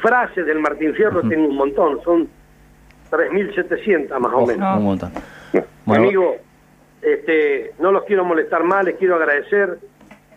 Frases 0.01 0.45
del 0.45 0.59
Martín 0.59 0.95
Fierro 0.95 1.23
tengo 1.23 1.49
un 1.49 1.57
montón, 1.57 2.03
son 2.03 2.29
3.700 3.11 4.19
más 4.19 4.33
o 4.33 4.47
menos. 4.47 4.79
Un 4.79 4.85
montón. 4.85 5.13
Mi 5.53 5.61
Bueno, 5.85 6.05
amigo, 6.05 6.37
Este, 7.03 7.73
no 7.79 7.91
los 7.93 8.05
quiero 8.05 8.25
molestar 8.25 8.63
más, 8.65 8.85
les 8.85 8.97
quiero 8.97 9.17
agradecer. 9.17 9.79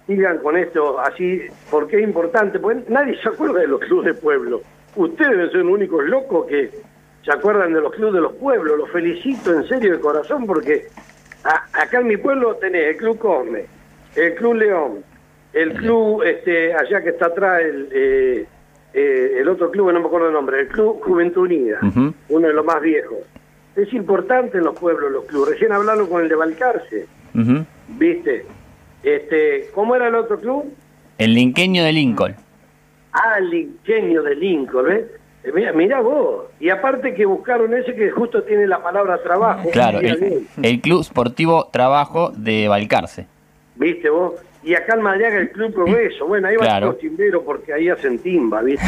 Sigan 0.07 0.37
con 0.39 0.55
esto 0.57 0.99
así, 0.99 1.41
porque 1.71 1.97
es 1.97 2.03
importante, 2.03 2.59
porque 2.59 2.83
nadie 2.89 3.19
se 3.21 3.29
acuerda 3.29 3.59
de 3.59 3.67
los 3.67 3.79
clubes 3.81 4.05
de 4.05 4.13
pueblo. 4.21 4.61
Ustedes 4.95 5.31
deben 5.31 5.51
ser 5.51 5.59
los 5.65 5.73
únicos 5.73 6.03
locos 6.05 6.47
que 6.47 6.71
se 7.23 7.31
acuerdan 7.31 7.73
de 7.73 7.81
los 7.81 7.93
clubes 7.93 8.13
de 8.13 8.21
los 8.21 8.33
pueblos. 8.33 8.77
Los 8.77 8.89
felicito 8.91 9.53
en 9.53 9.67
serio 9.67 9.93
de 9.93 9.99
corazón 9.99 10.45
porque 10.45 10.87
a- 11.43 11.65
acá 11.81 11.99
en 11.99 12.07
mi 12.07 12.17
pueblo 12.17 12.55
tenés 12.55 12.89
el 12.91 12.97
Club 12.97 13.17
Cosme, 13.17 13.65
el 14.15 14.35
Club 14.35 14.53
León, 14.55 15.03
el 15.53 15.73
club 15.73 16.23
este, 16.23 16.73
allá 16.73 17.01
que 17.01 17.09
está 17.09 17.27
atrás, 17.27 17.61
el, 17.61 17.89
eh, 17.91 18.45
eh, 18.93 19.37
el 19.39 19.47
otro 19.49 19.71
club, 19.71 19.91
no 19.91 19.99
me 19.99 20.05
acuerdo 20.05 20.27
el 20.27 20.33
nombre, 20.33 20.59
el 20.61 20.67
Club 20.67 21.01
Juventud 21.03 21.43
Unida, 21.43 21.79
uno 22.29 22.47
de 22.47 22.53
los 22.53 22.65
más 22.65 22.81
viejos. 22.81 23.17
Es 23.75 23.91
importante 23.93 24.57
en 24.57 24.63
los 24.63 24.77
pueblos 24.79 25.11
los 25.11 25.25
clubes. 25.25 25.49
Recién 25.51 25.71
hablaron 25.73 26.07
con 26.07 26.21
el 26.23 26.29
de 26.29 26.35
Balcarce. 26.35 27.05
¿viste? 27.89 28.45
Este, 29.03 29.67
¿Cómo 29.73 29.95
era 29.95 30.07
el 30.07 30.15
otro 30.15 30.39
club? 30.39 30.73
El 31.17 31.33
linqueño 31.33 31.83
de 31.83 31.91
Lincoln. 31.91 32.35
El 33.37 33.53
ingenio 33.53 34.23
de 34.23 34.35
Lincoln, 34.35 34.85
¿ves? 34.85 35.05
Eh, 35.43 35.51
Mira, 35.53 35.73
mira 35.73 36.01
vos. 36.01 36.45
Y 36.59 36.69
aparte 36.69 37.13
que 37.13 37.25
buscaron 37.25 37.73
ese 37.73 37.93
que 37.95 38.09
justo 38.11 38.43
tiene 38.43 38.67
la 38.67 38.81
palabra 38.81 39.21
trabajo. 39.21 39.69
Claro, 39.71 39.99
el, 39.99 40.81
Club 40.81 41.03
Sportivo 41.03 41.69
Trabajo 41.71 42.31
de 42.35 42.67
Balcarce. 42.67 43.27
¿Viste 43.75 44.09
vos? 44.09 44.33
Y 44.63 44.73
acá 44.73 44.95
en 44.95 45.01
Madriaga 45.01 45.37
el 45.37 45.51
Club 45.51 45.73
Progreso. 45.75 46.25
Bueno, 46.25 46.47
ahí 46.47 46.55
van 46.57 46.81
los 46.81 46.97
timberos 46.97 47.43
porque 47.45 47.71
ahí 47.71 47.87
hacen 47.89 48.17
timba, 48.17 48.63
¿viste? 48.63 48.83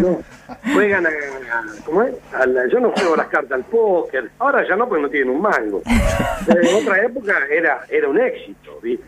¿no? 0.00 0.20
Juegan 0.72 1.04
a, 1.04 1.10
a- 1.10 1.84
¿Cómo 1.84 2.02
es? 2.04 2.14
A 2.32 2.46
la- 2.46 2.66
yo 2.68 2.80
no 2.80 2.90
juego 2.92 3.16
las 3.16 3.26
cartas 3.26 3.52
al 3.52 3.64
póker. 3.64 4.30
Ahora 4.38 4.66
ya 4.66 4.76
no, 4.76 4.88
porque 4.88 5.02
no 5.02 5.10
tienen 5.10 5.28
un 5.30 5.42
mango. 5.42 5.82
Pero 6.46 6.60
en 6.62 6.82
otra 6.82 7.04
época 7.04 7.34
era, 7.50 7.80
era 7.90 8.08
un 8.08 8.18
éxito, 8.18 8.78
¿viste? 8.82 9.04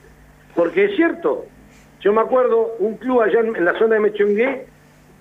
Porque 0.55 0.85
es 0.85 0.97
cierto, 0.97 1.47
yo 2.01 2.13
me 2.13 2.21
acuerdo 2.21 2.75
un 2.79 2.97
club 2.97 3.23
allá 3.23 3.41
en, 3.41 3.57
en 3.57 3.65
la 3.65 3.79
zona 3.79 3.95
de 3.95 4.01
Mechongué, 4.01 4.67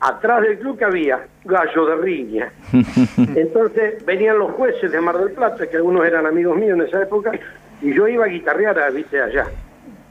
atrás 0.01 0.41
del 0.41 0.59
club 0.59 0.77
que 0.77 0.85
había 0.85 1.19
gallo 1.43 1.85
de 1.87 1.95
riña. 1.97 2.51
Entonces 3.35 4.05
venían 4.05 4.39
los 4.39 4.51
jueces 4.51 4.91
de 4.91 5.01
Mar 5.01 5.17
del 5.17 5.31
Plata, 5.33 5.67
que 5.67 5.75
algunos 5.77 6.05
eran 6.05 6.25
amigos 6.25 6.57
míos 6.57 6.77
en 6.79 6.85
esa 6.87 7.01
época, 7.03 7.31
y 7.81 7.93
yo 7.93 8.07
iba 8.07 8.25
a 8.25 8.29
guitarrear 8.29 8.79
a, 8.79 8.89
viste, 8.89 9.21
allá, 9.21 9.47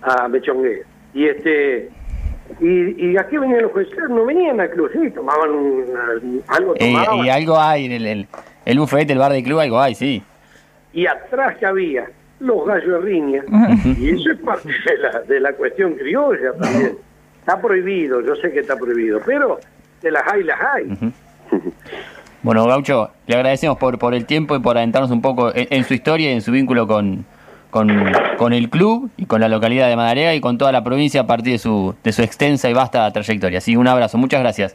a 0.03 0.29
Mechongué. 0.29 0.83
Y 1.15 1.27
este 1.27 1.89
y, 2.61 3.11
y 3.13 3.17
aquí 3.19 3.37
venían 3.37 3.63
los 3.63 3.73
jueces, 3.73 3.95
no 4.09 4.25
venían 4.25 4.59
al 4.61 4.71
club, 4.71 4.91
sí, 4.93 5.11
tomaban 5.11 5.51
un- 5.51 6.43
algo, 6.49 6.75
Eh, 6.77 6.95
y 7.25 7.29
algo 7.29 7.59
hay 7.61 7.85
en 7.87 7.93
el, 7.93 8.07
el, 8.07 8.27
el 8.65 8.79
buffet, 8.79 9.11
el 9.11 9.19
bar 9.19 9.33
de 9.33 9.43
club, 9.43 9.59
algo 9.61 9.79
hay, 9.81 9.95
sí. 9.95 10.23
y 10.95 11.07
atrás 11.07 11.57
que 11.59 11.67
había 11.67 12.07
los 12.41 12.67
gallos 12.67 12.87
de 12.87 12.99
riña. 13.01 13.43
y 13.99 14.11
eso 14.11 14.31
es 14.33 14.39
parte 14.39 14.69
de 14.69 14.99
la, 14.99 15.21
de 15.21 15.41
la 15.41 15.53
cuestión 15.55 15.95
criolla 15.95 16.53
también. 16.61 16.99
Está 17.41 17.61
prohibido, 17.61 18.21
yo 18.21 18.35
sé 18.37 18.53
que 18.53 18.61
está 18.61 18.77
prohibido, 18.77 19.21
pero 19.25 19.59
de 20.03 20.11
las 20.11 20.23
hay, 20.31 20.43
las 20.45 20.59
hay. 20.61 21.13
Bueno, 22.43 22.67
Gaucho, 22.67 23.11
le 23.27 23.35
agradecemos 23.35 23.79
por, 23.79 23.99
por 23.99 24.15
el 24.15 24.25
tiempo 24.27 24.55
y 24.55 24.61
por 24.61 24.77
adentrarnos 24.77 25.11
un 25.11 25.23
poco 25.23 25.55
en, 25.55 25.67
en 25.71 25.85
su 25.85 25.95
historia 25.95 26.31
y 26.31 26.35
en 26.35 26.43
su 26.43 26.53
vínculo 26.53 26.87
con, 26.87 27.25
con, 27.71 27.91
con 28.37 28.53
el 28.53 28.71
club 28.71 29.11
y 29.17 29.27
con 29.27 29.41
la 29.41 29.49
localidad 29.49 29.89
de 29.89 29.97
Madariaga 29.97 30.35
y 30.35 30.41
con 30.41 30.59
toda 30.59 30.71
la 30.73 30.85
provincia 30.85 31.23
a 31.23 31.27
partir 31.27 31.55
de 31.55 31.59
su, 31.59 31.95
de 32.05 32.13
su 32.13 32.23
extensa 32.23 32.71
y 32.71 32.75
vasta 32.75 33.11
trayectoria. 33.13 33.59
Así, 33.59 33.77
un 33.77 33.89
abrazo, 33.89 34.19
muchas 34.19 34.41
gracias. 34.41 34.75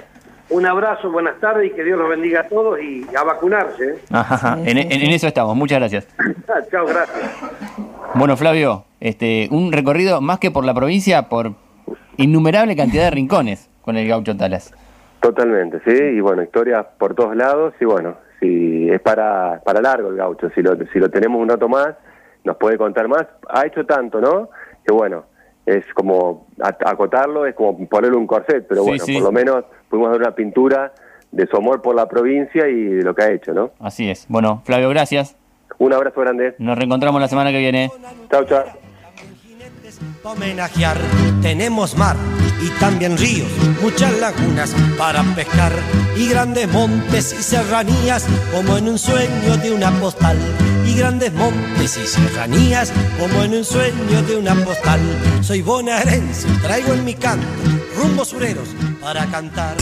Un 0.53 0.65
abrazo, 0.67 1.11
buenas 1.11 1.39
tardes 1.39 1.71
y 1.71 1.75
que 1.75 1.83
Dios 1.83 1.97
los 1.97 2.07
bendiga 2.07 2.41
a 2.41 2.47
todos 2.47 2.79
y 2.79 3.03
a 3.15 3.23
vacunarse. 3.23 3.83
¿eh? 3.85 3.95
Ajá, 4.11 4.59
en, 4.63 4.77
en- 4.77 4.91
en 4.91 5.09
eso 5.11 5.25
estamos, 5.27 5.55
muchas 5.55 5.79
gracias. 5.79 6.07
Chao, 6.71 6.85
gracias. 6.85 7.31
Bueno, 8.13 8.37
Flavio, 8.37 8.85
este, 8.99 9.47
un 9.51 9.71
recorrido 9.71 10.21
más 10.21 10.37
que 10.37 10.51
por 10.51 10.63
la 10.63 10.75
provincia, 10.75 11.27
por 11.27 11.53
innumerable 12.17 12.75
cantidad 12.75 13.05
de 13.05 13.11
rincones 13.11 13.67
con 13.81 13.97
el 13.97 14.07
Gaucho 14.07 14.37
Talas. 14.37 14.71
Totalmente, 15.21 15.79
sí, 15.85 15.91
y 16.03 16.19
bueno, 16.19 16.43
historias 16.43 16.85
por 16.99 17.15
todos 17.15 17.35
lados, 17.35 17.73
y 17.81 17.85
bueno, 17.85 18.15
si 18.39 18.89
es 18.91 19.01
para, 19.01 19.59
para 19.65 19.81
largo 19.81 20.09
el 20.09 20.17
gaucho, 20.17 20.49
si 20.53 20.61
lo, 20.61 20.75
si 20.91 20.99
lo 20.99 21.09
tenemos 21.09 21.41
un 21.41 21.49
rato 21.49 21.67
más, 21.67 21.95
nos 22.43 22.57
puede 22.57 22.77
contar 22.77 23.07
más. 23.07 23.25
Ha 23.49 23.65
hecho 23.65 23.85
tanto, 23.87 24.21
¿no? 24.21 24.49
Que 24.85 24.93
bueno, 24.93 25.23
es 25.65 25.83
como 25.95 26.47
a- 26.61 26.75
acotarlo, 26.91 27.45
es 27.47 27.55
como 27.55 27.87
ponerle 27.87 28.17
un 28.17 28.27
corset, 28.27 28.67
pero 28.67 28.81
Sí, 28.83 28.89
bueno, 28.89 29.03
sí. 29.05 29.13
por 29.13 29.23
lo 29.23 29.31
menos 29.31 29.63
pudimos 29.93 30.09
dar 30.09 30.21
una 30.21 30.31
pintura 30.31 30.91
de 31.31 31.45
su 31.45 31.55
amor 31.55 31.83
por 31.83 31.95
la 31.95 32.07
provincia 32.07 32.67
y 32.67 32.83
de 32.83 33.03
lo 33.03 33.13
que 33.13 33.21
ha 33.21 33.31
hecho, 33.31 33.53
¿no? 33.53 33.71
Así 33.79 34.09
es. 34.09 34.25
Bueno, 34.27 34.63
Flavio, 34.65 34.89
gracias. 34.89 35.35
Un 35.77 35.93
abrazo 35.93 36.19
grande. 36.21 36.55
Nos 36.57 36.75
reencontramos 36.75 37.21
la 37.21 37.27
semana 37.27 37.51
que 37.51 37.59
viene. 37.59 37.91
Chao, 38.31 38.43
chao. 38.45 38.63
para 40.23 40.33
homenajear. 40.33 40.97
Tenemos 41.43 41.95
mar 41.95 42.15
y 42.59 42.69
también 42.79 43.19
ríos, 43.19 43.51
muchas 43.83 44.17
lagunas 44.19 44.73
para 44.97 45.21
pescar 45.35 45.73
y 46.17 46.27
grandes 46.27 46.67
montes 46.71 47.35
y 47.39 47.43
serranías 47.43 48.25
como 48.51 48.77
en 48.77 48.87
un 48.87 48.97
sueño 48.97 49.57
de 49.61 49.73
una 49.73 49.91
postal. 49.99 50.37
Y 50.87 50.97
grandes 50.97 51.31
montes 51.33 51.97
y 51.97 52.07
serranías 52.07 52.91
como 53.19 53.43
en 53.43 53.57
un 53.57 53.63
sueño 53.63 54.23
de 54.27 54.37
una 54.37 54.55
postal. 54.65 54.99
Soy 55.41 55.61
bonaerense, 55.61 56.47
traigo 56.63 56.93
en 56.93 57.05
mi 57.05 57.13
canto 57.13 57.45
rumbos 57.95 58.29
sureros 58.29 58.69
para 59.03 59.25
cantar. 59.25 59.75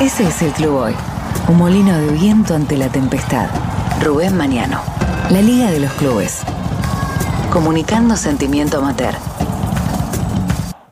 Ese 0.00 0.28
es 0.28 0.42
el 0.42 0.52
Club 0.52 0.74
Hoy. 0.74 0.94
Un 1.48 1.56
molino 1.56 1.96
de 1.96 2.08
viento 2.08 2.54
ante 2.54 2.76
la 2.76 2.88
tempestad. 2.88 3.48
Rubén 4.02 4.36
Mañano. 4.36 4.80
La 5.30 5.40
Liga 5.40 5.70
de 5.70 5.80
los 5.80 5.92
Clubes. 5.94 6.42
Comunicando 7.50 8.16
sentimiento 8.16 8.78
amateur. 8.78 9.14